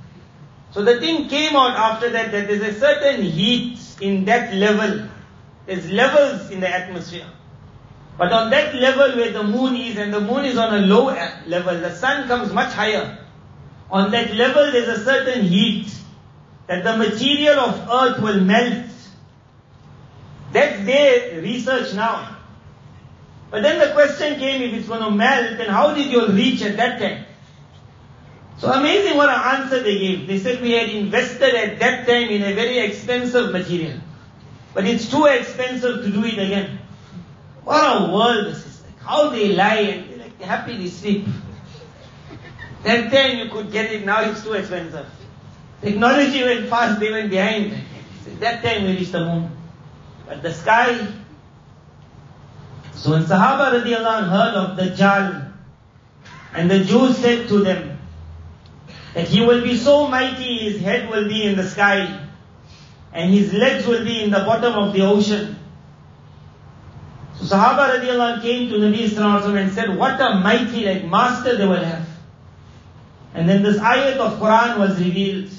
So 0.73 0.83
the 0.83 0.99
thing 0.99 1.29
came 1.29 1.55
out 1.55 1.77
after 1.77 2.11
that 2.11 2.33
that 2.33 2.49
there's 2.49 2.63
a 2.63 2.81
certain 2.81 3.23
heat 3.23 3.79
in 4.01 4.25
that 4.25 4.53
level. 4.55 5.09
There's 5.67 5.89
levels 5.89 6.51
in 6.51 6.59
the 6.59 6.69
atmosphere. 6.69 7.29
But 8.17 8.33
on 8.33 8.51
that 8.51 8.75
level 8.75 9.15
where 9.17 9.31
the 9.31 9.45
moon 9.45 9.77
is, 9.77 9.99
and 9.99 10.13
the 10.13 10.21
moon 10.21 10.45
is 10.45 10.59
on 10.59 10.75
a 10.75 10.85
low 10.85 11.05
level, 11.47 11.79
the 11.79 11.95
sun 11.95 12.27
comes 12.27 12.53
much 12.53 12.73
higher. 12.73 13.19
On 13.89 14.11
that 14.11 14.35
level 14.35 14.73
there's 14.73 14.89
a 14.89 15.05
certain 15.05 15.45
heat 15.45 15.95
that 16.67 16.83
the 16.83 16.97
material 16.97 17.61
of 17.61 17.89
earth 17.89 18.21
will 18.21 18.41
melt. 18.41 18.87
That's 20.51 20.85
their 20.85 21.41
research 21.41 21.95
now. 21.95 22.38
But 23.51 23.63
then 23.63 23.79
the 23.79 23.95
question 23.95 24.39
came, 24.39 24.63
if 24.63 24.75
it's 24.75 24.89
going 24.89 25.01
to 25.01 25.11
melt, 25.11 25.57
then 25.57 25.69
how 25.69 25.95
did 25.95 26.11
you 26.11 26.29
reach 26.29 26.63
at 26.63 26.77
that 26.77 26.99
time? 26.99 27.25
So 28.59 28.71
amazing 28.73 29.17
what 29.17 29.29
an 29.29 29.63
answer 29.63 29.83
they 29.83 29.99
gave. 29.99 30.27
They 30.27 30.39
said 30.39 30.61
we 30.61 30.73
had 30.73 30.91
invested 30.91 31.55
at 31.55 31.79
that 31.79 32.07
time 32.07 32.29
in 32.29 32.43
a 32.43 32.55
very 32.55 32.79
expensive 32.81 33.53
material. 33.53 34.01
But 34.75 34.85
it's 34.85 35.09
too 35.11 35.25
expensive 35.27 36.05
to 36.05 36.11
do 36.11 36.25
it 36.25 36.35
again. 36.35 36.79
What 37.65 37.81
a 37.81 38.13
world 38.13 38.47
this 38.47 38.67
is 38.67 38.83
like. 38.83 38.99
How 39.01 39.31
they 39.31 39.55
lie 39.55 39.77
and 39.77 40.11
they 40.11 40.17
like 40.17 40.41
happily 40.41 40.89
sleep. 40.89 41.27
That 42.83 43.13
time 43.13 43.39
you 43.39 43.51
could 43.51 43.73
get 43.73 43.93
it, 43.93 44.05
now 44.05 44.23
it's 44.23 44.43
too 44.43 44.53
expensive. 44.53 45.07
Technology 45.81 46.43
went 46.43 46.69
fast, 46.69 47.01
they 47.01 47.11
went 47.11 47.31
behind. 47.31 47.75
that 48.41 48.63
time 48.63 48.85
we 48.85 48.97
reached 48.97 49.13
the 49.13 49.25
moon. 49.25 49.51
But 50.27 50.43
the 50.43 50.53
sky. 50.53 51.07
So 52.99 53.13
when 53.13 53.23
Sahaba 53.23 53.81
radiallahu 53.81 54.29
heard 54.29 54.55
of 54.55 54.77
Dajjal, 54.77 55.53
and 56.53 56.69
the 56.69 56.83
Jews 56.83 57.17
said 57.19 57.47
to 57.47 57.63
them, 57.63 57.97
that 59.15 59.29
he 59.29 59.41
will 59.41 59.63
be 59.63 59.77
so 59.77 60.09
mighty, 60.09 60.59
his 60.59 60.81
head 60.83 61.09
will 61.09 61.29
be 61.29 61.45
in 61.45 61.57
the 61.57 61.63
sky, 61.63 62.27
and 63.13 63.33
his 63.33 63.53
legs 63.53 63.87
will 63.87 64.05
be 64.05 64.23
in 64.25 64.31
the 64.31 64.41
bottom 64.41 64.75
of 64.75 64.93
the 64.93 65.03
ocean. 65.03 65.57
So 67.37 67.55
Sahaba 67.55 68.01
radiallahu 68.01 68.43
came 68.43 68.69
to 68.69 68.75
Nabi 68.77 69.09
Sallallahu 69.09 69.57
and 69.57 69.73
said, 69.73 69.97
what 69.97 70.21
a 70.21 70.41
mighty 70.41 70.85
like 70.85 71.05
master 71.05 71.57
they 71.57 71.67
will 71.67 71.85
have. 71.85 72.07
And 73.33 73.49
then 73.49 73.63
this 73.63 73.79
ayat 73.79 74.17
of 74.17 74.41
Quran 74.41 74.79
was 74.81 74.99
revealed. 74.99 75.53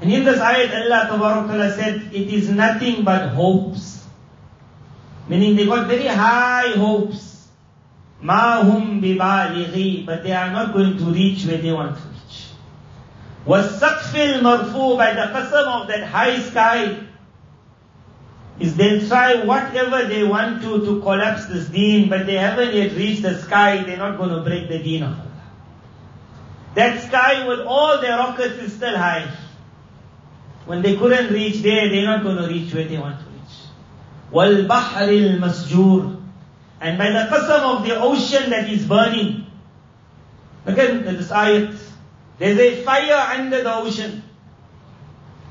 And 0.00 0.12
in 0.12 0.24
this 0.24 0.40
ayat 0.40 0.90
Allah 0.90 1.72
said, 1.76 2.10
it 2.12 2.34
is 2.34 2.50
nothing 2.50 3.04
but 3.04 3.28
hopes. 3.28 3.89
Meaning 5.30 5.54
they 5.54 5.64
got 5.64 5.86
very 5.86 6.08
high 6.08 6.72
hopes. 6.76 7.46
Mahum 8.20 9.00
bibalighi, 9.00 10.04
but 10.04 10.24
they 10.24 10.32
are 10.32 10.50
not 10.50 10.72
going 10.72 10.98
to 10.98 11.04
reach 11.04 11.46
where 11.46 11.58
they 11.58 11.72
want 11.72 11.96
to 11.96 12.02
reach. 12.08 12.48
Wasakfil 13.46 14.40
marfu 14.40 14.98
by 14.98 15.14
the 15.14 15.28
qasam 15.34 15.82
of 15.82 15.86
that 15.86 16.02
high 16.02 16.40
sky 16.40 16.98
is 18.58 18.76
they'll 18.76 19.06
try 19.06 19.44
whatever 19.44 20.04
they 20.06 20.24
want 20.24 20.62
to 20.62 20.84
to 20.84 21.00
collapse 21.00 21.46
this 21.46 21.68
deen, 21.68 22.08
but 22.08 22.26
they 22.26 22.34
haven't 22.34 22.74
yet 22.74 22.92
reached 22.92 23.22
the 23.22 23.40
sky, 23.40 23.84
they're 23.84 23.96
not 23.96 24.18
going 24.18 24.30
to 24.30 24.42
break 24.42 24.68
the 24.68 24.80
deen 24.80 25.04
of 25.04 25.12
Allah. 25.12 25.26
That 26.74 27.00
sky 27.06 27.46
with 27.46 27.60
all 27.60 28.00
their 28.00 28.18
rockets 28.18 28.56
is 28.56 28.72
still 28.72 28.98
high. 28.98 29.32
When 30.66 30.82
they 30.82 30.96
couldn't 30.96 31.32
reach 31.32 31.62
there, 31.62 31.88
they're 31.88 32.04
not 32.04 32.24
going 32.24 32.36
to 32.36 32.48
reach 32.48 32.74
where 32.74 32.84
they 32.84 32.98
want 32.98 33.20
to 33.20 33.29
wal 34.30 34.64
bahril 34.64 35.40
and 36.80 36.98
by 36.98 37.10
the 37.10 37.28
qasam 37.30 37.76
of 37.76 37.86
the 37.86 38.00
ocean 38.00 38.50
that 38.50 38.68
is 38.68 38.86
burning. 38.86 39.46
Again, 40.64 41.06
at 41.06 41.18
this 41.18 41.30
ayat. 41.30 41.78
There's 42.38 42.58
a 42.58 42.82
fire 42.84 43.38
under 43.38 43.62
the 43.62 43.74
ocean. 43.74 44.22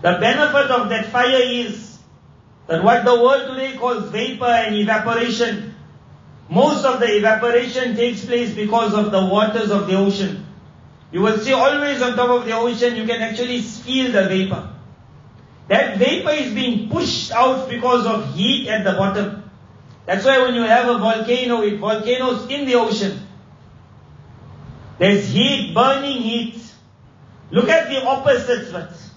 The 0.02 0.18
benefit 0.20 0.72
of 0.72 0.90
that 0.90 1.08
fire 1.08 1.42
is 1.42 2.00
that 2.68 2.84
what 2.84 3.06
the 3.06 3.14
world 3.14 3.50
today 3.50 3.78
calls 3.78 4.10
vapor 4.10 4.46
and 4.46 4.76
evaporation, 4.76 5.76
most 6.50 6.86
of 6.86 7.00
the 7.00 7.18
evaporation 7.18 7.96
takes 7.96 8.26
place 8.26 8.54
because 8.54 8.94
of 8.94 9.12
the 9.12 9.24
waters 9.26 9.70
of 9.70 9.88
the 9.88 9.96
ocean. 9.96 10.46
You 11.12 11.22
will 11.22 11.38
see 11.38 11.54
always 11.54 12.02
on 12.02 12.16
top 12.16 12.30
of 12.30 12.46
the 12.46 12.54
ocean, 12.54 12.96
you 12.96 13.06
can 13.06 13.22
actually 13.22 13.62
feel 13.62 14.12
the 14.12 14.28
vapor. 14.28 14.70
That 15.70 15.98
vapor 15.98 16.32
is 16.32 16.52
being 16.54 16.90
pushed 16.90 17.32
out 17.32 17.70
because 17.70 18.06
of 18.06 18.34
heat 18.34 18.68
at 18.68 18.84
the 18.84 18.94
bottom. 18.94 19.44
That's 20.08 20.26
why 20.26 20.40
when 20.42 20.56
you 20.56 20.64
have 20.64 20.90
a 20.90 20.98
volcano, 20.98 21.62
it 21.62 21.78
volcanoes 21.78 22.50
in 22.50 22.66
the 22.66 22.74
ocean. 22.74 23.22
There's 24.98 25.30
heat, 25.30 25.76
burning 25.76 26.22
heat. 26.24 26.60
Look 27.52 27.70
at 27.70 27.88
the 27.88 28.04
opposites. 28.04 29.12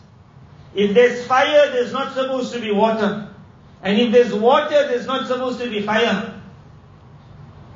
If 0.75 0.95
there's 0.95 1.27
fire, 1.27 1.73
there's 1.73 1.93
not 1.93 2.13
supposed 2.13 2.53
to 2.53 2.61
be 2.61 2.71
water. 2.71 3.35
And 3.83 3.99
if 3.99 4.13
there's 4.13 4.35
water, 4.35 4.89
there's 4.89 5.07
not 5.07 5.27
supposed 5.27 5.59
to 5.61 5.71
be 5.71 5.81
fire. 5.81 6.39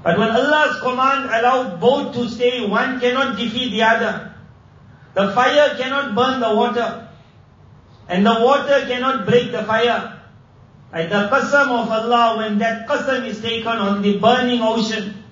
But 0.02 0.18
when 0.18 0.28
Allah's 0.28 0.80
command 0.80 1.30
allowed 1.30 1.80
both 1.80 2.14
to 2.14 2.28
stay, 2.28 2.68
one 2.68 3.00
cannot 3.00 3.38
defeat 3.38 3.70
the 3.70 3.82
other. 3.82 4.34
The 5.14 5.32
fire 5.32 5.74
cannot 5.78 6.14
burn 6.14 6.40
the 6.40 6.54
water. 6.54 7.05
And 8.08 8.24
the 8.24 8.34
water 8.40 8.86
cannot 8.86 9.26
break 9.26 9.52
the 9.52 9.64
fire. 9.64 10.20
Like 10.92 11.08
the 11.08 11.28
qasam 11.28 11.68
of 11.70 11.90
Allah, 11.90 12.38
when 12.38 12.58
that 12.58 12.86
qasam 12.86 13.26
is 13.26 13.40
taken 13.40 13.66
on 13.66 14.02
the 14.02 14.18
burning 14.18 14.62
ocean, 14.62 15.24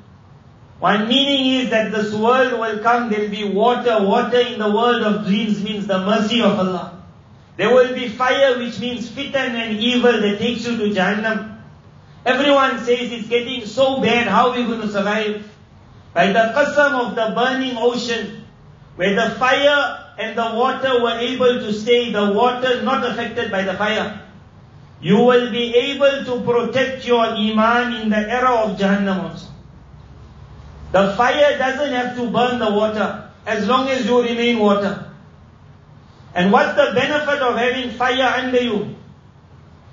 one 0.80 1.08
meaning 1.08 1.62
is 1.62 1.70
that 1.70 1.92
this 1.92 2.12
world 2.12 2.58
will 2.58 2.80
come, 2.80 3.08
there 3.08 3.20
will 3.20 3.30
be 3.30 3.48
water. 3.48 4.04
Water 4.04 4.40
in 4.40 4.58
the 4.58 4.70
world 4.70 5.02
of 5.02 5.24
dreams 5.24 5.62
means 5.62 5.86
the 5.86 5.98
mercy 5.98 6.42
of 6.42 6.58
Allah. 6.58 7.02
There 7.56 7.72
will 7.72 7.94
be 7.94 8.08
fire 8.08 8.58
which 8.58 8.80
means 8.80 9.08
fitan 9.08 9.54
and 9.54 9.78
evil 9.78 10.12
that 10.12 10.38
takes 10.38 10.66
you 10.66 10.76
to 10.76 10.90
Jahannam. 10.90 11.60
Everyone 12.26 12.78
says 12.78 13.12
it's 13.12 13.28
getting 13.28 13.64
so 13.66 14.00
bad, 14.00 14.26
how 14.26 14.50
are 14.50 14.56
we 14.56 14.64
going 14.64 14.80
to 14.80 14.88
survive? 14.88 15.48
By 16.12 16.28
the 16.28 16.52
qasam 16.54 17.08
of 17.08 17.14
the 17.14 17.32
burning 17.34 17.76
ocean, 17.78 18.44
where 18.96 19.14
the 19.14 19.36
fire 19.36 20.03
and 20.18 20.38
the 20.38 20.50
water 20.54 21.02
were 21.02 21.18
able 21.18 21.60
to 21.60 21.72
stay, 21.72 22.12
the 22.12 22.32
water 22.32 22.82
not 22.82 23.04
affected 23.04 23.50
by 23.50 23.62
the 23.62 23.74
fire. 23.74 24.20
You 25.00 25.18
will 25.18 25.50
be 25.50 25.74
able 25.74 26.24
to 26.24 26.40
protect 26.44 27.06
your 27.06 27.26
iman 27.26 28.02
in 28.02 28.08
the 28.08 28.30
era 28.30 28.54
of 28.64 28.78
Jahannam 28.78 29.30
also. 29.30 29.48
The 30.92 31.14
fire 31.16 31.58
doesn't 31.58 31.92
have 31.92 32.16
to 32.16 32.30
burn 32.30 32.58
the 32.58 32.70
water, 32.70 33.30
as 33.44 33.66
long 33.66 33.88
as 33.88 34.06
you 34.06 34.22
remain 34.22 34.58
water. 34.58 35.10
And 36.34 36.50
what's 36.50 36.74
the 36.74 36.92
benefit 36.94 37.42
of 37.42 37.56
having 37.56 37.90
fire 37.90 38.44
under 38.44 38.60
you? 38.62 38.96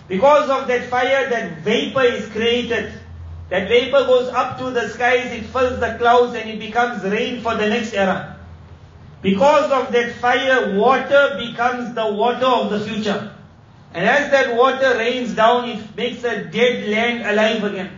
Because 0.07 0.49
of 0.49 0.67
that 0.67 0.89
fire, 0.89 1.30
that 1.30 1.59
vapor 1.59 2.03
is 2.03 2.28
created. 2.30 2.93
That 3.49 3.67
vapor 3.67 4.05
goes 4.05 4.30
up 4.30 4.57
to 4.59 4.72
the 4.72 4.89
skies, 4.89 5.32
it 5.32 5.45
fills 5.45 5.80
the 5.80 5.95
clouds 5.99 6.36
and 6.36 6.49
it 6.49 6.59
becomes 6.59 7.03
rain 7.03 7.41
for 7.41 7.55
the 7.55 7.67
next 7.67 7.93
era. 7.93 8.38
Because 9.22 9.72
of 9.72 9.91
that 9.91 10.15
fire, 10.15 10.78
water 10.78 11.38
becomes 11.38 11.93
the 11.93 12.11
water 12.11 12.45
of 12.45 12.72
the 12.72 12.80
future. 12.80 13.34
And 13.93 14.05
as 14.05 14.32
that 14.32 14.55
water 14.55 14.97
rains 14.97 15.34
down, 15.34 15.69
it 15.69 15.95
makes 15.95 16.24
a 16.24 16.45
dead 16.45 16.88
land 16.89 17.22
alive 17.30 17.63
again. 17.63 17.91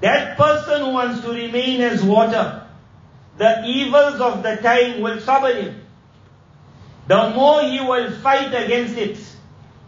That 0.00 0.36
person 0.36 0.82
who 0.82 0.90
wants 0.90 1.20
to 1.22 1.28
remain 1.30 1.80
as 1.80 2.02
water, 2.02 2.66
the 3.38 3.64
evils 3.64 4.20
of 4.20 4.42
the 4.42 4.56
time 4.56 5.00
will 5.00 5.20
trouble 5.20 5.54
him 5.54 5.80
the 7.10 7.30
more 7.30 7.62
he 7.62 7.80
will 7.80 8.12
fight 8.20 8.54
against 8.54 8.96
it, 8.96 9.18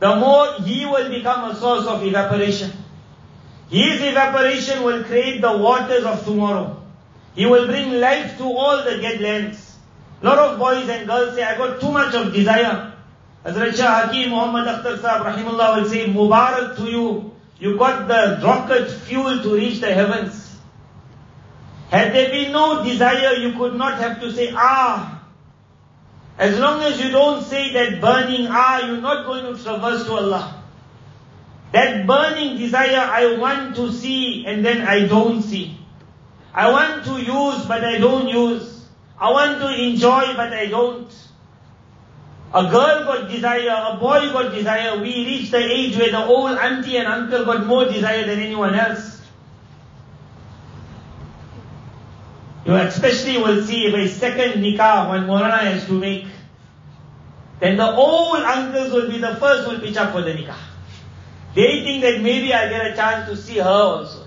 the 0.01 0.17
more 0.17 0.55
he 0.55 0.85
will 0.85 1.09
become 1.09 1.49
a 1.49 1.55
source 1.55 1.87
of 1.87 2.03
evaporation. 2.03 2.73
His 3.71 4.03
evaporation 4.03 4.83
will 4.83 5.05
create 5.05 5.41
the 5.41 5.57
waters 5.57 6.03
of 6.03 6.25
tomorrow. 6.25 6.83
He 7.37 7.47
will 7.47 7.69
bring 7.69 8.01
life 8.01 8.37
to 8.39 8.45
all 8.45 8.83
the 8.83 8.99
dead 8.99 9.21
lands. 9.21 9.72
Lot 10.23 10.39
of 10.39 10.59
boys 10.59 10.89
and 10.89 11.07
girls 11.07 11.35
say, 11.35 11.43
I 11.43 11.57
got 11.59 11.81
too 11.81 11.91
much 11.91 12.15
of 12.15 12.33
desire. 12.33 12.93
Hazrat 13.45 13.77
Shah 13.77 14.07
Hakim 14.07 14.31
Muhammad 14.31 14.67
Akhtar 14.69 15.01
Sahib 15.01 15.27
Rahimullah 15.27 15.83
will 15.83 15.89
say, 15.89 16.07
Mubarak 16.07 16.77
to 16.77 16.85
you. 16.85 17.33
You 17.59 17.77
got 17.77 18.09
the 18.09 18.45
rocket 18.45 18.91
fuel 18.91 19.43
to 19.43 19.55
reach 19.55 19.81
the 19.81 19.93
heavens. 19.93 20.57
Had 21.91 22.15
there 22.15 22.31
been 22.31 22.53
no 22.53 22.83
desire, 22.85 23.35
you 23.35 23.53
could 23.57 23.75
not 23.75 23.99
have 23.99 24.21
to 24.21 24.33
say, 24.33 24.53
ah, 24.57 25.23
as 26.39 26.59
long 26.59 26.81
as 26.83 27.01
you 27.01 27.11
don't 27.11 27.45
say 27.45 27.73
that 27.73 28.01
burning 28.01 28.47
ah, 28.49 28.87
you're 28.87 29.01
not 29.01 29.27
going 29.27 29.45
to 29.55 29.63
traverse 29.63 30.05
to 30.07 30.13
Allah. 30.13 30.63
That 31.73 32.07
burning 32.07 32.59
desire, 32.59 32.97
I 32.99 33.37
want 33.37 33.77
to 33.77 33.93
see 33.93 34.45
and 34.47 34.65
then 34.65 34.83
I 34.83 35.07
don't 35.07 35.43
see. 35.43 35.79
I 36.55 36.71
want 36.71 37.05
to 37.05 37.19
use 37.21 37.67
but 37.67 37.85
I 37.85 37.99
don't 37.99 38.29
use. 38.29 38.72
I 39.23 39.31
want 39.31 39.61
to 39.61 39.69
enjoy 39.81 40.35
but 40.35 40.53
I 40.53 40.67
don't. 40.67 41.07
A 42.53 42.63
girl 42.69 43.05
got 43.05 43.31
desire, 43.31 43.71
a 43.71 43.97
boy 43.97 44.33
got 44.33 44.53
desire. 44.53 45.01
We 45.01 45.25
reach 45.25 45.53
the 45.53 45.59
age 45.59 45.97
where 45.97 46.11
the 46.11 46.27
old 46.27 46.59
auntie 46.59 46.97
and 46.97 47.07
uncle 47.07 47.45
got 47.45 47.65
more 47.65 47.85
desire 47.85 48.27
than 48.27 48.41
anyone 48.41 48.75
else. 48.75 49.23
You 52.67 52.75
especially 52.75 53.39
will 53.39 53.63
see 53.63 53.87
if 53.87 53.95
a 53.95 54.09
second 54.09 54.61
nikah 54.61 55.09
when 55.11 55.27
Morana 55.29 55.59
has 55.59 55.87
to 55.87 55.93
make, 55.93 56.27
then 57.61 57.77
the 57.77 57.95
old 57.95 58.43
uncles 58.43 58.93
will 58.93 59.09
be 59.09 59.19
the 59.19 59.37
first 59.37 59.69
who 59.69 59.77
will 59.77 59.81
pitch 59.81 59.97
up 59.97 60.11
for 60.11 60.23
the 60.23 60.33
nikah. 60.33 60.59
They 61.55 61.85
think 61.85 62.03
that 62.03 62.21
maybe 62.21 62.53
I 62.53 62.69
get 62.69 62.87
a 62.91 62.97
chance 62.97 63.29
to 63.29 63.37
see 63.37 63.59
her 63.59 63.69
also. 63.69 64.22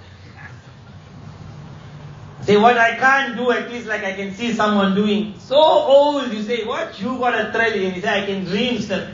Say 2.46 2.58
what 2.58 2.78
I 2.78 2.96
can't 2.96 3.36
do, 3.36 3.52
at 3.52 3.72
least 3.72 3.88
like 3.88 4.04
I 4.04 4.14
can 4.14 4.34
see 4.36 4.54
someone 4.54 4.94
doing. 4.94 5.34
So 5.40 5.56
old, 5.56 6.32
you 6.32 6.44
say, 6.44 6.64
what 6.64 7.02
you 7.02 7.18
got 7.18 7.34
a 7.34 7.52
thrill 7.52 7.74
in? 7.74 7.96
You 7.96 8.02
say, 8.02 8.24
I 8.24 8.26
can 8.26 8.46
dream 8.46 8.80
still. 8.80 9.08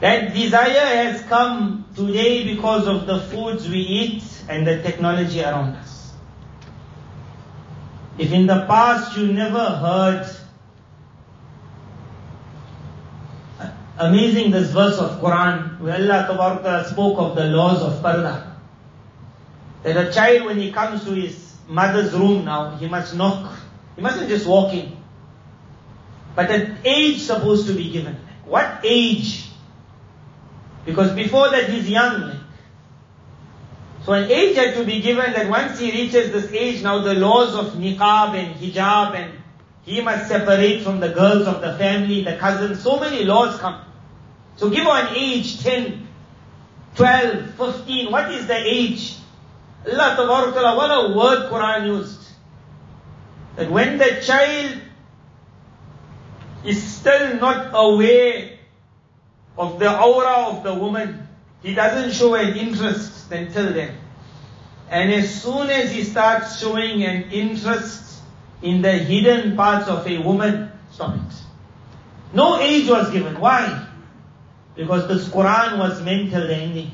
That 0.00 0.34
desire 0.34 0.68
has 0.70 1.22
come 1.22 1.84
today 1.94 2.44
because 2.54 2.88
of 2.88 3.06
the 3.06 3.20
foods 3.20 3.68
we 3.68 3.78
eat 3.78 4.24
and 4.48 4.66
the 4.66 4.82
technology 4.82 5.42
around 5.42 5.76
us. 5.76 6.12
If 8.18 8.32
in 8.32 8.46
the 8.46 8.66
past 8.66 9.16
you 9.16 9.32
never 9.32 9.64
heard 9.64 10.26
amazing 13.98 14.50
this 14.50 14.70
verse 14.70 14.98
of 14.98 15.20
Quran 15.20 15.80
where 15.80 15.94
Allah 15.94 16.84
spoke 16.90 17.18
of 17.18 17.36
the 17.36 17.44
laws 17.44 17.80
of 17.80 18.02
parda. 18.02 18.54
That 19.84 20.08
a 20.08 20.12
child 20.12 20.46
when 20.46 20.58
he 20.58 20.72
comes 20.72 21.04
to 21.04 21.12
his 21.12 21.43
mother's 21.68 22.12
room 22.12 22.44
now, 22.44 22.76
he 22.76 22.88
must 22.88 23.14
knock. 23.14 23.58
He 23.96 24.02
mustn't 24.02 24.28
just 24.28 24.46
walk 24.46 24.74
in. 24.74 24.96
But 26.34 26.50
an 26.50 26.78
age 26.84 27.20
supposed 27.20 27.66
to 27.68 27.74
be 27.74 27.90
given. 27.90 28.16
What 28.44 28.80
age? 28.82 29.46
Because 30.84 31.12
before 31.12 31.50
that 31.50 31.70
he's 31.70 31.88
young. 31.88 32.40
So 34.04 34.12
an 34.12 34.30
age 34.30 34.56
had 34.56 34.74
to 34.74 34.84
be 34.84 35.00
given 35.00 35.32
that 35.32 35.48
once 35.48 35.78
he 35.78 35.90
reaches 35.90 36.30
this 36.30 36.52
age, 36.52 36.82
now 36.82 37.00
the 37.00 37.14
laws 37.14 37.54
of 37.54 37.72
niqab 37.74 38.34
and 38.34 38.54
hijab 38.56 39.14
and 39.14 39.32
he 39.84 40.00
must 40.00 40.28
separate 40.28 40.82
from 40.82 41.00
the 41.00 41.10
girls 41.10 41.46
of 41.46 41.60
the 41.60 41.76
family, 41.78 42.24
the 42.24 42.36
cousins, 42.36 42.82
so 42.82 42.98
many 42.98 43.24
laws 43.24 43.58
come. 43.58 43.80
So 44.56 44.70
give 44.70 44.84
her 44.84 44.90
an 44.90 45.16
age, 45.16 45.62
10, 45.62 46.06
12, 46.96 47.54
15, 47.54 48.12
what 48.12 48.30
is 48.30 48.46
the 48.46 48.56
age? 48.56 49.16
Allah 49.86 50.16
Ta'ala, 50.16 50.76
what 50.76 50.90
a 50.90 51.16
word 51.16 51.50
Quran 51.50 51.86
used. 51.86 52.20
That 53.56 53.70
when 53.70 53.98
the 53.98 54.20
child 54.24 54.80
is 56.64 56.82
still 56.82 57.36
not 57.36 57.70
aware 57.74 58.58
of 59.56 59.78
the 59.78 60.00
aura 60.00 60.48
of 60.48 60.64
the 60.64 60.74
woman, 60.74 61.28
he 61.62 61.74
doesn't 61.74 62.12
show 62.12 62.34
an 62.34 62.56
interest 62.56 63.30
until 63.30 63.72
then. 63.72 63.96
And 64.90 65.12
as 65.12 65.42
soon 65.42 65.70
as 65.70 65.92
he 65.92 66.04
starts 66.04 66.60
showing 66.60 67.04
an 67.04 67.30
interest 67.30 68.20
in 68.62 68.82
the 68.82 68.92
hidden 68.92 69.56
parts 69.56 69.88
of 69.88 70.06
a 70.06 70.18
woman, 70.18 70.72
stop 70.90 71.14
it. 71.14 71.34
No 72.32 72.58
age 72.58 72.88
was 72.88 73.10
given. 73.10 73.38
Why? 73.38 73.86
Because 74.74 75.06
this 75.08 75.28
Quran 75.28 75.78
was 75.78 76.02
mental 76.02 76.50
ending. 76.50 76.90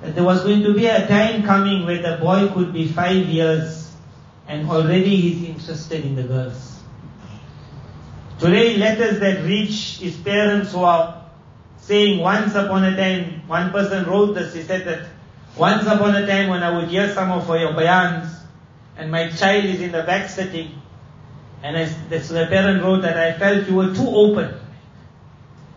That 0.00 0.14
there 0.14 0.24
was 0.24 0.42
going 0.42 0.62
to 0.62 0.74
be 0.74 0.86
a 0.86 1.06
time 1.06 1.42
coming 1.42 1.84
where 1.84 2.00
the 2.00 2.16
boy 2.22 2.48
could 2.54 2.72
be 2.72 2.88
five 2.88 3.26
years 3.26 3.92
and 4.48 4.68
already 4.68 5.16
he's 5.16 5.48
interested 5.48 6.04
in 6.04 6.16
the 6.16 6.22
girls. 6.22 6.80
Today 8.38 8.76
letters 8.78 9.20
that 9.20 9.44
reach 9.44 9.98
his 9.98 10.16
parents 10.16 10.72
who 10.72 10.80
are 10.80 11.24
saying 11.78 12.20
once 12.20 12.54
upon 12.54 12.84
a 12.84 12.96
time, 12.96 13.42
one 13.46 13.70
person 13.70 14.06
wrote 14.06 14.34
this, 14.34 14.54
he 14.54 14.62
said 14.62 14.86
that 14.86 15.08
once 15.56 15.86
upon 15.86 16.16
a 16.16 16.26
time 16.26 16.48
when 16.48 16.62
I 16.62 16.76
would 16.76 16.88
hear 16.88 17.12
some 17.12 17.30
of 17.30 17.46
your 17.48 17.72
bayans 17.74 18.34
and 18.96 19.10
my 19.10 19.28
child 19.28 19.64
is 19.64 19.80
in 19.80 19.92
the 19.92 20.02
back 20.02 20.30
sitting 20.30 20.80
and 21.62 21.76
I, 21.76 21.84
this, 22.08 22.28
the 22.28 22.46
parent 22.46 22.82
wrote 22.82 23.02
that 23.02 23.16
I 23.16 23.38
felt 23.38 23.68
you 23.68 23.74
were 23.74 23.94
too 23.94 24.08
open. 24.08 24.54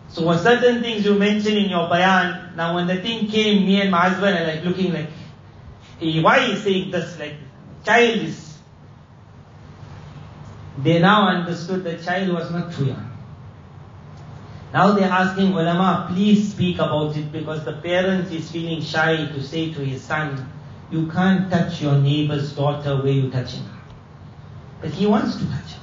So 0.08 0.26
when 0.26 0.38
certain 0.38 0.82
things 0.82 1.04
you 1.04 1.14
mentioned 1.14 1.56
in 1.56 1.70
your 1.70 1.88
bayan, 1.88 2.54
now 2.56 2.74
when 2.74 2.86
the 2.86 2.96
thing 2.96 3.26
came, 3.26 3.66
me 3.66 3.80
and 3.80 3.90
my 3.90 4.08
husband 4.08 4.38
are 4.38 4.46
like 4.46 4.64
looking 4.64 4.92
like, 4.92 5.08
hey, 5.98 6.22
why 6.22 6.38
is 6.38 6.62
saying 6.62 6.90
this? 6.90 7.18
Like, 7.18 7.34
child 7.84 8.20
is. 8.20 8.58
They 10.78 10.98
now 11.00 11.28
understood 11.28 11.84
the 11.84 11.96
child 11.98 12.32
was 12.32 12.50
not 12.50 12.72
too 12.72 12.86
young. 12.86 13.10
Now 14.72 14.92
they're 14.92 15.10
asking 15.10 15.52
ulama, 15.52 16.10
please 16.12 16.50
speak 16.50 16.76
about 16.76 17.16
it 17.16 17.30
because 17.30 17.64
the 17.64 17.74
parent 17.74 18.32
is 18.32 18.50
feeling 18.50 18.82
shy 18.82 19.16
to 19.26 19.40
say 19.40 19.72
to 19.72 19.84
his 19.84 20.02
son, 20.02 20.50
you 20.90 21.06
can't 21.10 21.48
touch 21.50 21.80
your 21.80 21.94
neighbor's 21.96 22.52
daughter 22.52 22.96
where 22.96 23.12
you're 23.12 23.30
touching 23.30 23.62
her. 23.62 23.78
But 24.80 24.90
he 24.90 25.06
wants 25.06 25.36
to 25.36 25.44
touch 25.46 25.72
her. 25.74 25.80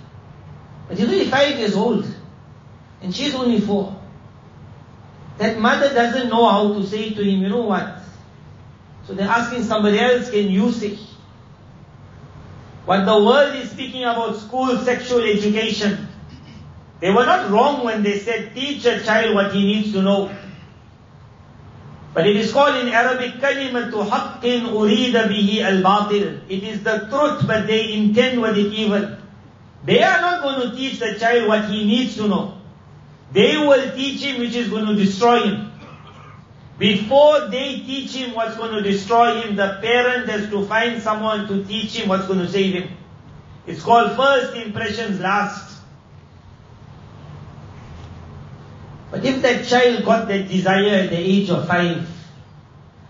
But 0.87 0.97
he's 0.97 1.07
only 1.07 1.25
five 1.25 1.57
years 1.57 1.75
old. 1.75 2.05
And 3.01 3.15
she's 3.15 3.33
only 3.33 3.61
four. 3.61 4.00
That 5.41 5.57
mother 5.57 5.91
doesn't 5.91 6.29
know 6.29 6.47
how 6.47 6.71
to 6.75 6.85
say 6.85 7.15
to 7.15 7.23
him, 7.23 7.41
you 7.41 7.49
know 7.49 7.63
what? 7.63 7.95
So 9.07 9.15
they're 9.15 9.27
asking 9.27 9.63
somebody 9.63 9.97
else, 9.97 10.29
can 10.29 10.51
you 10.51 10.71
say? 10.71 10.99
What 12.85 13.05
the 13.05 13.17
world 13.25 13.55
is 13.55 13.71
speaking 13.71 14.03
about 14.03 14.37
school 14.37 14.77
sexual 14.77 15.23
education, 15.23 16.07
they 16.99 17.09
were 17.09 17.25
not 17.25 17.49
wrong 17.49 17.83
when 17.83 18.03
they 18.03 18.19
said 18.19 18.53
teach 18.53 18.85
a 18.85 19.03
child 19.03 19.33
what 19.33 19.51
he 19.51 19.65
needs 19.65 19.91
to 19.93 20.03
know. 20.03 20.31
But 22.13 22.27
it 22.27 22.35
is 22.35 22.53
called 22.53 22.75
in 22.75 22.89
Arabic 22.89 23.41
kalimatu 23.41 24.07
haqqin 24.07 24.69
urida 24.69 25.25
bihi 25.25 25.63
al-batil. 25.63 26.41
It 26.49 26.61
is 26.61 26.83
the 26.83 27.07
truth 27.09 27.47
but 27.47 27.65
they 27.65 27.93
intend 27.93 28.43
with 28.43 28.59
it 28.59 28.71
evil. 28.73 29.17
They 29.85 30.03
are 30.03 30.21
not 30.21 30.43
going 30.43 30.69
to 30.69 30.77
teach 30.77 30.99
the 30.99 31.17
child 31.17 31.47
what 31.47 31.65
he 31.65 31.83
needs 31.83 32.15
to 32.17 32.27
know. 32.27 32.60
They 33.31 33.57
will 33.57 33.91
teach 33.95 34.21
him 34.21 34.39
which 34.39 34.55
is 34.55 34.69
going 34.69 34.85
to 34.85 34.95
destroy 34.95 35.43
him. 35.43 35.71
Before 36.77 37.47
they 37.47 37.75
teach 37.79 38.15
him 38.15 38.33
what's 38.33 38.57
going 38.57 38.71
to 38.71 38.81
destroy 38.81 39.41
him, 39.41 39.55
the 39.55 39.77
parent 39.81 40.27
has 40.29 40.49
to 40.49 40.65
find 40.65 41.01
someone 41.01 41.47
to 41.47 41.63
teach 41.63 41.95
him 41.95 42.09
what's 42.09 42.25
going 42.25 42.39
to 42.39 42.49
save 42.49 42.73
him. 42.73 42.97
It's 43.67 43.83
called 43.83 44.15
first 44.15 44.55
impressions 44.55 45.19
last. 45.19 45.77
But 49.11 49.23
if 49.23 49.41
that 49.43 49.65
child 49.65 50.05
got 50.05 50.27
that 50.29 50.49
desire 50.49 51.03
at 51.03 51.09
the 51.09 51.17
age 51.17 51.49
of 51.49 51.67
five, 51.67 52.09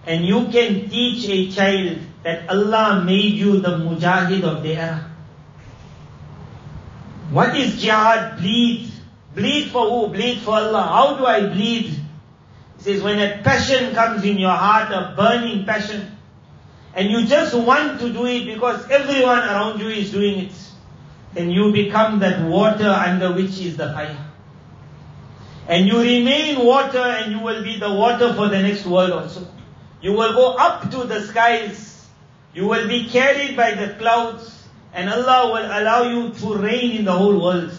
and 0.05 0.26
you 0.26 0.47
can 0.49 0.89
teach 0.89 1.30
a 1.30 1.51
child 1.51 1.99
that 2.24 2.49
Allah 2.49 3.03
made 3.05 3.34
you 3.34 3.61
the 3.61 3.78
mujahid 3.78 4.43
of 4.43 4.63
the 4.63 4.76
era. 4.76 5.11
What 7.30 7.55
is 7.55 7.82
jihad? 7.82 8.39
Bleed. 8.39 8.90
Bleed 9.36 9.69
for 9.71 9.89
who? 9.89 10.13
Bleed 10.13 10.39
for 10.39 10.55
Allah. 10.55 10.84
How 10.84 11.17
do 11.17 11.25
I 11.25 11.47
bleed? 11.47 11.86
He 11.86 12.84
says 12.84 13.01
when 13.01 13.19
a 13.19 13.41
passion 13.43 13.93
comes 13.93 14.23
in 14.23 14.38
your 14.38 14.51
heart, 14.51 14.91
a 14.91 15.13
burning 15.15 15.65
passion, 15.65 16.17
and 16.93 17.09
you 17.09 17.25
just 17.25 17.53
want 17.53 17.99
to 18.01 18.11
do 18.11 18.25
it 18.25 18.45
because 18.45 18.89
everyone 18.89 19.39
around 19.39 19.79
you 19.79 19.88
is 19.88 20.11
doing 20.11 20.45
it, 20.45 20.53
then 21.34 21.49
you 21.49 21.71
become 21.71 22.19
that 22.19 22.45
water 22.47 22.89
under 22.89 23.34
which 23.34 23.59
is 23.59 23.77
the 23.77 23.93
fire. 23.93 24.17
And 25.67 25.88
you 25.88 25.99
remain 26.01 26.65
water 26.65 26.99
and 26.99 27.32
you 27.32 27.39
will 27.39 27.63
be 27.63 27.79
the 27.79 27.93
water 27.93 28.34
for 28.34 28.49
the 28.49 28.61
next 28.61 28.86
world 28.86 29.11
also. 29.11 29.47
You 30.01 30.13
will 30.13 30.34
go 30.34 30.55
up 30.55 30.89
to 30.91 31.03
the 31.05 31.21
skies. 31.21 32.07
You 32.53 32.67
will 32.67 32.88
be 32.88 33.07
carried 33.07 33.55
by 33.55 33.75
the 33.75 33.93
clouds 33.93 34.67
and 34.93 35.09
Allah 35.09 35.51
will 35.53 35.65
allow 35.65 36.03
you 36.03 36.34
to 36.34 36.55
rain 36.55 36.97
in 36.97 37.05
the 37.05 37.13
whole 37.13 37.41
world. 37.41 37.71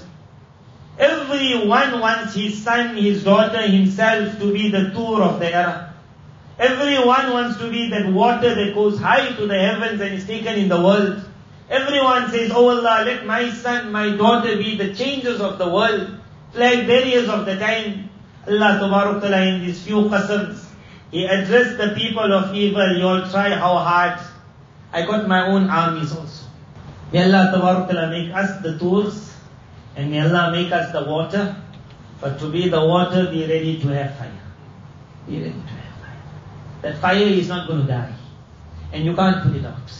Everyone 0.98 2.00
wants 2.00 2.34
his 2.34 2.62
son, 2.62 2.96
his 2.96 3.24
daughter, 3.24 3.62
himself 3.62 4.38
to 4.38 4.52
be 4.52 4.70
the 4.70 4.90
Tur 4.90 5.22
of 5.22 5.40
the 5.40 5.54
era. 5.54 5.94
Everyone 6.58 7.32
wants 7.32 7.58
to 7.58 7.70
be 7.70 7.88
that 7.90 8.12
water 8.12 8.54
that 8.54 8.74
goes 8.74 9.00
high 9.00 9.32
to 9.32 9.46
the 9.46 9.58
heavens 9.58 10.00
and 10.00 10.14
is 10.14 10.26
taken 10.26 10.54
in 10.54 10.68
the 10.68 10.76
world. 10.76 11.24
Everyone 11.70 12.30
says, 12.30 12.50
Oh 12.54 12.68
Allah, 12.68 13.04
let 13.06 13.24
my 13.24 13.50
son, 13.50 13.90
my 13.90 14.14
daughter 14.14 14.56
be 14.56 14.76
the 14.76 14.94
changers 14.94 15.40
of 15.40 15.56
the 15.56 15.68
world, 15.68 16.20
flag 16.52 16.86
bearers 16.86 17.28
of 17.28 17.46
the 17.46 17.56
time. 17.56 18.10
Allah 18.46 18.78
Ta'ala 18.78 19.40
in 19.46 19.64
these 19.64 19.82
few 19.82 20.02
qasams, 20.10 20.66
He 21.10 21.24
addressed 21.24 21.78
the 21.78 21.94
people 21.96 22.32
of 22.32 22.54
evil, 22.54 22.96
you 22.98 23.06
all 23.06 23.26
try 23.30 23.48
how 23.50 23.78
hard. 23.78 24.20
I 24.92 25.06
got 25.06 25.26
my 25.26 25.46
own 25.46 25.70
armies 25.70 26.14
also. 26.14 26.46
May 27.12 27.24
Allah 27.24 27.50
Ta'ala 27.50 28.10
make 28.10 28.34
us 28.34 28.62
the 28.62 28.78
Turs 28.78 29.31
and 29.96 30.10
may 30.10 30.20
Allah 30.20 30.52
make 30.52 30.72
us 30.72 30.92
the 30.92 31.04
water. 31.04 31.56
But 32.20 32.38
to 32.38 32.50
be 32.50 32.68
the 32.68 32.84
water, 32.84 33.30
be 33.30 33.46
ready 33.46 33.80
to 33.80 33.88
have 33.88 34.16
fire. 34.16 34.40
Be 35.26 35.38
ready 35.38 35.50
to 35.50 35.58
have 35.58 35.94
fire. 36.00 36.22
That 36.82 36.98
fire 36.98 37.26
is 37.26 37.48
not 37.48 37.66
going 37.66 37.82
to 37.82 37.86
die. 37.86 38.14
And 38.92 39.04
you 39.04 39.14
can't 39.14 39.42
put 39.42 39.56
it 39.56 39.66
out. 39.66 39.90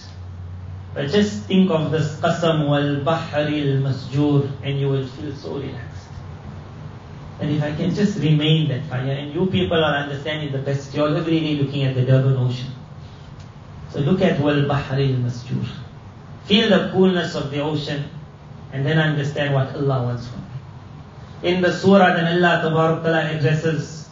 But 0.95 1.09
just 1.09 1.45
think 1.45 1.70
of 1.70 1.90
this 1.90 2.20
qasam 2.20 2.68
wal 2.68 3.03
bahri 3.05 3.64
al 3.66 3.82
masjur 3.82 4.51
and 4.62 4.78
you 4.78 4.88
will 4.88 5.07
feel 5.07 5.34
so 5.34 5.55
relaxed. 5.59 6.09
And 7.40 7.51
if 7.51 7.62
I 7.62 7.74
can 7.74 7.95
just 7.95 8.18
remain 8.18 8.68
that 8.68 8.84
fire, 8.86 9.11
and 9.11 9.34
you 9.34 9.47
people 9.47 9.82
are 9.82 9.97
understanding 9.97 10.53
the 10.53 10.59
best, 10.59 10.95
you're 10.95 11.16
every 11.16 11.40
day 11.40 11.57
looking 11.57 11.82
at 11.84 11.95
the 11.95 12.03
Durban 12.03 12.36
Ocean. 12.36 12.70
So 13.90 14.01
look 14.01 14.20
at 14.20 14.38
wal 14.38 14.62
bahri 14.68 15.09
al 15.14 15.22
masjur. 15.22 15.66
Feel 16.45 16.68
the 16.68 16.90
coolness 16.93 17.34
of 17.34 17.51
the 17.51 17.61
ocean 17.61 18.05
and 18.72 18.86
then 18.86 18.98
understand 18.98 19.54
what 19.54 19.74
Allah 19.76 20.02
wants 20.04 20.26
from 20.28 20.40
me. 20.40 21.54
In 21.54 21.60
the 21.60 21.72
surah, 21.72 22.14
then 22.14 22.42
Allah 22.42 22.62
Ta'ala 22.62 23.30
addresses, 23.30 24.08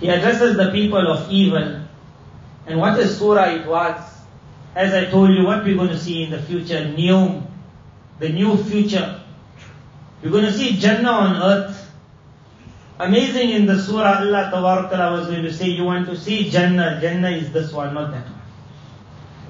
He 0.00 0.08
addresses 0.08 0.56
the 0.56 0.70
people 0.70 1.10
of 1.10 1.30
evil. 1.30 1.80
And 2.66 2.78
what 2.78 2.98
a 2.98 3.08
surah 3.08 3.50
it 3.50 3.66
was. 3.66 4.00
As 4.74 4.94
I 4.94 5.06
told 5.06 5.30
you, 5.30 5.44
what 5.44 5.64
we're 5.64 5.76
going 5.76 5.88
to 5.88 5.98
see 5.98 6.22
in 6.22 6.30
the 6.30 6.40
future, 6.40 6.88
new, 6.88 7.42
the 8.20 8.28
new 8.28 8.56
future. 8.56 9.20
We're 10.22 10.30
going 10.30 10.44
to 10.44 10.52
see 10.52 10.76
Jannah 10.76 11.10
on 11.10 11.42
earth. 11.42 11.90
Amazing 13.00 13.50
in 13.50 13.66
the 13.66 13.82
surah, 13.82 14.20
Allah 14.20 14.48
Ta'ala 14.50 15.18
was 15.18 15.26
going 15.26 15.42
to 15.42 15.52
say, 15.52 15.66
you 15.66 15.84
want 15.84 16.06
to 16.06 16.16
see 16.16 16.48
Jannah, 16.48 17.00
Jannah 17.00 17.30
is 17.30 17.52
this 17.52 17.72
one, 17.72 17.94
not 17.94 18.12
that 18.12 18.24
one. 18.24 18.40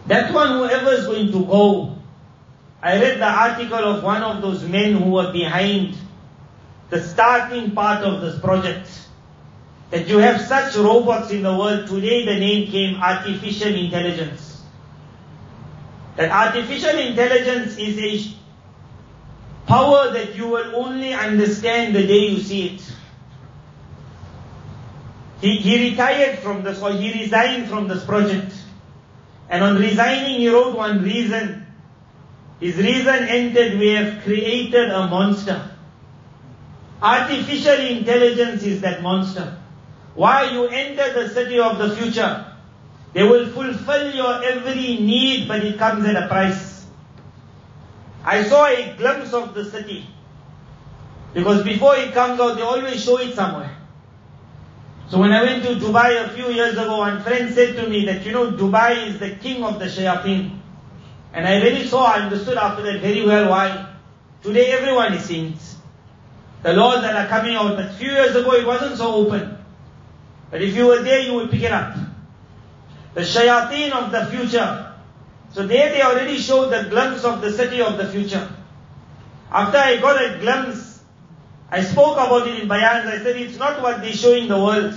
That 0.07 0.33
one, 0.33 0.59
whoever 0.59 0.93
is 0.93 1.07
going 1.07 1.27
to 1.31 1.45
go, 1.45 2.02
I 2.83 3.01
read 3.01 3.21
the 3.21 3.29
article 3.29 3.79
of 3.79 4.03
one 4.03 4.23
of 4.23 4.43
those 4.43 4.65
men 4.65 4.95
who 4.95 5.13
were 5.13 5.33
behind 5.33 5.97
the 6.91 7.01
starting 7.01 7.71
part 7.71 8.03
of 8.03 8.21
this 8.21 8.41
project. 8.41 8.89
That 9.91 10.09
you 10.09 10.19
have 10.19 10.41
such 10.41 10.75
robots 10.77 11.31
in 11.31 11.43
the 11.43 11.57
world. 11.57 11.87
Today 11.87 12.25
the 12.25 12.35
name 12.41 12.71
came 12.71 13.01
artificial 13.01 13.73
intelligence. 13.73 14.65
That 16.17 16.31
artificial 16.31 16.99
intelligence 16.99 17.77
is 17.79 17.99
a 17.99 18.37
power 19.67 20.13
that 20.13 20.35
you 20.35 20.49
will 20.49 20.75
only 20.75 21.15
understand 21.15 21.95
the 21.95 22.07
day 22.07 22.27
you 22.27 22.41
see 22.41 22.69
it. 22.69 22.93
He, 25.41 25.57
he 25.59 25.91
retired 25.91 26.39
from 26.41 26.63
this 26.65 26.83
or 26.83 26.93
he 26.93 27.23
resigned 27.23 27.69
from 27.69 27.87
this 27.87 28.05
project. 28.05 28.53
And 29.49 29.63
on 29.63 29.77
resigning 29.77 30.41
he 30.41 30.49
wrote 30.49 30.77
one 30.77 31.03
reason 31.03 31.67
his 32.63 32.77
reason 32.77 33.25
ended, 33.27 33.77
we 33.81 33.89
have 33.89 34.23
created 34.23 34.89
a 34.89 35.09
monster. 35.09 35.69
Artificial 37.03 37.75
intelligence 37.75 38.63
is 38.63 38.81
that 38.83 39.03
monster. 39.03 39.59
Why 40.15 40.53
you 40.53 40.69
enter 40.69 41.13
the 41.13 41.29
city 41.29 41.59
of 41.59 41.79
the 41.79 41.97
future? 41.97 42.47
They 43.15 43.25
will 43.25 43.49
fulfill 43.49 44.15
your 44.15 44.45
every 44.45 44.99
need, 44.99 45.49
but 45.49 45.65
it 45.65 45.77
comes 45.77 46.07
at 46.07 46.15
a 46.15 46.29
price. 46.29 46.87
I 48.25 48.45
saw 48.45 48.67
a 48.67 48.95
glimpse 48.97 49.33
of 49.33 49.55
the 49.55 49.65
city. 49.65 50.07
Because 51.35 51.65
before 51.65 51.97
it 51.97 52.15
comes 52.15 52.39
out, 52.39 52.55
they 52.55 52.63
always 52.63 53.03
show 53.03 53.19
it 53.19 53.35
somewhere. 53.35 53.77
So 55.09 55.19
when 55.19 55.33
I 55.33 55.43
went 55.43 55.65
to 55.65 55.75
Dubai 55.75 56.25
a 56.25 56.29
few 56.29 56.47
years 56.53 56.75
ago, 56.75 56.99
one 56.99 57.25
friend 57.25 57.53
said 57.53 57.75
to 57.75 57.89
me 57.89 58.07
that, 58.07 58.25
you 58.25 58.31
know, 58.31 58.53
Dubai 58.53 59.09
is 59.09 59.19
the 59.19 59.31
king 59.31 59.65
of 59.65 59.81
the 59.81 59.87
shayateen. 59.87 60.62
And 61.33 61.47
I 61.47 61.63
really 61.63 61.87
saw, 61.87 62.05
I 62.05 62.21
understood 62.21 62.59
after 62.59 62.83
that 62.83 63.01
very 63.01 63.25
well 63.25 63.49
why. 63.51 63.89
Today 64.43 64.73
everyone 64.73 65.15
is 65.15 65.25
seeing 65.25 65.53
it. 65.53 65.75
the 66.63 66.73
laws 66.73 67.03
that 67.03 67.15
are 67.17 67.29
coming 67.29 67.55
out. 67.57 67.77
But 67.77 67.87
a 67.87 67.93
few 67.93 68.11
years 68.11 68.35
ago 68.37 68.53
it 68.55 68.67
wasn't 68.67 68.97
so 68.97 69.15
open. 69.15 69.59
But 70.51 70.63
if 70.63 70.75
you 70.75 70.87
were 70.87 71.03
there, 71.03 71.21
you 71.21 71.35
would 71.35 71.51
pick 71.51 71.63
it 71.63 71.73
up. 71.73 71.97
The 73.15 73.23
shayateen 73.23 73.93
of 73.93 74.11
the 74.13 74.27
future. 74.27 74.95
So 75.53 75.67
there 75.67 75.91
they 75.91 76.03
already 76.03 76.39
showed 76.39 76.71
the 76.71 76.89
glimpse 76.89 77.25
of 77.25 77.41
the 77.41 77.53
city 77.53 77.81
of 77.81 77.99
the 77.99 78.07
future. 78.07 78.49
After 79.51 79.79
I 79.79 79.99
got 79.99 80.23
a 80.23 80.39
glimpse, 80.39 81.01
I 81.71 81.83
spoke 81.83 82.15
about 82.17 82.47
it 82.47 82.63
in 82.63 82.69
Bayans. 82.69 83.07
I 83.07 83.19
said 83.23 83.37
it's 83.37 83.59
not 83.59 83.83
what 83.83 84.01
they 84.03 84.13
show 84.13 84.35
in 84.35 84.49
the 84.49 84.57
world. 84.57 84.95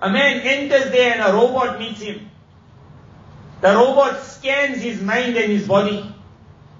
A 0.00 0.10
man 0.10 0.40
enters 0.40 0.90
there 0.90 1.12
and 1.14 1.22
a 1.22 1.32
robot 1.32 1.78
meets 1.78 2.00
him. 2.00 2.27
The 3.60 3.74
robot 3.74 4.22
scans 4.22 4.80
his 4.80 5.02
mind 5.02 5.36
and 5.36 5.50
his 5.50 5.66
body. 5.66 6.14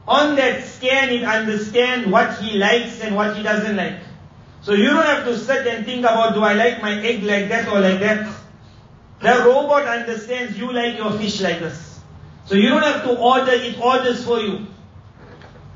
On 0.06 0.36
that 0.36 0.64
scan, 0.64 1.10
it 1.10 1.24
understands 1.24 2.08
what 2.08 2.38
he 2.38 2.56
likes 2.56 3.00
and 3.00 3.14
what 3.14 3.36
he 3.36 3.42
doesn't 3.42 3.76
like. 3.76 3.98
So 4.62 4.72
you 4.72 4.90
don't 4.90 5.04
have 5.04 5.24
to 5.24 5.36
sit 5.36 5.66
and 5.66 5.84
think 5.84 6.00
about, 6.00 6.34
do 6.34 6.40
I 6.40 6.54
like 6.54 6.80
my 6.80 7.00
egg 7.00 7.22
like 7.22 7.48
that 7.48 7.68
or 7.68 7.80
like 7.80 8.00
that? 8.00 8.32
The 9.20 9.42
robot 9.44 9.86
understands 9.86 10.56
you 10.56 10.72
like 10.72 10.96
your 10.96 11.12
fish 11.12 11.40
like 11.40 11.60
this. 11.60 12.00
So 12.46 12.54
you 12.54 12.68
don't 12.68 12.82
have 12.82 13.02
to 13.04 13.18
order, 13.18 13.52
it 13.52 13.78
orders 13.80 14.24
for 14.24 14.38
you. 14.40 14.66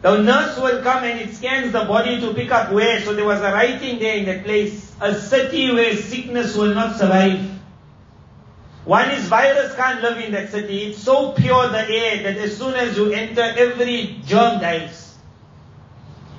The 0.03 0.21
nurse 0.21 0.59
will 0.59 0.83
come 0.83 1.05
and 1.05 1.21
it 1.21 1.35
scans 1.35 1.73
the 1.73 1.85
body 1.85 2.21
to 2.21 2.35
pick 2.35 2.51
up 2.51 2.73
where. 2.73 3.01
So 3.03 3.15
there 3.15 3.25
was 3.25 3.41
a 3.41 3.53
writing 3.53 3.99
there 3.99 4.17
in 4.17 4.25
that 4.27 4.45
place. 4.45 4.95
A 5.01 5.15
city 5.15 5.73
where 5.73 5.97
sickness 5.97 6.57
will 6.57 6.75
not 6.75 6.97
survive. 6.97 7.41
One 8.85 9.11
is 9.11 9.29
virus 9.29 9.75
can't 9.77 10.03
live 10.03 10.19
in 10.19 10.33
that 10.33 10.51
city. 10.51 10.87
It's 10.87 10.99
so 10.99 11.33
pure 11.33 11.69
the 11.69 11.89
air 11.89 12.23
that 12.25 12.37
as 12.37 12.57
soon 12.57 12.75
as 12.75 12.97
you 12.97 13.13
enter, 13.13 13.43
every 13.43 14.21
germ 14.25 14.61
dies. 14.61 15.17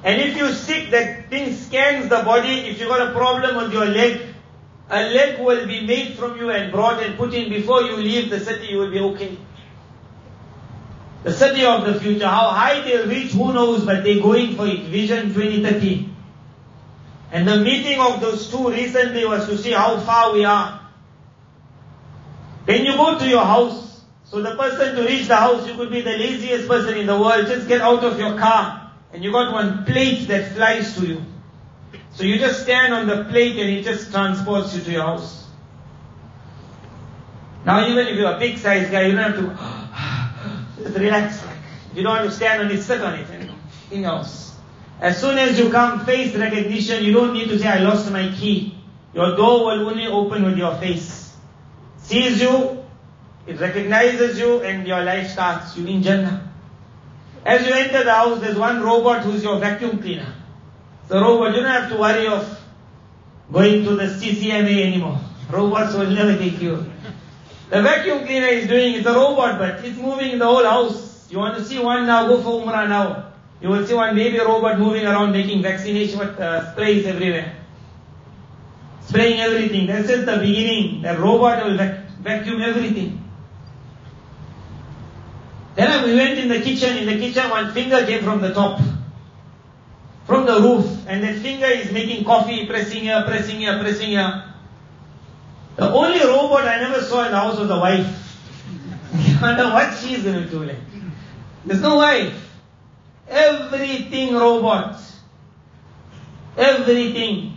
And 0.03 0.21
if 0.21 0.35
you're 0.35 0.51
sick, 0.51 0.91
that 0.91 1.29
thing 1.29 1.55
scans 1.55 2.09
the 2.09 2.21
body. 2.23 2.67
If 2.67 2.79
you 2.81 2.87
got 2.87 3.07
a 3.07 3.13
problem 3.13 3.55
with 3.55 3.71
your 3.71 3.85
leg, 3.85 4.21
a 4.89 5.03
leg 5.09 5.39
will 5.39 5.65
be 5.65 5.85
made 5.87 6.15
from 6.15 6.37
you 6.37 6.49
and 6.49 6.71
brought 6.71 7.01
and 7.01 7.17
put 7.17 7.33
in 7.33 7.49
before 7.49 7.81
you 7.83 7.95
leave 7.95 8.29
the 8.29 8.41
city, 8.41 8.67
you 8.67 8.77
will 8.79 8.91
be 8.91 8.99
okay. 8.99 9.37
The 11.23 11.31
city 11.31 11.63
of 11.65 11.85
the 11.85 11.97
future, 12.01 12.27
how 12.27 12.49
high 12.49 12.81
they'll 12.81 13.07
reach, 13.07 13.31
who 13.31 13.53
knows, 13.53 13.85
but 13.85 14.03
they're 14.03 14.21
going 14.21 14.57
for 14.57 14.67
it. 14.67 14.81
Vision 14.81 15.33
2030. 15.33 16.09
And 17.31 17.47
the 17.47 17.57
meeting 17.59 18.01
of 18.01 18.19
those 18.19 18.51
two 18.51 18.69
recently 18.69 19.25
was 19.25 19.47
to 19.47 19.57
see 19.57 19.71
how 19.71 19.97
far 20.01 20.33
we 20.33 20.43
are. 20.43 20.82
When 22.65 22.85
you 22.85 22.93
go 22.93 23.19
to 23.19 23.27
your 23.27 23.43
house, 23.43 24.01
so 24.23 24.41
the 24.41 24.55
person 24.55 24.95
to 24.95 25.03
reach 25.03 25.27
the 25.27 25.35
house, 25.35 25.67
you 25.67 25.75
could 25.75 25.91
be 25.91 26.01
the 26.01 26.11
laziest 26.11 26.67
person 26.67 26.97
in 26.97 27.07
the 27.07 27.19
world, 27.19 27.45
just 27.47 27.67
get 27.67 27.81
out 27.81 28.03
of 28.03 28.17
your 28.17 28.37
car, 28.37 28.91
and 29.11 29.23
you 29.23 29.31
got 29.31 29.51
one 29.51 29.83
plate 29.85 30.27
that 30.29 30.53
flies 30.53 30.95
to 30.95 31.05
you. 31.05 31.21
So 32.13 32.23
you 32.23 32.37
just 32.37 32.63
stand 32.63 32.93
on 32.93 33.07
the 33.07 33.25
plate 33.25 33.57
and 33.57 33.69
it 33.69 33.83
just 33.83 34.11
transports 34.11 34.75
you 34.75 34.83
to 34.83 34.91
your 34.91 35.03
house. 35.03 35.47
Now 37.65 37.87
even 37.87 38.07
if 38.07 38.17
you're 38.17 38.33
a 38.33 38.39
big 38.39 38.57
size 38.57 38.89
guy, 38.89 39.07
you 39.07 39.15
don't 39.15 39.31
have 39.31 40.77
to 40.77 40.83
just 40.83 40.97
relax. 40.97 41.43
You 41.93 42.03
don't 42.03 42.17
have 42.17 42.25
to 42.25 42.31
stand 42.31 42.61
on 42.63 42.71
it, 42.71 42.81
sit 42.81 43.01
on 43.01 43.15
it 43.15 43.27
in 43.91 44.01
your 44.01 44.11
house. 44.11 44.55
As 44.99 45.19
soon 45.19 45.37
as 45.37 45.59
you 45.59 45.69
come 45.69 46.05
face 46.05 46.35
recognition, 46.35 47.03
you 47.03 47.13
don't 47.13 47.33
need 47.33 47.49
to 47.49 47.59
say, 47.59 47.67
I 47.67 47.79
lost 47.79 48.09
my 48.11 48.31
key. 48.31 48.77
Your 49.13 49.35
door 49.35 49.65
will 49.65 49.89
only 49.89 50.07
open 50.07 50.43
with 50.43 50.57
your 50.57 50.75
face 50.75 51.22
sees 52.03 52.41
you, 52.41 52.83
it 53.47 53.59
recognizes 53.59 54.39
you, 54.39 54.61
and 54.61 54.87
your 54.87 55.03
life 55.03 55.29
starts. 55.29 55.77
You 55.77 55.87
in 55.87 56.03
Jannah. 56.03 56.51
As 57.45 57.65
you 57.67 57.73
enter 57.73 58.03
the 58.03 58.13
house, 58.13 58.39
there's 58.39 58.57
one 58.57 58.81
robot 58.81 59.23
who's 59.23 59.43
your 59.43 59.59
vacuum 59.59 59.99
cleaner. 59.99 60.33
The 61.07 61.19
robot, 61.19 61.55
you 61.55 61.61
don't 61.61 61.71
have 61.71 61.89
to 61.91 61.97
worry 61.97 62.27
of 62.27 62.59
going 63.51 63.83
to 63.83 63.95
the 63.95 64.05
CCMA 64.05 64.85
anymore. 64.85 65.19
Robots 65.51 65.93
will 65.93 66.09
never 66.09 66.37
take 66.37 66.61
you. 66.61 66.89
The 67.69 67.81
vacuum 67.81 68.25
cleaner 68.25 68.47
is 68.47 68.67
doing, 68.67 68.95
it's 68.95 69.05
a 69.05 69.13
robot, 69.13 69.59
but 69.59 69.83
it's 69.83 69.97
moving 69.97 70.31
in 70.31 70.39
the 70.39 70.45
whole 70.45 70.63
house. 70.63 71.29
You 71.29 71.39
want 71.39 71.57
to 71.57 71.65
see 71.65 71.79
one 71.79 72.07
now, 72.07 72.27
go 72.27 72.41
for 72.41 72.63
Umrah 72.63 72.87
now. 72.87 73.33
You 73.61 73.69
will 73.69 73.85
see 73.85 73.93
one 73.93 74.15
baby 74.15 74.39
robot 74.39 74.79
moving 74.79 75.05
around 75.05 75.33
making 75.33 75.61
vaccination 75.61 76.19
with 76.19 76.39
uh, 76.39 76.71
sprays 76.71 77.05
everywhere 77.05 77.62
spraying 79.13 79.39
everything. 79.39 79.85
That's 79.85 80.07
just 80.07 80.25
the 80.25 80.37
beginning. 80.37 81.03
The 81.03 81.15
robot 81.19 81.65
will 81.65 81.77
vac- 81.77 82.09
vacuum 82.19 82.61
everything. 82.61 83.23
Then 85.75 86.03
we 86.03 86.15
went 86.15 86.39
in 86.39 86.47
the 86.49 86.61
kitchen. 86.61 86.97
In 86.97 87.05
the 87.05 87.17
kitchen, 87.19 87.49
one 87.49 87.71
finger 87.73 88.05
came 88.05 88.23
from 88.23 88.41
the 88.41 88.53
top, 88.53 88.81
from 90.25 90.45
the 90.47 90.59
roof, 90.61 90.85
and 91.07 91.23
that 91.23 91.35
finger 91.39 91.67
is 91.67 91.91
making 91.91 92.25
coffee, 92.25 92.65
pressing 92.65 93.03
here, 93.03 93.23
pressing 93.27 93.57
here, 93.57 93.77
pressing 93.79 94.09
here. 94.09 94.43
The 95.75 95.91
only 95.91 96.19
robot 96.19 96.67
I 96.67 96.79
never 96.79 97.01
saw 97.01 97.25
in 97.25 97.31
the 97.31 97.37
house 97.37 97.59
was 97.59 97.67
the 97.67 97.79
wife. 97.79 98.07
I 99.13 99.41
wonder 99.41 99.65
what 99.65 99.95
she's 99.97 100.23
going 100.23 100.43
to 100.43 100.49
do. 100.49 100.63
Like. 100.63 100.77
There's 101.65 101.81
no 101.81 101.97
wife. 101.97 102.33
Everything 103.27 104.33
robot. 104.33 104.99
Everything. 106.57 107.52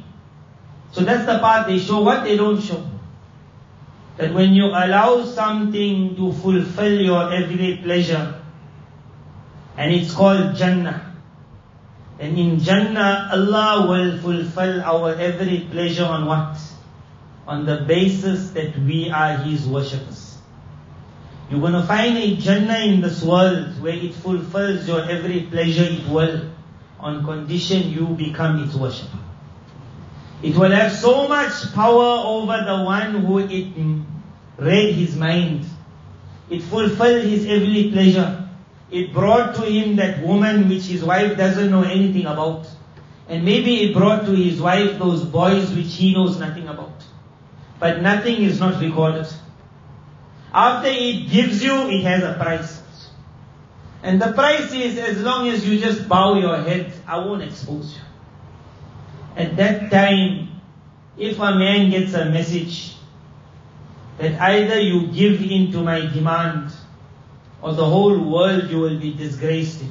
So 0.97 1.05
that's 1.05 1.27
the 1.27 1.39
part 1.41 1.67
they 1.67 1.79
show. 1.79 2.01
What 2.01 2.25
they 2.25 2.39
don't 2.39 2.59
show. 2.59 2.83
That 4.17 4.33
when 4.33 4.55
you 4.55 4.65
allow 4.65 5.27
something 5.27 6.17
to 6.17 6.33
fulfill 6.33 7.01
your 7.03 7.35
everyday 7.35 7.77
pleasure, 7.83 8.41
and 9.77 9.93
it's 9.93 10.15
called 10.15 10.57
Jannah. 10.57 11.15
And 12.19 12.39
in 12.39 12.61
Jannah, 12.61 13.29
Allah 13.31 13.87
will 13.91 14.17
fulfill 14.23 14.81
our 14.81 15.13
every 15.17 15.69
pleasure 15.71 16.07
on 16.07 16.25
what? 16.25 16.57
On 17.47 17.67
the 17.67 17.85
basis 17.87 18.53
that 18.53 18.79
we 18.79 19.11
are 19.11 19.37
His 19.37 19.67
worshippers. 19.67 20.39
You're 21.51 21.61
going 21.61 21.75
to 21.75 21.83
find 21.83 22.17
a 22.17 22.37
Jannah 22.37 22.79
in 22.87 23.03
this 23.03 23.23
world 23.23 23.83
where 23.83 23.93
it 23.93 24.15
fulfills 24.15 24.89
your 24.89 25.03
every 25.03 25.43
pleasure 25.43 25.85
it 25.85 26.09
will, 26.09 26.53
on 26.99 27.23
condition 27.23 27.91
you 27.91 28.07
become 28.07 28.65
its 28.65 28.75
worshipper. 28.75 29.26
It 30.43 30.55
will 30.57 30.71
have 30.71 30.93
so 30.93 31.29
much 31.29 31.73
power 31.73 32.27
over 32.27 32.63
the 32.65 32.85
one 32.85 33.25
who 33.25 33.39
it 33.39 33.69
read 34.59 34.95
his 34.95 35.17
mind. 35.17 35.65
It 36.51 36.63
fulfilled 36.63 37.25
his 37.25 37.47
every 37.47 37.91
pleasure. 37.91 38.49
It 38.91 39.13
brought 39.13 39.55
to 39.57 39.63
him 39.63 39.97
that 39.97 40.23
woman 40.23 40.69
which 40.69 40.85
his 40.85 41.03
wife 41.03 41.37
doesn't 41.37 41.71
know 41.71 41.83
anything 41.83 42.27
about. 42.27 42.69
And 43.29 43.45
maybe 43.45 43.83
it 43.83 43.95
brought 43.95 44.25
to 44.27 44.33
his 44.33 44.61
wife 44.61 44.99
those 44.99 45.25
boys 45.25 45.73
which 45.73 45.95
he 45.95 46.15
knows 46.15 46.39
nothing 46.39 46.69
about. 46.69 47.03
But 47.81 48.01
nothing 48.01 48.43
is 48.43 48.61
not 48.61 48.81
recorded. 48.81 49.27
After 50.53 50.89
it 50.91 51.29
gives 51.29 51.63
you, 51.63 51.89
it 51.89 52.03
has 52.05 52.23
a 52.23 52.35
price. 52.35 52.83
And 54.03 54.23
the 54.23 54.33
price 54.33 54.73
is 54.73 54.99
as 54.99 55.21
long 55.23 55.49
as 55.49 55.69
you 55.69 55.81
just 55.81 56.09
bow 56.09 56.39
your 56.39 56.59
head, 56.59 56.93
I 57.07 57.19
won't 57.19 57.43
expose 57.43 57.95
you. 57.97 58.06
At 59.37 59.57
that 59.57 59.91
time, 59.91 60.49
if 61.19 61.39
a 61.39 61.55
man 61.55 61.91
gets 61.91 62.15
a 62.15 62.25
message 62.25 62.95
that 64.17 64.41
either 64.41 64.81
you 64.81 65.09
give 65.09 65.43
in 65.43 65.71
to 65.73 65.83
my 65.83 66.01
demand 66.01 66.73
or 67.61 67.75
the 67.75 67.85
whole 67.85 68.19
world 68.19 68.71
you 68.71 68.81
will 68.81 68.99
be 68.99 69.13
disgraced 69.13 69.85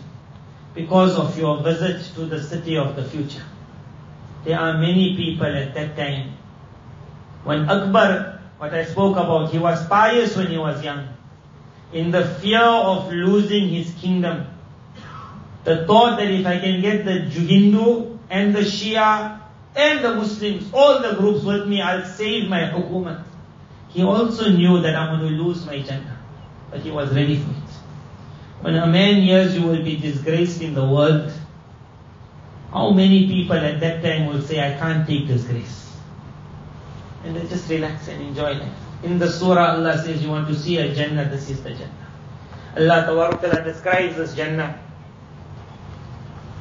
because 0.74 1.16
of 1.16 1.38
your 1.38 1.62
visit 1.62 2.04
to 2.16 2.26
the 2.26 2.42
city 2.42 2.76
of 2.76 2.96
the 2.96 3.04
future. 3.04 3.44
There 4.44 4.60
are 4.60 4.78
many 4.80 5.16
people 5.16 5.48
at 5.48 5.74
that 5.76 5.96
time. 5.96 6.34
When 7.44 7.70
Akbar, 7.70 8.42
what 8.58 8.74
I 8.74 8.86
spoke 8.86 9.16
about, 9.18 9.52
he 9.52 9.60
was 9.60 9.86
pious 9.88 10.36
when 10.36 10.48
he 10.48 10.58
was 10.58 10.84
young. 10.84 11.08
In 11.94 12.10
the 12.10 12.26
fear 12.26 12.62
of 12.62 13.12
losing 13.12 13.70
his 13.70 13.94
kingdom. 14.02 14.48
The 15.64 15.86
thought 15.86 16.18
that 16.18 16.30
if 16.30 16.46
I 16.46 16.60
can 16.60 16.82
get 16.82 17.06
the 17.06 17.22
Hindu 17.22 18.15
and 18.36 18.54
the 18.54 18.60
Shia 18.60 19.40
and 19.78 20.04
the 20.04 20.14
Muslims, 20.16 20.70
all 20.74 21.00
the 21.02 21.14
groups 21.16 21.46
with 21.46 21.70
me, 21.70 21.82
I'll 21.82 22.06
save 22.06 22.50
my 22.50 22.64
hukumat. 22.64 23.24
He 23.88 24.04
also 24.04 24.50
knew 24.50 24.82
that 24.82 24.94
I'm 24.94 25.18
going 25.20 25.32
to 25.32 25.42
lose 25.42 25.66
my 25.66 25.82
Jannah. 25.82 26.20
But 26.70 26.82
he 26.82 26.92
was 26.92 27.16
ready 27.16 27.38
for 27.38 27.52
it. 27.52 27.72
When 28.60 28.76
a 28.76 28.88
man 28.88 29.22
hears 29.22 29.56
you 29.58 29.66
will 29.66 29.82
be 29.82 29.96
disgraced 29.96 30.62
in 30.62 30.74
the 30.74 30.84
world, 30.86 31.32
how 32.72 32.90
many 32.90 33.26
people 33.28 33.56
at 33.56 33.80
that 33.80 34.04
time 34.04 34.26
will 34.26 34.42
say, 34.42 34.60
I 34.60 34.78
can't 34.78 35.08
take 35.08 35.28
disgrace? 35.28 35.96
And 37.24 37.38
they 37.38 37.48
just 37.48 37.70
relax 37.70 38.10
and 38.10 38.22
enjoy 38.22 38.56
life. 38.56 38.78
In 39.04 39.18
the 39.18 39.32
surah, 39.32 39.78
Allah 39.78 39.98
says, 40.04 40.22
you 40.22 40.30
want 40.30 40.50
to 40.50 40.56
see 40.56 40.78
a 40.78 40.94
Jannah, 40.94 41.30
this 41.30 41.50
is 41.50 41.64
the 41.64 41.70
Jannah. 41.70 42.08
Allah 42.76 43.38
Ta'ala 43.40 43.64
describes 43.64 44.18
this 44.18 44.36
Jannah. 44.36 44.78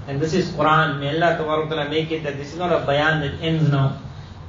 And 0.07 0.21
this 0.21 0.35
is 0.35 0.51
Quran. 0.51 1.01
May 1.01 1.17
Allah 1.17 1.37
Ta'ala 1.39 1.89
make 1.89 2.11
it 2.11 2.23
that 2.25 2.37
this 2.37 2.53
is 2.53 2.59
not 2.59 2.73
a 2.73 2.85
bayan 2.85 3.21
that 3.21 3.41
ends 3.41 3.71
now. 3.71 3.99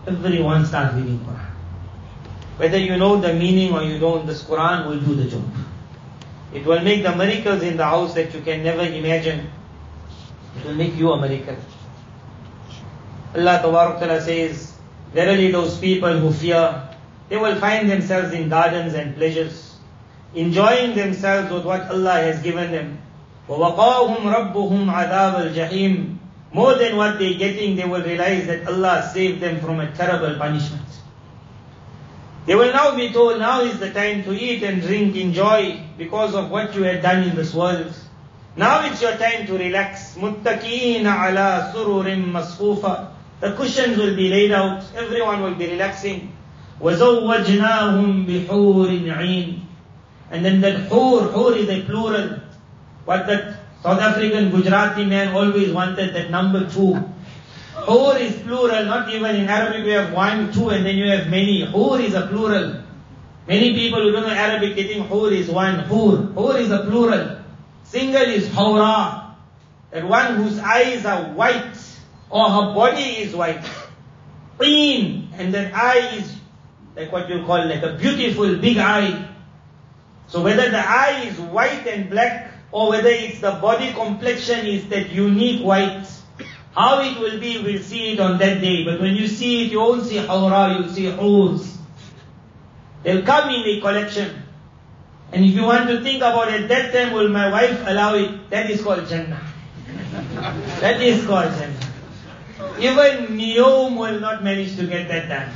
Everyone 0.05 0.65
starts 0.65 0.95
reading 0.95 1.19
Quran. 1.19 1.49
Whether 2.57 2.77
you 2.77 2.97
know 2.97 3.17
the 3.19 3.33
meaning 3.33 3.73
or 3.73 3.83
you 3.83 3.99
don't, 3.99 4.25
this 4.25 4.43
Quran 4.43 4.87
will 4.87 4.99
do 4.99 5.15
the 5.15 5.29
job. 5.29 5.43
It 6.53 6.65
will 6.65 6.81
make 6.81 7.03
the 7.03 7.15
miracles 7.15 7.63
in 7.63 7.77
the 7.77 7.83
house 7.83 8.13
that 8.13 8.33
you 8.33 8.41
can 8.41 8.63
never 8.63 8.83
imagine. 8.83 9.49
It 10.57 10.65
will 10.65 10.75
make 10.75 10.95
you 10.95 11.11
a 11.11 11.19
miracle. 11.19 11.57
Allah 13.35 13.59
Ta'ala 13.61 14.21
says, 14.21 14.73
Verily 15.13 15.51
those 15.51 15.77
people 15.77 16.17
who 16.17 16.31
fear, 16.31 16.89
they 17.29 17.37
will 17.37 17.55
find 17.59 17.89
themselves 17.89 18.33
in 18.33 18.49
gardens 18.49 18.93
and 18.93 19.15
pleasures, 19.15 19.77
enjoying 20.33 20.95
themselves 20.95 21.51
with 21.51 21.65
what 21.65 21.89
Allah 21.89 22.13
has 22.13 22.41
given 22.41 22.71
them. 22.71 23.01
وَوَقَاهُمْ 23.49 24.25
رَبُّهُمْ 24.25 24.89
عَذَابَ 24.89 25.53
الْجَحِيمِ 25.53 26.17
More 26.53 26.75
than 26.75 26.97
what 26.97 27.19
they're 27.19 27.37
getting, 27.37 27.75
they 27.75 27.85
will 27.85 28.01
realize 28.01 28.47
that 28.47 28.67
Allah 28.67 29.09
saved 29.13 29.41
them 29.41 29.59
from 29.59 29.79
a 29.79 29.91
terrible 29.91 30.39
punishment. 30.39 30.81
They 32.45 32.55
will 32.55 32.71
now 32.73 32.95
be 32.95 33.11
told, 33.11 33.39
now 33.39 33.61
is 33.61 33.79
the 33.79 33.91
time 33.91 34.23
to 34.23 34.31
eat 34.33 34.63
and 34.63 34.81
drink, 34.81 35.15
enjoy, 35.15 35.81
because 35.97 36.33
of 36.33 36.49
what 36.49 36.75
you 36.75 36.83
had 36.83 37.01
done 37.01 37.23
in 37.23 37.35
this 37.35 37.53
world. 37.53 37.93
Now 38.55 38.85
it's 38.85 39.01
your 39.01 39.17
time 39.17 39.45
to 39.47 39.57
relax. 39.57 40.15
مُتَّكِينَ 40.15 41.03
عَلَى 41.03 41.73
سُرُرٍ 41.73 42.05
مَصْفُوفَةٍ 42.31 43.09
The 43.41 43.51
cushions 43.53 43.97
will 43.97 44.15
be 44.15 44.29
laid 44.29 44.53
out, 44.53 44.83
everyone 44.95 45.41
will 45.41 45.55
be 45.55 45.67
relaxing. 45.71 46.31
وَزَوَّجْنَاهُمْ 46.79 48.25
بِحُورٍ 48.25 48.89
عِينٍ 49.11 49.59
And 50.31 50.45
then 50.45 50.61
that 50.61 50.87
hur, 50.89 51.31
hur 51.31 51.55
is 51.55 51.69
a 51.69 51.81
plural. 51.83 52.39
What 53.05 53.27
that 53.27 53.59
South 53.83 53.99
African 54.01 54.49
Gujarati 54.49 55.05
man 55.05 55.35
always 55.35 55.71
wanted, 55.71 56.13
that 56.15 56.31
number 56.31 56.69
two. 56.69 56.95
Hur 57.75 58.17
is 58.17 58.33
plural, 58.41 58.85
not 58.85 59.13
even 59.13 59.35
in 59.35 59.47
Arabic 59.47 59.85
we 59.85 59.91
have 59.91 60.11
one, 60.11 60.51
two, 60.51 60.69
and 60.69 60.85
then 60.85 60.95
you 60.97 61.09
have 61.11 61.29
many. 61.29 61.63
Hur 61.65 61.99
is 62.01 62.15
a 62.15 62.27
plural. 62.27 62.81
Many 63.47 63.73
people 63.73 64.01
who 64.01 64.11
don't 64.11 64.23
know 64.23 64.33
Arabic, 64.33 64.75
they 64.75 64.87
think 64.87 65.11
is 65.33 65.49
one. 65.49 65.79
Hur. 65.79 66.33
Hur 66.33 66.57
is 66.57 66.71
a 66.71 66.79
plural. 66.79 67.41
Single 67.83 68.23
is 68.23 68.47
hawra. 68.47 69.35
That 69.91 70.07
one 70.07 70.35
whose 70.37 70.57
eyes 70.57 71.05
are 71.05 71.31
white, 71.33 71.77
or 72.29 72.49
her 72.49 72.73
body 72.73 73.21
is 73.21 73.35
white. 73.35 73.63
Clean. 74.57 75.29
And 75.33 75.53
that 75.53 75.75
eye 75.75 76.17
is 76.17 76.35
like 76.95 77.11
what 77.11 77.29
you 77.29 77.45
call 77.45 77.67
like 77.67 77.83
a 77.83 77.93
beautiful 77.93 78.57
big 78.57 78.77
eye. 78.77 79.29
So 80.27 80.41
whether 80.41 80.71
the 80.71 80.79
eye 80.79 81.25
is 81.27 81.39
white 81.39 81.85
and 81.85 82.09
black, 82.09 82.51
or 82.71 82.89
whether 82.89 83.09
it's 83.09 83.39
the 83.39 83.51
body 83.51 83.93
complexion 83.93 84.65
is 84.65 84.87
that 84.89 85.09
unique 85.09 85.63
white, 85.63 86.05
how 86.73 87.01
it 87.01 87.17
will 87.19 87.39
be, 87.39 87.61
we'll 87.63 87.81
see 87.81 88.13
it 88.13 88.19
on 88.19 88.37
that 88.39 88.59
day. 88.61 88.83
But 88.83 88.99
when 88.99 89.15
you 89.15 89.27
see 89.27 89.65
it, 89.65 89.71
you 89.71 89.79
won't 89.79 90.05
see 90.05 90.17
hawra, 90.17 90.77
you'll 90.77 90.89
see 90.89 91.05
hurs. 91.05 91.77
They'll 93.03 93.23
come 93.23 93.49
in 93.49 93.63
a 93.65 93.81
collection. 93.81 94.43
And 95.31 95.45
if 95.45 95.55
you 95.55 95.63
want 95.63 95.87
to 95.89 96.01
think 96.01 96.17
about 96.17 96.51
it, 96.53 96.67
that 96.67 96.93
time 96.93 97.13
will 97.13 97.29
my 97.29 97.49
wife 97.51 97.81
allow 97.85 98.15
it? 98.15 98.49
That 98.49 98.69
is 98.69 98.81
called 98.81 99.07
Jannah. 99.07 99.41
that 100.79 101.01
is 101.01 101.25
called 101.25 101.51
Jannah. 101.51 101.85
Even 102.79 103.37
Neom 103.37 103.97
will 103.97 104.19
not 104.19 104.43
manage 104.43 104.75
to 104.77 104.85
get 104.85 105.07
that 105.07 105.29
done. 105.29 105.51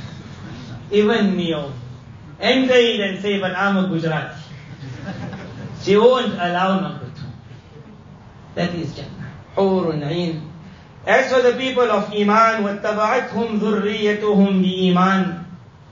Even 0.90 1.36
Neom. 1.36 1.72
Enter 2.38 2.74
it 2.74 3.00
and 3.00 3.20
say, 3.20 3.38
but 3.38 3.54
I'm 3.54 3.76
a 3.76 3.88
Gujarati. 3.88 4.40
She 5.82 5.96
won't 5.96 6.34
allow 6.34 6.98
two. 6.98 6.99
That 8.55 8.73
is 8.73 8.95
Jannah. 8.95 9.33
Hurun 9.55 10.03
Ain. 10.03 10.51
As 11.05 11.31
for 11.31 11.41
the 11.41 11.53
people 11.57 11.83
of 11.91 12.11
Iman, 12.11 12.63
وَاتَّبَعَتْهُمْ 12.63 13.59
ذُرِّيَّتُهُمْ 13.59 14.63
بِإِيمَانٍ 14.63 15.45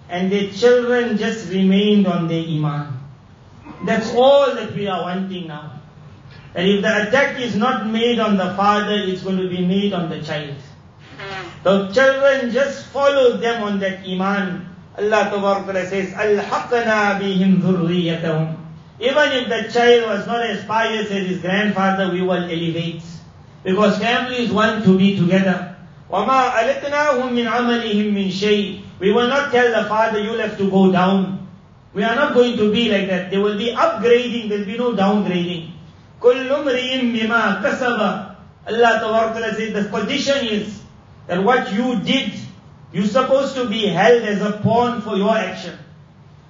And 0.09 0.31
their 0.31 0.49
children 0.49 1.17
just 1.17 1.51
remained 1.51 2.07
on 2.07 2.27
their 2.27 2.43
Iman. 2.43 2.99
That's 3.85 4.13
all 4.15 4.55
that 4.55 4.73
we 4.73 4.87
are 4.87 5.03
wanting 5.03 5.47
now. 5.47 5.81
And 6.55 6.67
if 6.67 6.81
the 6.81 7.07
attack 7.07 7.39
is 7.39 7.55
not 7.55 7.87
made 7.87 8.19
on 8.19 8.37
the 8.37 8.53
father, 8.55 8.93
it's 8.93 9.23
going 9.23 9.37
to 9.37 9.49
be 9.49 9.65
made 9.65 9.93
on 9.93 10.09
the 10.09 10.21
child. 10.21 10.55
The 11.63 11.91
children 11.91 12.51
just 12.51 12.87
follow 12.87 13.37
them 13.37 13.63
on 13.63 13.79
that 13.79 14.05
Iman. 14.07 14.69
Allah 14.97 15.29
Ta'ala 15.31 15.85
says, 15.85 16.13
أَلْحَقْنَا 16.13 17.19
بِهِمْ 17.19 17.61
ذُرِّيَّتَهُمْ 17.61 18.56
Even 18.99 19.31
if 19.31 19.49
the 19.49 19.71
child 19.71 20.09
was 20.09 20.27
not 20.27 20.43
as 20.43 20.63
pious 20.65 21.09
as 21.11 21.27
his 21.27 21.39
grandfather, 21.39 22.11
we 22.11 22.21
will 22.21 22.31
elevate. 22.31 23.01
Because 23.63 23.97
families 23.97 24.51
want 24.51 24.83
to 24.85 24.97
be 24.97 25.17
together. 25.17 25.75
وَمَا 26.11 26.51
أَلَتْنَاهُمْ 26.51 27.33
مِنْ 27.33 27.47
عَمَلِهِمْ 27.49 28.13
مِنْ 28.13 28.27
شَيْءٍ 28.29 28.81
We 28.99 29.11
will 29.11 29.27
not 29.27 29.51
tell 29.51 29.71
the 29.71 29.89
father, 29.89 30.19
you'll 30.19 30.39
have 30.39 30.57
to 30.57 30.69
go 30.69 30.91
down. 30.91 31.47
We 31.93 32.03
are 32.03 32.15
not 32.15 32.33
going 32.33 32.57
to 32.57 32.71
be 32.71 32.89
like 32.89 33.07
that. 33.07 33.31
There 33.31 33.41
will 33.41 33.57
be 33.57 33.73
upgrading, 33.73 34.49
there 34.49 34.59
will 34.59 34.65
be 34.65 34.77
no 34.77 34.93
downgrading. 34.93 35.71
كُلُّ 36.21 36.49
مْرِئٍ 36.49 37.17
بِمَا 37.17 37.63
كَسَبَ 37.63 38.33
Allah 38.65 38.99
Ta'ala 38.99 39.55
says 39.55 39.73
the 39.73 39.89
condition 39.89 40.47
is 40.47 40.81
that 41.27 41.43
what 41.43 41.73
you 41.73 41.99
did, 41.99 42.31
you're 42.93 43.05
supposed 43.05 43.55
to 43.55 43.67
be 43.67 43.87
held 43.87 44.23
as 44.23 44.41
a 44.41 44.59
pawn 44.63 45.01
for 45.01 45.17
your 45.17 45.35
action. 45.35 45.77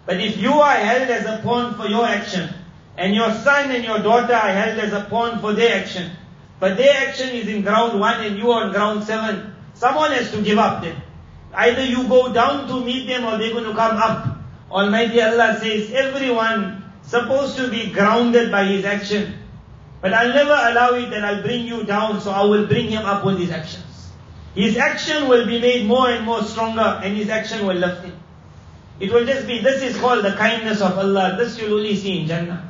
But 0.08 0.22
if 0.22 0.38
you 0.38 0.54
are 0.54 0.72
held 0.72 1.10
as 1.10 1.26
a 1.26 1.42
pawn 1.42 1.74
for 1.74 1.86
your 1.86 2.06
action, 2.06 2.48
and 2.96 3.14
your 3.14 3.30
son 3.30 3.70
and 3.70 3.84
your 3.84 3.98
daughter 3.98 4.32
are 4.32 4.54
held 4.54 4.78
as 4.78 4.94
a 4.94 5.04
pawn 5.04 5.38
for 5.38 5.52
their 5.52 5.82
action, 5.82 6.12
but 6.58 6.78
their 6.78 6.96
action 7.06 7.28
is 7.28 7.46
in 7.46 7.60
ground 7.60 8.00
one 8.00 8.24
and 8.24 8.38
you 8.38 8.50
are 8.50 8.64
on 8.64 8.72
ground 8.72 9.04
seven, 9.04 9.54
someone 9.74 10.12
has 10.12 10.30
to 10.30 10.40
give 10.40 10.56
up 10.56 10.82
then. 10.82 10.96
Either 11.52 11.84
you 11.84 12.08
go 12.08 12.32
down 12.32 12.66
to 12.68 12.82
meet 12.82 13.06
them 13.06 13.26
or 13.26 13.36
they're 13.36 13.52
going 13.52 13.64
to 13.64 13.74
come 13.74 13.98
up. 13.98 14.38
Almighty 14.70 15.20
Allah 15.20 15.58
says, 15.60 15.90
everyone 15.92 16.90
supposed 17.02 17.58
to 17.58 17.68
be 17.68 17.90
grounded 17.90 18.50
by 18.50 18.64
his 18.64 18.86
action. 18.86 19.34
But 20.00 20.14
I'll 20.14 20.32
never 20.32 20.56
allow 20.56 20.94
it 20.94 21.10
that 21.10 21.22
I'll 21.22 21.42
bring 21.42 21.66
you 21.66 21.84
down, 21.84 22.22
so 22.22 22.30
I 22.30 22.44
will 22.44 22.66
bring 22.66 22.88
him 22.88 23.04
up 23.04 23.26
with 23.26 23.38
his 23.38 23.50
actions. 23.50 24.10
His 24.54 24.78
action 24.78 25.28
will 25.28 25.44
be 25.44 25.60
made 25.60 25.84
more 25.84 26.08
and 26.08 26.24
more 26.24 26.42
stronger, 26.44 26.98
and 27.04 27.14
his 27.14 27.28
action 27.28 27.66
will 27.66 27.76
lift 27.76 28.06
him. 28.06 28.17
It 28.99 29.11
will 29.11 29.25
just 29.25 29.47
be, 29.47 29.59
this 29.59 29.81
is 29.81 29.99
called 29.99 30.23
the 30.23 30.33
kindness 30.33 30.81
of 30.81 30.97
Allah. 30.97 31.35
This 31.37 31.59
you'll 31.59 31.73
only 31.77 31.95
see 31.95 32.21
in 32.21 32.27
Jannah. 32.27 32.69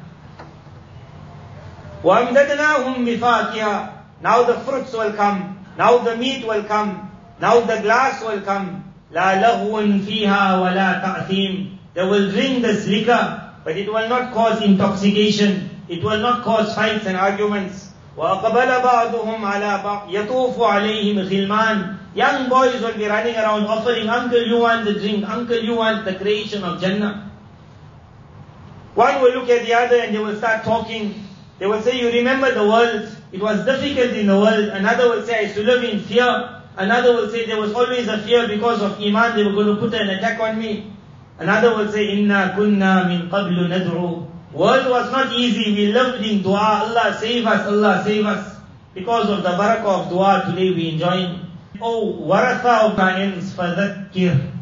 وَأَمْدَدْنَاهُمْ 2.04 3.06
بِفَاكِهَا 3.06 3.94
Now 4.22 4.44
the 4.44 4.56
fruits 4.62 4.94
will 4.94 5.14
come. 5.14 5.66
Now 5.78 6.00
the 6.00 6.18
meat 6.18 6.46
will 6.46 6.64
come. 6.64 7.12
Now 7.39 7.62
the 7.62 7.82
glass 7.82 8.24
will 8.24 8.41
come. 8.41 8.84
لَا 9.12 9.41
لَغْوٌ 9.41 10.02
فِيهَا 10.02 10.60
وَلَا 10.60 11.04
تَأْثِيمٌ 11.04 11.78
They 11.94 12.04
will 12.04 12.32
drink 12.32 12.64
this 12.64 12.88
liquor, 12.88 13.54
but 13.64 13.78
it 13.78 13.88
will 13.88 14.10
not 14.10 14.34
cause 14.34 14.62
intoxication. 14.62 15.70
It 15.88 16.04
will 16.04 16.20
not 16.20 16.44
cause 16.44 16.74
fights 16.74 17.06
and 17.06 17.16
arguments. 17.16 17.87
وَأَقْبَلَ 18.19 18.71
بَعْضُهُمْ 18.83 19.45
عَلَى 19.45 19.73
بَعْضٍ 19.85 20.11
يَطُوفُ 20.11 20.59
عَلَيْهِمْ 20.59 21.16
غِلْمَانٌ 21.31 21.99
Young 22.14 22.49
boys 22.49 22.82
will 22.82 22.95
be 22.99 23.07
running 23.07 23.36
around 23.36 23.66
offering, 23.66 24.09
Uncle, 24.09 24.43
you 24.43 24.59
want 24.59 24.85
the 24.85 24.95
drink, 24.95 25.23
Uncle, 25.28 25.57
you 25.62 25.77
want 25.77 26.05
the 26.05 26.15
creation 26.15 26.65
of 26.65 26.81
Jannah. 26.81 27.31
One 28.95 29.23
will 29.23 29.32
look 29.35 29.49
at 29.49 29.65
the 29.65 29.73
other 29.74 30.01
and 30.01 30.12
they 30.15 30.19
will 30.19 30.35
start 30.36 30.65
talking. 30.65 31.15
They 31.61 31.66
will 31.66 31.81
say, 31.81 32.01
you 32.01 32.09
remember 32.11 32.53
the 32.53 32.66
world, 32.66 33.07
it 33.31 33.40
was 33.40 33.65
difficult 33.65 34.11
in 34.19 34.27
the 34.27 34.35
world. 34.35 34.69
Another 34.74 35.11
will 35.11 35.23
say, 35.24 35.39
I 35.39 35.40
used 35.43 35.55
to 35.55 35.62
live 35.62 35.85
in 35.85 36.01
fear. 36.01 36.62
Another 36.77 37.12
will 37.12 37.31
say, 37.31 37.47
there 37.47 37.61
was 37.61 37.73
always 37.74 38.09
a 38.09 38.19
fear 38.19 38.49
because 38.49 38.82
of 38.82 38.99
Iman, 39.01 39.36
they 39.36 39.45
were 39.45 39.53
going 39.53 39.69
to 39.69 39.77
put 39.77 39.95
an 39.95 40.09
attack 40.11 40.40
on 40.40 40.59
me. 40.59 40.90
Another 41.39 41.77
will 41.77 41.93
say, 41.93 42.09
Inna 42.19 42.55
kunna 42.57 43.07
min 43.07 43.31
qablu 43.31 43.69
nad'u. 43.69 44.28
World 44.53 44.89
was 44.89 45.12
not 45.12 45.33
easy, 45.33 45.75
we 45.75 45.93
lived 45.93 46.25
in 46.25 46.43
dua, 46.43 46.89
Allah 46.89 47.16
save 47.20 47.47
us, 47.47 47.66
Allah 47.66 48.03
save 48.05 48.25
us. 48.25 48.57
Because 48.95 49.29
of 49.29 49.43
the 49.43 49.51
barakah 49.51 50.05
of 50.05 50.09
dua, 50.09 50.45
today 50.47 50.70
we 50.70 50.89
enjoy. 50.91 51.39
Oh, 51.81 52.16
waratha 52.27 52.91
of 52.91 52.97
Kain's 52.97 53.53
fadhakkir. 53.53 54.53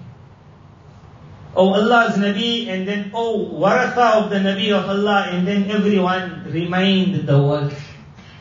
Oh 1.55 1.73
Allah's 1.73 2.19
Nabi, 2.19 2.67
and 2.69 2.87
then 2.87 3.13
oh 3.15 3.49
waratha 3.55 4.25
of 4.25 4.31
the 4.31 4.37
Nabi 4.37 4.73
of 4.73 4.91
Allah, 4.91 5.29
and 5.31 5.47
then 5.47 5.71
everyone 5.71 6.45
remind 6.51 7.27
the 7.27 7.39
world. 7.39 7.73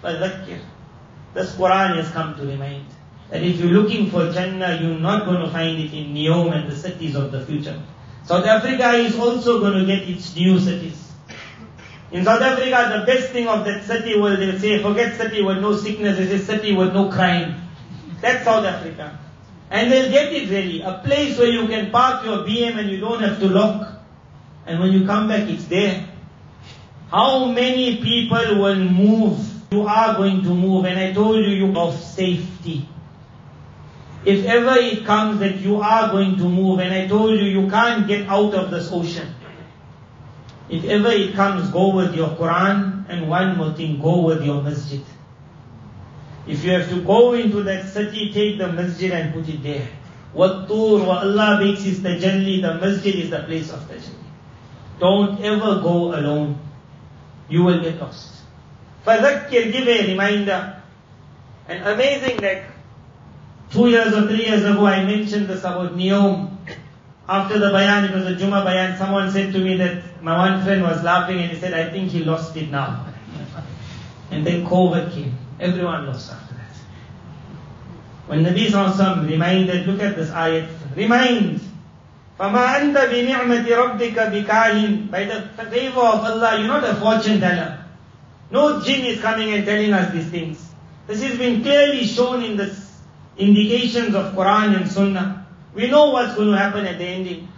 Fadhakkir. 0.04 0.60
This 1.36 1.56
Quran 1.56 1.98
has 1.98 2.10
come 2.10 2.36
to 2.36 2.42
remind 2.42 2.86
that 3.30 3.44
if 3.44 3.60
you're 3.60 3.70
looking 3.70 4.10
for 4.10 4.32
Jannah, 4.32 4.80
you're 4.82 5.00
not 5.00 5.26
going 5.26 5.42
to 5.42 5.52
find 5.52 5.80
it 5.80 5.94
in 5.94 6.14
Neom 6.14 6.56
and 6.56 6.72
the 6.72 6.76
cities 6.76 7.16
of 7.16 7.32
the 7.32 7.46
future. 7.46 7.80
South 8.26 8.46
Africa 8.46 8.94
is 8.94 9.16
also 9.20 9.60
going 9.60 9.80
to 9.80 9.86
get 9.86 10.10
its 10.10 10.36
new 10.36 10.60
cities. 10.60 11.05
In 12.16 12.24
South 12.24 12.42
Africa, 12.42 12.98
the 12.98 13.06
best 13.06 13.34
thing 13.34 13.46
of 13.50 13.66
that 13.66 13.84
city 13.84 14.18
will 14.18 14.38
they 14.38 14.58
say, 14.58 14.82
forget 14.82 15.18
city 15.18 15.42
with 15.42 15.58
no 15.58 15.76
sickness, 15.76 16.18
it's 16.18 16.32
a 16.32 16.46
city 16.46 16.74
with 16.74 16.94
no 16.94 17.12
crime. 17.12 17.62
That's 18.22 18.46
South 18.46 18.64
Africa. 18.64 19.20
And 19.70 19.92
they'll 19.92 20.10
get 20.10 20.32
it 20.32 20.50
really. 20.50 20.80
A 20.80 21.02
place 21.04 21.38
where 21.38 21.50
you 21.50 21.68
can 21.68 21.92
park 21.92 22.24
your 22.24 22.38
BM 22.48 22.80
and 22.80 22.90
you 22.90 23.02
don't 23.02 23.22
have 23.22 23.38
to 23.42 23.50
lock. 23.50 24.00
And 24.66 24.80
when 24.80 24.94
you 24.94 25.06
come 25.06 25.28
back, 25.28 25.50
it's 25.50 25.66
there. 25.66 26.08
How 27.12 27.48
many 27.52 27.98
people 27.98 28.62
will 28.62 28.76
move? 28.80 29.38
You 29.72 29.86
are 29.86 30.16
going 30.16 30.42
to 30.44 30.56
move. 30.56 30.86
And 30.86 30.98
I 30.98 31.12
told 31.12 31.44
you, 31.44 31.52
you 31.52 31.78
of 31.78 32.00
safety. 32.00 32.88
If 34.24 34.46
ever 34.46 34.80
it 34.80 35.06
comes 35.06 35.42
that 35.42 35.58
you 35.58 35.82
are 35.82 36.12
going 36.14 36.38
to 36.38 36.48
move, 36.48 36.80
and 36.80 36.94
I 36.94 37.08
told 37.08 37.38
you, 37.38 37.46
you 37.46 37.70
can't 37.70 38.08
get 38.08 38.30
out 38.30 38.54
of 38.54 38.72
this 38.72 38.90
ocean. 38.90 39.36
If 40.69 40.85
ever 40.85 41.11
it 41.11 41.35
comes, 41.35 41.69
go 41.71 41.95
with 41.95 42.15
your 42.15 42.29
Quran, 42.31 43.05
and 43.09 43.29
one 43.29 43.57
more 43.57 43.73
thing, 43.73 44.01
go 44.01 44.21
with 44.23 44.45
your 44.45 44.63
masjid. 44.63 45.03
If 46.47 46.65
you 46.65 46.73
have 46.73 46.89
to 46.91 47.03
go 47.03 47.33
into 47.35 47.63
that 47.65 47.87
city, 47.87 48.33
take 48.33 48.59
the 48.59 48.73
masjid 48.73 49.13
and 49.13 49.35
put 49.35 49.49
it 49.49 49.63
there. 49.63 49.89
وَالطُّورِ 50.35 51.07
Allah 51.07 51.61
makes 51.61 51.83
his 51.83 52.01
tajalli, 52.01 52.63
the 52.63 52.75
masjid 52.75 53.15
is 53.17 53.31
the 53.31 53.41
place 53.41 53.71
of 53.71 53.81
tajalli. 53.89 54.15
Don't 55.01 55.41
ever 55.43 55.81
go 55.81 56.15
alone. 56.15 56.59
You 57.49 57.65
will 57.65 57.83
get 57.83 58.01
lost. 58.01 58.43
فَذَكِّرْ 59.07 59.73
Give 59.73 59.89
a 59.89 60.07
reminder. 60.07 60.83
And 61.67 61.87
amazing 61.87 62.37
that 62.39 62.65
two 63.71 63.89
years 63.89 64.13
or 64.15 64.29
three 64.29 64.47
years 64.47 64.65
ago 64.65 64.87
I 64.87 65.05
mentioned 65.05 65.49
this 65.49 65.61
about 65.61 65.97
Neom. 65.97 66.57
After 67.29 67.59
the 67.59 67.71
bayan, 67.71 68.05
it 68.05 68.15
was 68.15 68.27
a 68.27 68.35
Juma 68.35 68.65
bayan, 68.65 68.99
someone 68.99 69.31
said 69.31 69.53
to 69.53 69.59
me 69.61 69.77
that 69.77 70.23
my 70.23 70.37
one 70.37 70.65
friend 70.65 70.83
was 70.83 71.03
laughing 71.05 71.39
and 71.39 71.53
he 71.53 71.57
said, 71.57 71.75
I 71.75 71.89
think 71.91 72.11
he 72.11 72.25
lost 72.25 72.57
it 72.57 72.71
now. 72.71 73.07
And 74.31 74.45
then 74.47 74.67
COVID 74.67 75.13
came. 75.13 75.39
Everyone 75.61 76.07
lost 76.07 76.33
after 76.33 76.55
that. 76.55 76.77
When 78.27 78.45
Nabi 78.45 78.67
Sallallahu 78.67 79.29
reminded, 79.29 79.87
look 79.87 80.01
at 80.01 80.17
this 80.17 80.31
ayat, 80.31 80.69
remind, 80.97 81.61
فَمَا 82.39 82.81
أَنْتَ 82.81 82.97
بِنِعْمَةِ 82.97 83.67
رَبِّكَ 83.67 84.15
بِكَاهِنٍ 84.15 85.11
By 85.11 85.25
the 85.25 85.43
favor 85.71 86.01
of 86.01 86.25
Allah, 86.25 86.59
you're 86.59 86.67
not 86.67 86.85
a 86.85 86.95
fortune 86.95 87.39
teller. 87.39 87.85
No 88.51 88.81
jinn 88.81 89.05
is 89.05 89.21
coming 89.21 89.53
and 89.53 89.65
telling 89.65 89.93
us 89.93 90.13
these 90.13 90.29
things. 90.31 90.73
This 91.07 91.23
has 91.23 91.39
been 91.39 91.63
clearly 91.63 92.05
shown 92.05 92.43
in 92.43 92.57
the 92.57 92.75
indications 93.37 94.15
of 94.15 94.35
Quran 94.35 94.81
and 94.81 94.91
Sunnah. 94.91 95.44
We 95.75 95.89
know 95.89 96.11
what's 96.11 96.35
going 96.35 96.51
to 96.51 96.59
happen 96.59 96.87
at 96.87 96.99
the 96.99 97.05
ending. 97.05 97.49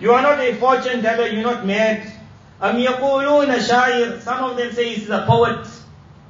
You 0.00 0.12
are 0.12 0.22
not 0.22 0.40
a 0.40 0.54
fortune 0.56 1.00
teller, 1.02 1.26
you're 1.28 1.42
not 1.42 1.64
mad. 1.64 2.10
أَمْ 2.60 2.84
يَقُولُونَ 2.84 3.54
شَاعِرٌ 3.56 4.20
Some 4.20 4.44
of 4.50 4.56
them 4.56 4.72
say 4.72 4.94
he's 4.94 5.08
a 5.08 5.24
poet. 5.26 5.66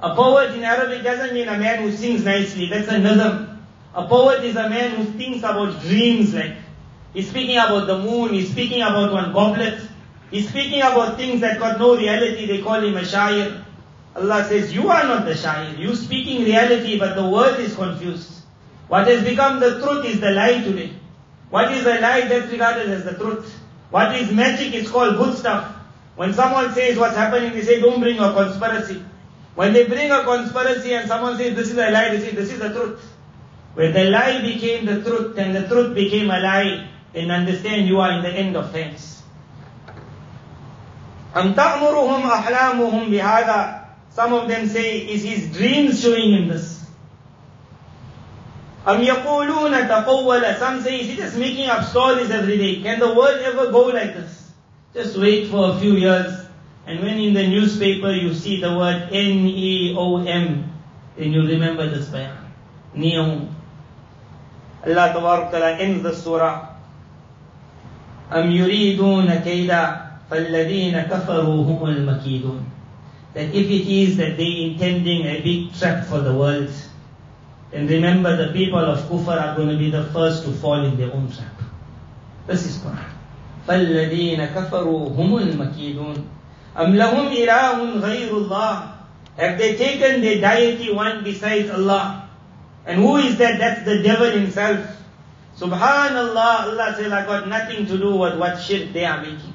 A 0.03 0.15
poet 0.15 0.55
in 0.55 0.65
Arabic 0.65 1.03
doesn't 1.03 1.33
mean 1.35 1.49
a 1.49 1.59
man 1.59 1.83
who 1.83 1.93
sings 1.93 2.25
nicely. 2.25 2.69
That's 2.69 2.89
a 2.89 2.95
nazm. 2.95 3.59
A 3.95 4.07
poet 4.07 4.43
is 4.45 4.57
a 4.57 4.69
man 4.69 4.97
who 4.97 5.05
thinks 5.13 5.39
about 5.39 5.81
dreams 5.83 6.35
like. 6.35 6.57
He's 7.15 7.29
speaking 7.29 7.57
about 7.57 7.87
the 7.87 7.99
moon, 7.99 8.33
he's 8.33 8.51
speaking 8.51 8.81
about 8.81 9.13
one 9.13 9.33
goblet. 9.33 9.79
He's 10.31 10.49
speaking 10.49 10.81
about 10.81 11.19
things 11.19 11.43
that 11.43 11.59
got 11.59 11.79
no 11.79 11.97
reality, 11.97 12.47
they 12.47 12.63
call 12.63 12.83
him 12.83 12.97
a 12.97 13.03
shair. 13.03 13.63
Allah 14.17 14.45
says, 14.45 14.73
you 14.75 14.89
are 14.89 15.05
not 15.05 15.27
the 15.27 15.33
shair. 15.33 15.79
You 15.79 15.95
speaking 15.95 16.45
reality, 16.45 16.99
but 16.99 17.15
the 17.15 17.29
world 17.29 17.59
is 17.61 17.75
confused. 17.75 18.41
What 18.89 19.07
has 19.09 19.23
become 19.25 19.61
the 19.61 19.81
truth 19.81 20.07
is 20.07 20.21
the 20.21 20.31
lie 20.31 20.63
today. 20.63 20.93
What 21.51 21.73
is 21.73 21.85
a 21.85 22.01
lie 22.01 22.23
that's 22.29 22.51
regarded 22.51 22.89
as 22.89 23.05
the 23.05 23.15
truth? 23.15 23.59
What 23.91 24.15
is 24.17 24.33
magic 24.33 24.73
is 24.75 24.91
called 24.91 25.17
good 25.19 25.37
stuff. 25.37 25.77
When 26.17 26.33
someone 26.33 26.73
says 26.73 26.99
what's 26.99 27.17
happening, 27.17 27.53
they 27.53 27.63
say, 27.63 27.81
don't 27.81 28.01
bring 28.01 28.19
a 28.19 28.33
conspiracy. 28.33 29.03
When 29.55 29.73
they 29.73 29.87
bring 29.87 30.11
a 30.11 30.25
conspiracy 30.25 30.95
and 30.95 31.09
someone 31.09 31.37
says 31.37 31.55
this 31.55 31.71
is 31.71 31.77
a 31.77 31.91
lie, 31.91 32.09
they 32.09 32.21
say 32.21 32.31
this 32.31 32.53
is 32.53 32.59
the 32.59 32.73
truth. 32.73 33.01
When 33.75 33.93
the 33.93 34.05
lie 34.05 34.41
became 34.41 34.87
the 34.87 35.03
truth 35.03 35.37
and 35.39 35.55
the 35.55 35.67
truth 35.69 35.95
became 35.95 36.31
a 36.31 36.39
lie, 36.41 36.89
then 37.13 37.31
understand 37.31 37.87
you 37.87 38.01
are 38.01 38.13
in 38.13 38.23
the 38.23 38.31
end 38.31 38.57
of 38.57 38.73
things. 38.73 39.23
أَمْ 41.35 41.55
تَأْمُرُهُمْ 41.55 42.23
أَحْلَامُهُمْ 42.23 43.09
بِهَذَا 43.09 43.85
Some 44.11 44.33
of 44.35 44.49
them 44.49 44.69
say, 44.69 44.99
is 44.99 45.23
his 45.23 45.57
dreams 45.57 46.03
showing 46.03 46.33
him 46.33 46.49
this? 46.49 46.76
أَمْ 48.87 49.01
يَقُولُونَ 49.01 49.89
تَقَوَّلَ 49.89 50.59
Some 50.59 50.83
say, 50.83 51.01
is 51.01 51.09
he 51.09 51.17
just 51.17 51.37
making 51.37 51.69
up 51.71 51.85
stories 51.85 52.31
every 52.31 52.59
day? 52.59 52.83
Can 52.83 52.99
the 52.99 53.15
world 53.15 53.41
ever 53.41 53.71
go 53.71 53.87
like 53.87 54.15
this? 54.15 54.51
Just 54.93 55.17
wait 55.17 55.49
for 55.49 55.71
a 55.71 55.79
few 55.79 55.95
years 55.95 56.43
and 56.87 57.01
when 57.01 57.19
in 57.19 57.35
the 57.35 57.47
newspaper 57.47 58.11
you 58.11 58.35
see 58.35 58.61
the 58.61 58.77
word 58.77 59.09
N-E-O-M, 59.13 60.73
then 61.17 61.33
you 61.33 61.47
remember 61.47 61.89
this 61.89 62.09
bayan. 62.09 62.37
Neom. 62.97 63.49
Allah 64.85 65.13
Ta'ala 65.15 65.79
ends 65.79 66.03
the 66.03 66.13
surah. 66.15 66.75
أَمْ 68.33 68.51
يُرِيدُونَ 68.51 69.45
كَيْدًا 69.45 70.11
فَالَّذِينَ 70.31 71.09
كَفَرُوا 71.09 71.61
هُمُ 71.69 71.81
الْمَكِيدُونَ 71.87 72.63
That 73.35 73.55
if 73.55 73.71
it 73.71 73.87
is 73.87 74.17
that 74.17 74.37
they 74.37 74.73
intending 74.73 75.27
a 75.27 75.41
big 75.41 75.73
trap 75.75 76.05
for 76.05 76.21
the 76.21 76.35
world, 76.35 76.73
then 77.73 77.87
remember 77.87 78.37
the 78.37 78.53
people 78.53 78.79
of 78.79 78.99
Kufr 79.09 79.41
are 79.41 79.57
going 79.57 79.71
to 79.71 79.77
be 79.79 79.91
the 79.91 80.05
first 80.05 80.45
to 80.45 80.53
fall 80.53 80.85
in 80.85 80.97
their 80.97 81.13
own 81.13 81.33
trap. 81.33 81.53
This 82.47 82.67
is 82.67 82.79
Quran. 82.79 83.09
فَالَّذِينَ 83.67 84.55
كَفَرُوا 84.55 85.17
هُمُ 85.17 85.31
الْمَكِيدُونَ 85.39 86.27
أَمْ 86.77 86.97
لَهُمْ 86.97 87.33
إِلَهٌ 87.33 88.01
غَيْرُ 88.01 88.31
اللَّهِ 88.31 88.93
Have 89.39 89.59
they 89.59 89.77
taken 89.77 90.21
their 90.21 90.41
deity 90.41 90.93
one 90.93 91.25
besides 91.25 91.71
Allah? 91.71 92.29
And 92.85 93.01
who 93.01 93.17
is 93.17 93.39
that? 93.39 93.59
That's 93.59 93.85
the 93.85 94.03
devil 94.03 94.31
himself. 94.31 94.85
Subhanallah, 95.57 96.73
Allah 96.73 96.95
says, 96.97 97.13
I 97.13 97.25
got 97.25 97.49
nothing 97.49 97.87
to 97.87 97.97
do 97.97 98.17
with 98.17 98.39
what 98.39 98.61
shirk 98.61 98.93
they 98.93 99.05
are 99.05 99.23
making. 99.23 99.55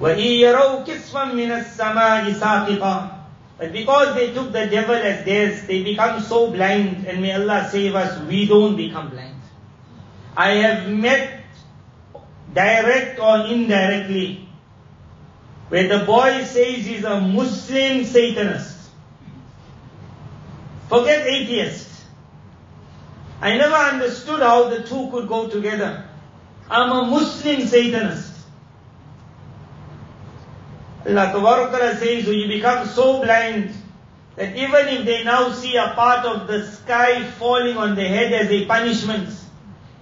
وَإِن 0.00 0.40
يَرَوْا 0.40 0.86
كِسْفًا 0.86 1.30
مِنَ 1.34 1.50
السَّمَاءِ 1.52 2.32
سَاقِطًا 2.32 3.15
but 3.57 3.71
because 3.71 4.13
they 4.13 4.33
took 4.33 4.51
the 4.51 4.67
devil 4.67 4.95
as 4.95 5.25
theirs, 5.25 5.65
they 5.65 5.83
become 5.83 6.21
so 6.21 6.51
blind, 6.51 7.07
and 7.07 7.21
may 7.21 7.33
Allah 7.33 7.67
save 7.71 7.95
us, 7.95 8.21
we 8.27 8.45
don't 8.45 8.75
become 8.75 9.09
blind. 9.09 9.41
I 10.35 10.49
have 10.61 10.89
met, 10.89 11.41
direct 12.53 13.19
or 13.19 13.47
indirectly, 13.47 14.47
where 15.69 15.87
the 15.87 16.05
boy 16.05 16.43
says 16.43 16.85
he's 16.85 17.03
a 17.03 17.19
Muslim 17.19 18.05
Satanist. 18.05 18.89
Forget 20.87 21.25
atheist. 21.25 21.89
I 23.41 23.57
never 23.57 23.75
understood 23.75 24.39
how 24.39 24.69
the 24.69 24.83
two 24.83 25.09
could 25.11 25.27
go 25.27 25.47
together. 25.49 26.05
I'm 26.69 26.91
a 26.91 27.09
Muslim 27.09 27.67
Satanist. 27.67 28.36
Allah 31.07 31.31
Ta'ala 31.31 31.95
says, 31.97 32.25
so 32.25 32.31
you 32.31 32.47
become 32.47 32.85
so 32.85 33.21
blind 33.23 33.73
that 34.35 34.55
even 34.55 34.87
if 34.89 35.05
they 35.05 35.23
now 35.23 35.51
see 35.51 35.77
a 35.77 35.93
part 35.95 36.25
of 36.25 36.47
the 36.47 36.65
sky 36.67 37.23
falling 37.23 37.77
on 37.77 37.95
their 37.95 38.09
head 38.09 38.33
as 38.33 38.51
a 38.51 38.65
punishment, 38.65 39.29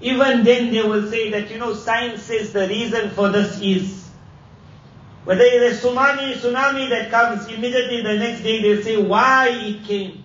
even 0.01 0.43
then 0.43 0.73
they 0.73 0.81
will 0.81 1.09
say 1.09 1.29
that, 1.31 1.51
you 1.51 1.57
know, 1.57 1.73
science 1.73 2.23
says 2.23 2.51
the 2.53 2.67
reason 2.67 3.11
for 3.11 3.29
this 3.29 3.61
is 3.61 4.05
whether 5.25 5.41
it's 5.43 5.83
a 5.83 5.87
tsunami, 5.87 6.33
tsunami 6.33 6.89
that 6.89 7.09
comes, 7.09 7.47
immediately 7.47 8.01
the 8.01 8.15
next 8.15 8.41
day 8.41 8.61
they'll 8.61 8.83
say 8.83 8.97
why 8.97 9.49
it 9.49 9.83
came. 9.83 10.23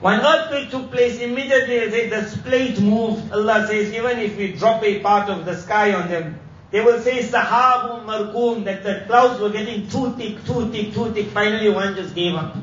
When 0.00 0.20
earthquake 0.20 0.70
took 0.70 0.90
place, 0.90 1.20
immediately 1.20 1.78
they 1.78 1.90
say 1.90 2.08
the 2.08 2.38
plate 2.42 2.80
moved. 2.80 3.30
Allah 3.30 3.66
says, 3.66 3.92
even 3.92 4.18
if 4.18 4.36
we 4.36 4.52
drop 4.52 4.82
a 4.82 5.00
part 5.00 5.28
of 5.28 5.44
the 5.44 5.56
sky 5.56 5.94
on 5.94 6.08
them, 6.08 6.40
they 6.71 6.81
will 6.81 6.99
say 7.01 7.19
sahabun 7.23 8.05
markum, 8.05 8.65
that 8.65 8.83
the 8.83 9.03
clouds 9.07 9.39
were 9.39 9.49
getting 9.49 9.87
too 9.87 10.13
thick, 10.13 10.43
too 10.45 10.69
thick, 10.69 10.93
too 10.93 11.13
thick. 11.13 11.27
Finally 11.27 11.69
one 11.69 11.95
just 11.95 12.13
gave 12.13 12.35
up. 12.35 12.55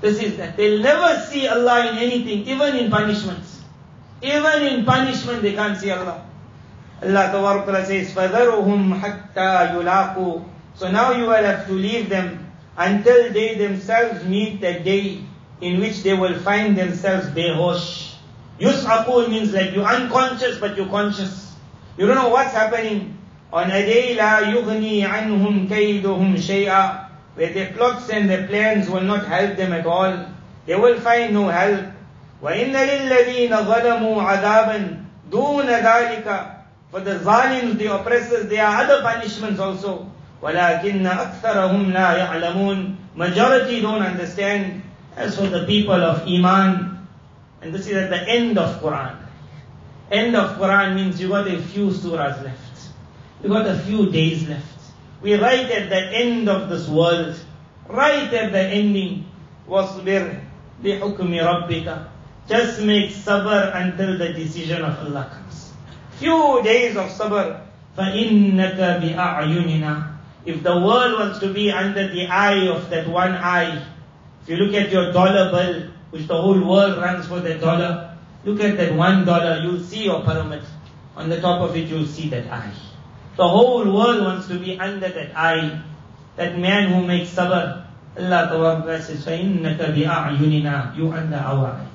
This 0.00 0.20
is 0.20 0.36
that. 0.38 0.56
They'll 0.56 0.80
never 0.80 1.20
see 1.20 1.46
Allah 1.46 1.90
in 1.90 1.98
anything, 1.98 2.46
even 2.46 2.76
in 2.76 2.90
punishments. 2.90 3.60
Even 4.22 4.62
in 4.62 4.84
punishment 4.84 5.42
they 5.42 5.52
can't 5.52 5.78
see 5.78 5.90
Allah. 5.90 6.26
Allah 7.02 7.30
Ta'ala 7.30 7.84
says, 7.84 8.12
فَذَرُهُمْ 8.12 9.00
حَتَّى 9.00 9.74
يُلَاقُوا 9.74 10.44
So 10.74 10.90
now 10.90 11.12
you 11.12 11.24
will 11.24 11.44
have 11.44 11.66
to 11.66 11.72
leave 11.72 12.08
them 12.08 12.50
until 12.76 13.32
they 13.32 13.56
themselves 13.56 14.24
meet 14.24 14.60
the 14.60 14.80
day 14.80 15.20
in 15.60 15.80
which 15.80 16.02
they 16.02 16.14
will 16.14 16.38
find 16.40 16.76
themselves 16.76 17.26
behosh. 17.28 18.14
Yus'aqun 18.58 19.28
means 19.28 19.52
like 19.52 19.72
you're 19.74 19.84
unconscious 19.84 20.58
but 20.58 20.76
you're 20.76 20.88
conscious. 20.88 21.49
You 21.96 22.06
don't 22.06 22.16
know 22.16 22.28
what's 22.28 22.52
happening. 22.52 23.18
On 23.52 23.70
a 23.70 23.82
day 23.86 24.14
la 24.14 24.40
yughni 24.40 25.02
anhum 25.02 25.68
kayduhum 25.68 26.34
shay'a 26.34 27.08
where 27.34 27.52
their 27.52 27.72
plots 27.72 28.08
and 28.10 28.28
their 28.28 28.46
plans 28.46 28.88
will 28.88 29.02
not 29.02 29.26
help 29.26 29.56
them 29.56 29.72
at 29.72 29.86
all. 29.86 30.26
They 30.66 30.74
will 30.74 30.98
find 31.00 31.32
no 31.34 31.48
help. 31.48 31.86
وَإِنَّ 32.42 32.72
لِلَّذِينَ 32.72 33.48
ظَلَمُوا 33.48 34.22
عَذَابًا 34.22 35.04
دُونَ 35.30 35.66
ذَلِكَ 35.66 36.56
for 36.90 37.00
the 37.00 37.18
zalims, 37.18 37.78
the 37.78 37.92
oppressors, 37.94 38.48
there 38.48 38.64
are 38.64 38.84
other 38.84 39.02
punishments 39.02 39.60
also. 39.60 40.10
وَلَكِنَّ 40.40 41.02
أَكْثَرَهُمْ 41.02 41.92
لَا 41.92 42.26
يَعْلَمُونَ 42.26 42.96
Majority 43.16 43.80
don't 43.80 44.02
understand. 44.02 44.82
As 45.16 45.36
for 45.36 45.46
the 45.46 45.64
people 45.64 45.94
of 45.94 46.28
Iman, 46.28 47.08
and 47.62 47.74
this 47.74 47.86
is 47.86 47.96
at 47.96 48.10
the 48.10 48.28
end 48.28 48.58
of 48.58 48.80
Quran. 48.82 49.16
End 50.10 50.36
of 50.36 50.58
Quran 50.58 50.94
means 50.94 51.20
you 51.20 51.28
got 51.28 51.48
a 51.48 51.60
few 51.60 51.88
surahs 51.88 52.42
left. 52.44 52.88
You 53.42 53.48
got 53.48 53.66
a 53.66 53.78
few 53.78 54.10
days 54.10 54.48
left. 54.48 54.80
We're 55.20 55.40
right 55.40 55.70
at 55.70 55.88
the 55.88 56.00
end 56.16 56.48
of 56.48 56.68
this 56.68 56.88
world. 56.88 57.38
Right 57.88 58.32
at 58.32 58.52
the 58.52 58.62
ending. 58.62 59.26
وَاصْبِرْ 59.68 60.40
بِحُكْمِ 60.82 61.18
رَبِّكَ 61.18 62.08
Just 62.48 62.82
make 62.82 63.10
sabr 63.10 63.74
until 63.74 64.18
the 64.18 64.32
decision 64.32 64.84
of 64.84 64.98
Allah 65.00 65.30
comes 65.32 65.46
few 66.18 66.62
days 66.62 66.96
of 66.96 67.08
sabr. 67.10 67.60
فَإِنَّكَ 67.96 68.76
بِأَعْيُنِنَا 68.76 70.12
If 70.44 70.62
the 70.62 70.72
world 70.72 71.18
wants 71.18 71.38
to 71.40 71.52
be 71.52 71.70
under 71.70 72.08
the 72.08 72.26
eye 72.26 72.68
of 72.68 72.90
that 72.90 73.08
one 73.08 73.32
eye, 73.32 73.82
if 74.42 74.48
you 74.48 74.56
look 74.56 74.74
at 74.74 74.90
your 74.90 75.12
dollar 75.12 75.50
bill, 75.50 75.88
which 76.10 76.26
the 76.26 76.36
whole 76.36 76.60
world 76.60 76.98
runs 76.98 77.26
for 77.26 77.40
that 77.40 77.60
dollar, 77.60 78.09
look 78.44 78.60
at 78.60 78.76
that 78.76 78.94
one 78.94 79.24
dollar, 79.24 79.60
you'll 79.62 79.82
see 79.82 80.04
your 80.04 80.22
pyramid. 80.22 80.62
On 81.16 81.28
the 81.28 81.40
top 81.40 81.62
of 81.62 81.76
it, 81.76 81.88
you'll 81.88 82.06
see 82.06 82.28
that 82.28 82.50
eye. 82.52 82.72
The 83.36 83.48
whole 83.48 83.84
world 83.84 84.24
wants 84.24 84.48
to 84.48 84.58
be 84.58 84.78
under 84.78 85.08
that 85.08 85.36
eye. 85.36 85.80
That 86.36 86.58
man 86.58 86.92
who 86.92 87.06
makes 87.06 87.32
sabr, 87.32 87.84
Allah 88.16 88.48
Ta'ala 88.48 89.02
says, 89.02 89.24
فَإِنَّكَ 89.24 89.76
بِأَعْيُنِنَا 89.76 90.96
You 90.96 91.12
under 91.12 91.36
our 91.36 91.66
eye. 91.66 91.86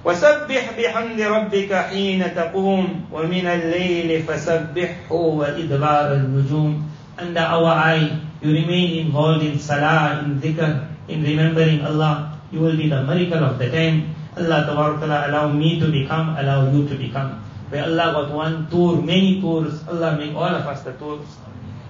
وسبح 0.00 0.64
بحمد 0.80 1.20
ربك 1.20 1.72
حين 1.92 2.24
تقوم 2.34 3.12
ومن 3.12 3.46
الليل 3.46 4.22
فسبحه 4.24 5.12
وإدبار 5.12 6.08
النجوم 6.12 6.72
Under 7.20 7.40
our 7.40 7.68
eye, 7.68 8.16
you 8.40 8.48
remain 8.48 9.04
involved 9.04 9.44
in 9.44 9.58
salah, 9.58 10.24
in 10.24 10.40
dhikr, 10.40 10.88
in 11.08 11.20
remembering 11.22 11.84
Allah. 11.84 12.40
You 12.50 12.60
will 12.60 12.76
be 12.78 12.88
the 12.88 13.04
miracle 13.04 13.44
of 13.44 13.58
the 13.58 13.68
time. 13.68 14.13
Allah 14.37 14.67
Ta'ala 14.67 15.27
allow 15.29 15.51
me 15.51 15.79
to 15.79 15.91
become, 15.91 16.35
allow 16.37 16.69
you 16.71 16.87
to 16.87 16.95
become. 16.95 17.41
Where 17.69 17.83
Allah 17.83 18.27
got 18.27 18.31
one 18.35 18.69
tour, 18.69 19.01
many 19.01 19.41
tours, 19.41 19.87
Allah 19.87 20.17
make 20.17 20.35
all 20.35 20.53
of 20.53 20.67
us 20.67 20.83
the 20.83 20.93
tours. 20.93 21.25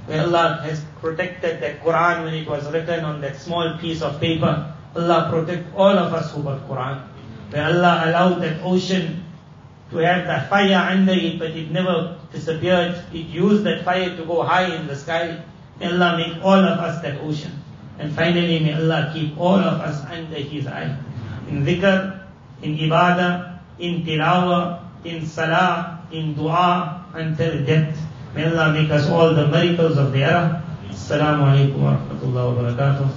Where 0.06 0.22
Allah 0.22 0.62
has 0.64 0.86
protected 1.02 1.60
that 1.62 1.82
Quran 1.82 2.24
when 2.24 2.34
it 2.34 2.48
was 2.48 2.72
written 2.72 3.04
on 3.04 3.22
that 3.22 3.36
small 3.38 3.78
piece 3.80 4.02
of 4.02 4.20
paper. 4.20 4.74
Allah 4.96 5.28
protect 5.30 5.74
all 5.76 5.98
of 5.98 6.14
us 6.14 6.32
who 6.34 6.44
got 6.44 6.68
Quran. 6.70 7.02
Where 7.50 7.66
Allah 7.66 8.04
allowed 8.06 8.42
that 8.42 8.62
ocean 8.62 9.26
to 9.92 9.98
have 9.98 10.26
the 10.28 10.48
fire 10.48 10.90
under 10.92 11.14
it, 11.14 11.40
but 11.40 11.52
it 11.52 11.72
never 11.72 12.18
disappeared. 12.32 13.04
It 13.12 13.26
used 13.28 13.64
that 13.64 13.84
fire 13.84 14.16
to 14.16 14.26
go 14.26 14.44
high 14.44 14.74
in 14.74 14.88
the 14.88 14.96
sky. 14.96 15.42
May 15.80 15.92
Allah 15.92 16.18
make 16.18 16.44
all 16.44 16.60
of 16.62 16.80
us 16.80 17.02
that 17.02 17.20
ocean. 17.22 17.52
And 17.98 18.14
finally, 18.14 18.60
may 18.60 18.74
Allah 18.74 19.12
keep 19.14 19.38
all 19.38 19.60
of 19.60 19.82
us 19.82 20.04
under 20.06 20.36
His 20.38 20.68
eye. 20.68 20.98
In 21.50 21.66
dhikr, 21.66 22.25
in 22.62 22.78
ibadah, 22.78 23.60
in 23.80 24.04
tilawah, 24.06 24.80
in 25.04 25.26
salah, 25.26 26.06
in 26.12 26.34
dua, 26.36 27.06
until 27.14 27.66
death. 27.66 27.98
May 28.36 28.46
Allah 28.52 28.74
make 28.74 28.92
us 28.92 29.08
all 29.10 29.34
the 29.34 29.48
miracles 29.48 29.98
of 29.98 30.12
the 30.12 30.24
era. 30.24 30.64
Assalamu 30.90 31.48
alaikum 31.52 31.80
wa 31.80 31.96
rahmatullahi 31.96 32.48
wa 32.52 32.56
barakatuh. 32.64 33.08